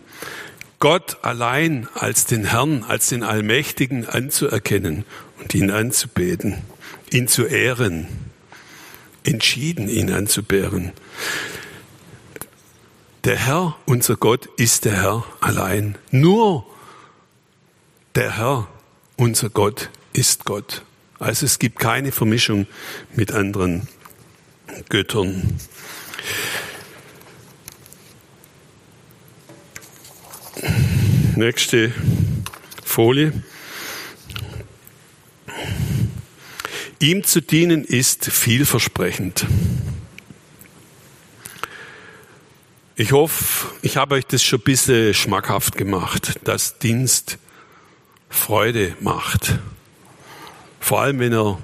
Gott 0.79 1.17
allein 1.21 1.89
als 1.93 2.25
den 2.25 2.45
Herrn, 2.45 2.83
als 2.83 3.09
den 3.09 3.23
Allmächtigen 3.23 4.07
anzuerkennen 4.07 5.03
und 5.39 5.53
ihn 5.53 5.69
anzubeten, 5.69 6.61
ihn 7.11 7.27
zu 7.27 7.43
ehren, 7.43 8.07
entschieden 9.25 9.89
ihn 9.89 10.13
anzubären. 10.13 10.93
Der 13.25 13.35
Herr, 13.35 13.75
unser 13.85 14.15
Gott, 14.15 14.47
ist 14.55 14.85
der 14.85 15.01
Herr 15.01 15.25
allein. 15.41 15.97
Nur 16.11 16.65
der 18.15 18.37
Herr, 18.37 18.69
unser 19.17 19.49
Gott, 19.49 19.89
ist 20.13 20.45
Gott. 20.45 20.83
Also 21.19 21.45
es 21.45 21.59
gibt 21.59 21.79
keine 21.79 22.13
Vermischung 22.13 22.65
mit 23.13 23.33
anderen 23.33 23.89
Göttern. 24.87 25.59
Nächste 31.35 31.91
Folie. 32.83 33.33
Ihm 36.99 37.23
zu 37.23 37.41
dienen 37.41 37.83
ist 37.83 38.25
vielversprechend. 38.25 39.45
Ich 42.95 43.11
hoffe, 43.11 43.67
ich 43.81 43.97
habe 43.97 44.15
euch 44.15 44.25
das 44.25 44.41
schon 44.41 44.59
ein 44.59 44.63
bisschen 44.63 45.13
schmackhaft 45.13 45.75
gemacht, 45.75 46.39
dass 46.45 46.79
Dienst 46.79 47.37
Freude 48.29 48.95
macht. 49.01 49.59
Vor 50.79 51.01
allem, 51.01 51.19
wenn 51.19 51.33
er 51.33 51.61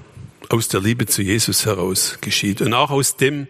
aus 0.50 0.68
der 0.68 0.80
Liebe 0.80 1.06
zu 1.06 1.22
Jesus 1.22 1.64
heraus 1.64 2.18
geschieht 2.20 2.60
und 2.60 2.74
auch 2.74 2.90
aus 2.90 3.16
dem 3.16 3.46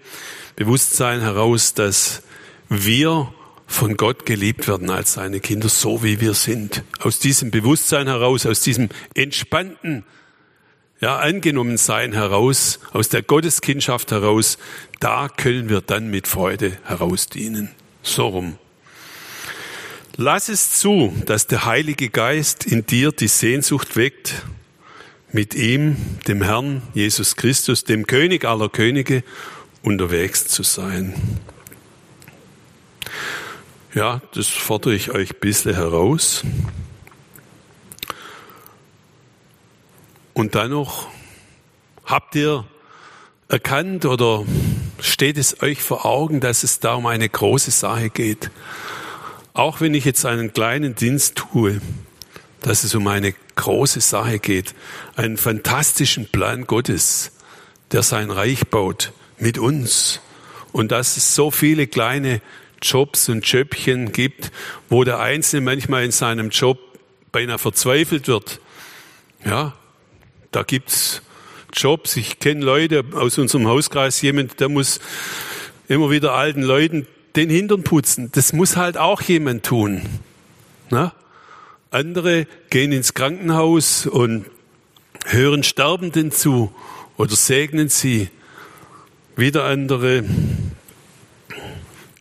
Bewusstsein 0.55 1.20
heraus, 1.20 1.74
dass 1.74 2.22
wir 2.68 3.34
von 3.72 3.96
Gott 3.96 4.26
geliebt 4.26 4.68
werden 4.68 4.90
als 4.90 5.14
seine 5.14 5.40
Kinder, 5.40 5.68
so 5.68 6.02
wie 6.02 6.20
wir 6.20 6.34
sind. 6.34 6.84
Aus 7.00 7.18
diesem 7.18 7.50
Bewusstsein 7.50 8.06
heraus, 8.06 8.46
aus 8.46 8.60
diesem 8.60 8.90
entspannten, 9.14 10.04
ja, 11.00 11.16
angenommen 11.18 11.78
sein 11.78 12.12
heraus, 12.12 12.78
aus 12.92 13.08
der 13.08 13.22
Gotteskindschaft 13.22 14.12
heraus, 14.12 14.58
da 15.00 15.28
können 15.28 15.68
wir 15.68 15.80
dann 15.80 16.10
mit 16.10 16.28
Freude 16.28 16.76
herausdienen. 16.84 17.70
So 18.02 18.28
rum. 18.28 18.58
Lass 20.16 20.48
es 20.48 20.78
zu, 20.78 21.12
dass 21.24 21.46
der 21.46 21.64
Heilige 21.64 22.10
Geist 22.10 22.66
in 22.66 22.86
dir 22.86 23.10
die 23.10 23.28
Sehnsucht 23.28 23.96
weckt, 23.96 24.42
mit 25.32 25.54
ihm, 25.54 25.96
dem 26.28 26.42
Herrn 26.42 26.82
Jesus 26.92 27.36
Christus, 27.36 27.84
dem 27.84 28.06
König 28.06 28.44
aller 28.44 28.68
Könige, 28.68 29.24
unterwegs 29.82 30.46
zu 30.46 30.62
sein. 30.62 31.14
Ja, 33.95 34.22
das 34.32 34.49
fordere 34.49 34.95
ich 34.95 35.11
euch 35.11 35.34
ein 35.34 35.40
bisschen 35.40 35.74
heraus. 35.74 36.45
Und 40.32 40.55
dann 40.55 40.70
noch, 40.70 41.09
habt 42.07 42.34
ihr 42.34 42.64
erkannt 43.49 44.07
oder 44.07 44.47
steht 44.99 45.36
es 45.36 45.62
euch 45.62 45.82
vor 45.82 46.07
Augen, 46.07 46.40
dass 46.40 46.62
es 46.62 46.80
da 46.80 46.95
um 46.95 47.05
eine 47.05 47.28
große 47.28 47.70
Sache 47.70 48.09
geht? 48.09 48.51
Auch 49.53 49.82
wenn 49.82 49.93
ich 49.93 50.07
jetzt 50.07 50.24
einen 50.24 50.55
kleinen 50.55 50.95
Dienst 50.95 51.36
tue, 51.36 51.82
dass 52.62 52.84
es 52.84 52.95
um 52.95 53.07
eine 53.09 53.34
große 53.57 54.01
Sache 54.01 54.38
geht, 54.38 54.74
einen 55.16 55.36
fantastischen 55.36 56.28
Plan 56.28 56.66
Gottes, 56.66 57.32
der 57.90 58.03
sein 58.03 58.30
Reich 58.30 58.68
baut 58.68 59.12
mit 59.38 59.59
uns 59.59 60.20
und 60.72 60.93
dass 60.93 61.18
es 61.18 61.34
so 61.34 61.51
viele 61.51 61.86
kleine 61.86 62.40
Jobs 62.83 63.28
und 63.28 63.51
Jöbchen 63.51 64.12
gibt, 64.12 64.53
wo 64.89 65.05
der 65.05 65.20
Einzelne 65.20 65.62
manchmal 65.62 66.05
in 66.05 66.11
seinem 66.11 66.51
Job 66.51 66.78
beinahe 67.30 67.59
verzweifelt 67.59 68.28
wird. 68.28 68.61
Ja, 69.45 69.74
da 70.51 70.62
gibt's 70.62 71.22
Jobs. 71.72 72.16
Ich 72.16 72.39
kenne 72.39 72.64
Leute 72.64 73.05
aus 73.12 73.39
unserem 73.39 73.66
Hauskreis, 73.66 74.20
jemand, 74.22 74.61
der 74.61 74.68
muss 74.68 75.01
immer 75.89 76.11
wieder 76.11 76.35
alten 76.35 76.62
Leuten 76.62 77.07
den 77.37 77.51
Hintern 77.51 77.83
putzen. 77.83 78.30
Das 78.33 78.53
muss 78.53 78.76
halt 78.76 78.99
auch 78.99 79.22
jemand 79.22 79.64
tun. 79.64 80.03
Na? 80.91 81.14
Andere 81.91 82.47
gehen 82.70 82.93
ins 82.93 83.14
Krankenhaus 83.14 84.07
und 84.07 84.47
hören 85.26 85.62
Sterbenden 85.62 86.30
zu 86.30 86.72
oder 87.16 87.35
segnen 87.35 87.89
sie. 87.89 88.28
Wieder 89.37 89.64
andere 89.64 90.24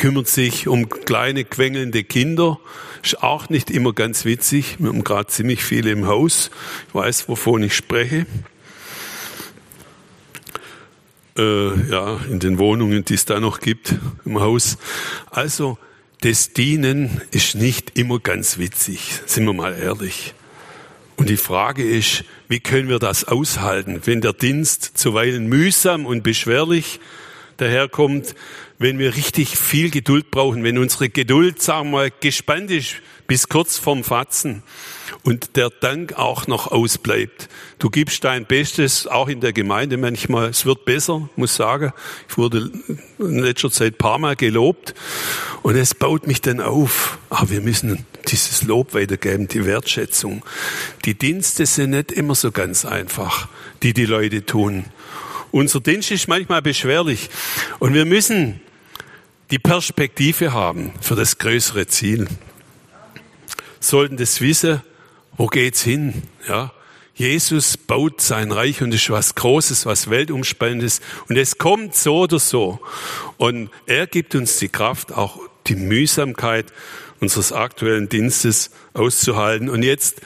kümmern 0.01 0.25
sich 0.25 0.67
um 0.67 0.89
kleine 0.89 1.45
quengelnde 1.45 2.03
Kinder. 2.03 2.59
Ist 3.03 3.21
auch 3.21 3.49
nicht 3.49 3.69
immer 3.69 3.93
ganz 3.93 4.25
witzig. 4.25 4.77
Wir 4.79 4.89
haben 4.89 5.03
gerade 5.03 5.27
ziemlich 5.27 5.63
viele 5.63 5.91
im 5.91 6.07
Haus. 6.07 6.49
Ich 6.87 6.95
weiß, 6.95 7.29
wovon 7.29 7.61
ich 7.61 7.75
spreche 7.75 8.25
äh, 11.37 11.91
ja, 11.91 12.19
in 12.31 12.39
den 12.39 12.57
Wohnungen, 12.57 13.05
die 13.05 13.13
es 13.13 13.25
da 13.25 13.39
noch 13.39 13.59
gibt 13.59 13.93
im 14.25 14.39
Haus. 14.39 14.79
Also 15.29 15.77
das 16.21 16.53
Dienen 16.53 17.21
ist 17.29 17.53
nicht 17.53 17.95
immer 17.99 18.17
ganz 18.17 18.57
witzig, 18.57 19.19
sind 19.27 19.45
wir 19.45 19.53
mal 19.53 19.77
ehrlich. 19.77 20.33
Und 21.15 21.29
die 21.29 21.37
Frage 21.37 21.83
ist, 21.83 22.23
wie 22.47 22.59
können 22.59 22.89
wir 22.89 22.97
das 22.97 23.25
aushalten, 23.25 24.01
wenn 24.05 24.21
der 24.21 24.33
Dienst 24.33 24.97
zuweilen 24.97 25.45
mühsam 25.45 26.07
und 26.07 26.23
beschwerlich 26.23 26.99
daherkommt, 27.57 28.33
wenn 28.81 28.97
wir 28.97 29.15
richtig 29.15 29.57
viel 29.57 29.91
Geduld 29.91 30.31
brauchen, 30.31 30.63
wenn 30.63 30.77
unsere 30.77 31.09
Geduld, 31.09 31.61
sagen 31.61 31.91
wir 31.91 32.09
gespannt 32.09 32.71
ist 32.71 32.95
bis 33.27 33.47
kurz 33.47 33.77
vorm 33.77 34.03
Fatzen 34.03 34.61
und 35.23 35.55
der 35.55 35.69
Dank 35.69 36.13
auch 36.17 36.47
noch 36.47 36.67
ausbleibt. 36.67 37.47
Du 37.79 37.89
gibst 37.89 38.25
dein 38.25 38.45
Bestes, 38.45 39.07
auch 39.07 39.29
in 39.29 39.39
der 39.39 39.53
Gemeinde 39.53 39.95
manchmal. 39.95 40.49
Es 40.49 40.65
wird 40.65 40.83
besser, 40.83 41.29
muss 41.37 41.55
sagen. 41.55 41.93
Ich 42.27 42.37
wurde 42.37 42.71
in 43.19 43.39
letzter 43.39 43.71
Zeit 43.71 43.97
paar 43.97 44.17
Mal 44.17 44.35
gelobt 44.35 44.95
und 45.61 45.77
es 45.77 45.95
baut 45.95 46.27
mich 46.27 46.41
dann 46.41 46.59
auf. 46.59 47.19
Aber 47.29 47.51
wir 47.51 47.61
müssen 47.61 48.05
dieses 48.27 48.63
Lob 48.63 48.93
weitergeben, 48.93 49.47
die 49.47 49.65
Wertschätzung. 49.65 50.43
Die 51.05 51.13
Dienste 51.13 51.65
sind 51.65 51.91
nicht 51.91 52.11
immer 52.11 52.35
so 52.35 52.51
ganz 52.51 52.83
einfach, 52.83 53.47
die 53.81 53.93
die 53.93 54.05
Leute 54.05 54.45
tun. 54.45 54.85
Unser 55.51 55.79
Dienst 55.79 56.11
ist 56.11 56.27
manchmal 56.27 56.61
beschwerlich 56.61 57.29
und 57.79 57.93
wir 57.93 58.05
müssen 58.05 58.59
die 59.51 59.59
Perspektive 59.59 60.53
haben 60.53 60.93
für 61.01 61.15
das 61.15 61.37
größere 61.37 61.85
Ziel. 61.85 62.27
Sollten 63.81 64.15
das 64.15 64.39
wissen, 64.39 64.81
wo 65.35 65.47
geht's 65.47 65.81
hin? 65.81 66.23
Ja, 66.47 66.71
Jesus 67.13 67.75
baut 67.75 68.21
sein 68.21 68.51
Reich 68.51 68.81
und 68.81 68.93
ist 68.93 69.09
was 69.09 69.35
Großes, 69.35 69.85
was 69.85 70.09
Weltumspannendes 70.09 71.01
und 71.27 71.37
es 71.37 71.57
kommt 71.57 71.95
so 71.95 72.19
oder 72.19 72.39
so. 72.39 72.79
Und 73.37 73.69
er 73.85 74.07
gibt 74.07 74.35
uns 74.35 74.57
die 74.57 74.69
Kraft, 74.69 75.11
auch 75.11 75.39
die 75.67 75.75
Mühsamkeit 75.75 76.71
unseres 77.19 77.51
aktuellen 77.51 78.07
Dienstes 78.07 78.71
auszuhalten. 78.93 79.69
Und 79.69 79.83
jetzt 79.83 80.21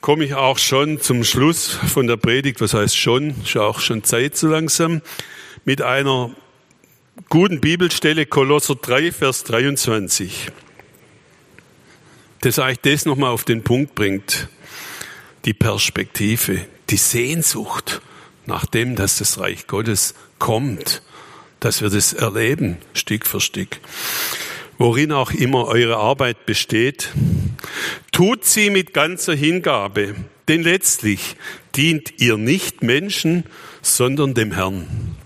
komme 0.00 0.24
ich 0.24 0.34
auch 0.34 0.58
schon 0.58 1.00
zum 1.00 1.24
Schluss 1.24 1.68
von 1.68 2.06
der 2.06 2.16
Predigt, 2.16 2.62
was 2.62 2.72
heißt 2.72 2.96
schon, 2.96 3.34
ist 3.44 3.56
auch 3.58 3.80
schon 3.80 4.02
Zeit 4.02 4.36
so 4.36 4.48
langsam, 4.48 5.02
mit 5.66 5.82
einer 5.82 6.30
guten 7.28 7.60
Bibelstelle 7.60 8.24
Kolosser 8.24 8.76
3, 8.76 9.12
Vers 9.12 9.44
23. 9.44 10.50
Das 12.40 12.58
eigentlich 12.58 12.78
das 12.80 13.04
nochmal 13.04 13.30
auf 13.30 13.44
den 13.44 13.62
Punkt 13.62 13.94
bringt. 13.94 14.48
Die 15.44 15.52
Perspektive, 15.52 16.66
die 16.88 16.96
Sehnsucht 16.96 18.00
nach 18.46 18.64
dem, 18.66 18.96
dass 18.96 19.18
das 19.18 19.38
Reich 19.38 19.66
Gottes 19.66 20.14
kommt, 20.38 21.02
dass 21.60 21.82
wir 21.82 21.90
das 21.90 22.12
erleben, 22.12 22.78
Stück 22.94 23.26
für 23.26 23.40
Stück. 23.40 23.80
Worin 24.78 25.12
auch 25.12 25.32
immer 25.32 25.66
eure 25.66 25.98
Arbeit 25.98 26.46
besteht, 26.46 27.10
tut 28.12 28.44
sie 28.44 28.70
mit 28.70 28.94
ganzer 28.94 29.34
Hingabe, 29.34 30.14
denn 30.48 30.62
letztlich 30.62 31.36
dient 31.76 32.20
ihr 32.20 32.38
nicht 32.38 32.82
Menschen, 32.82 33.44
sondern 33.82 34.34
dem 34.34 34.52
Herrn. 34.52 35.19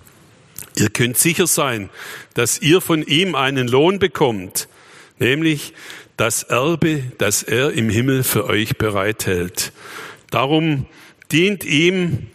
Ihr 0.77 0.91
könnt 0.91 1.19
sicher 1.19 1.47
sein, 1.47 1.89
dass 2.35 2.61
ihr 2.61 2.81
von 2.81 3.03
ihm 3.03 3.35
einen 3.35 3.69
Lohn 3.69 3.99
bekommt, 3.99 4.69
nämlich 5.19 5.73
das 6.17 6.43
Erbe, 6.43 7.03
das 7.19 7.43
er 7.43 7.73
im 7.73 7.89
Himmel 7.89 8.25
für 8.25 8.47
euch 8.47 8.77
bereithält. 8.77 9.73
Darum 10.31 10.87
dient 11.31 11.65
ihm 11.65 12.29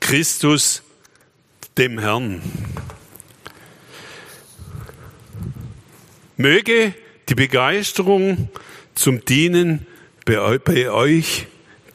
Christus 0.00 0.82
dem 1.78 1.98
Herrn. 1.98 2.42
Möge 6.36 6.94
die 7.28 7.34
Begeisterung 7.34 8.50
zum 8.94 9.24
Dienen 9.24 9.86
bei 10.24 10.40
euch 10.40 11.46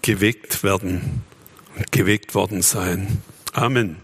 geweckt 0.02 0.64
werden 0.64 1.24
und 1.78 1.92
geweckt 1.92 2.34
worden 2.34 2.62
sein. 2.62 3.22
Amen. 3.54 4.01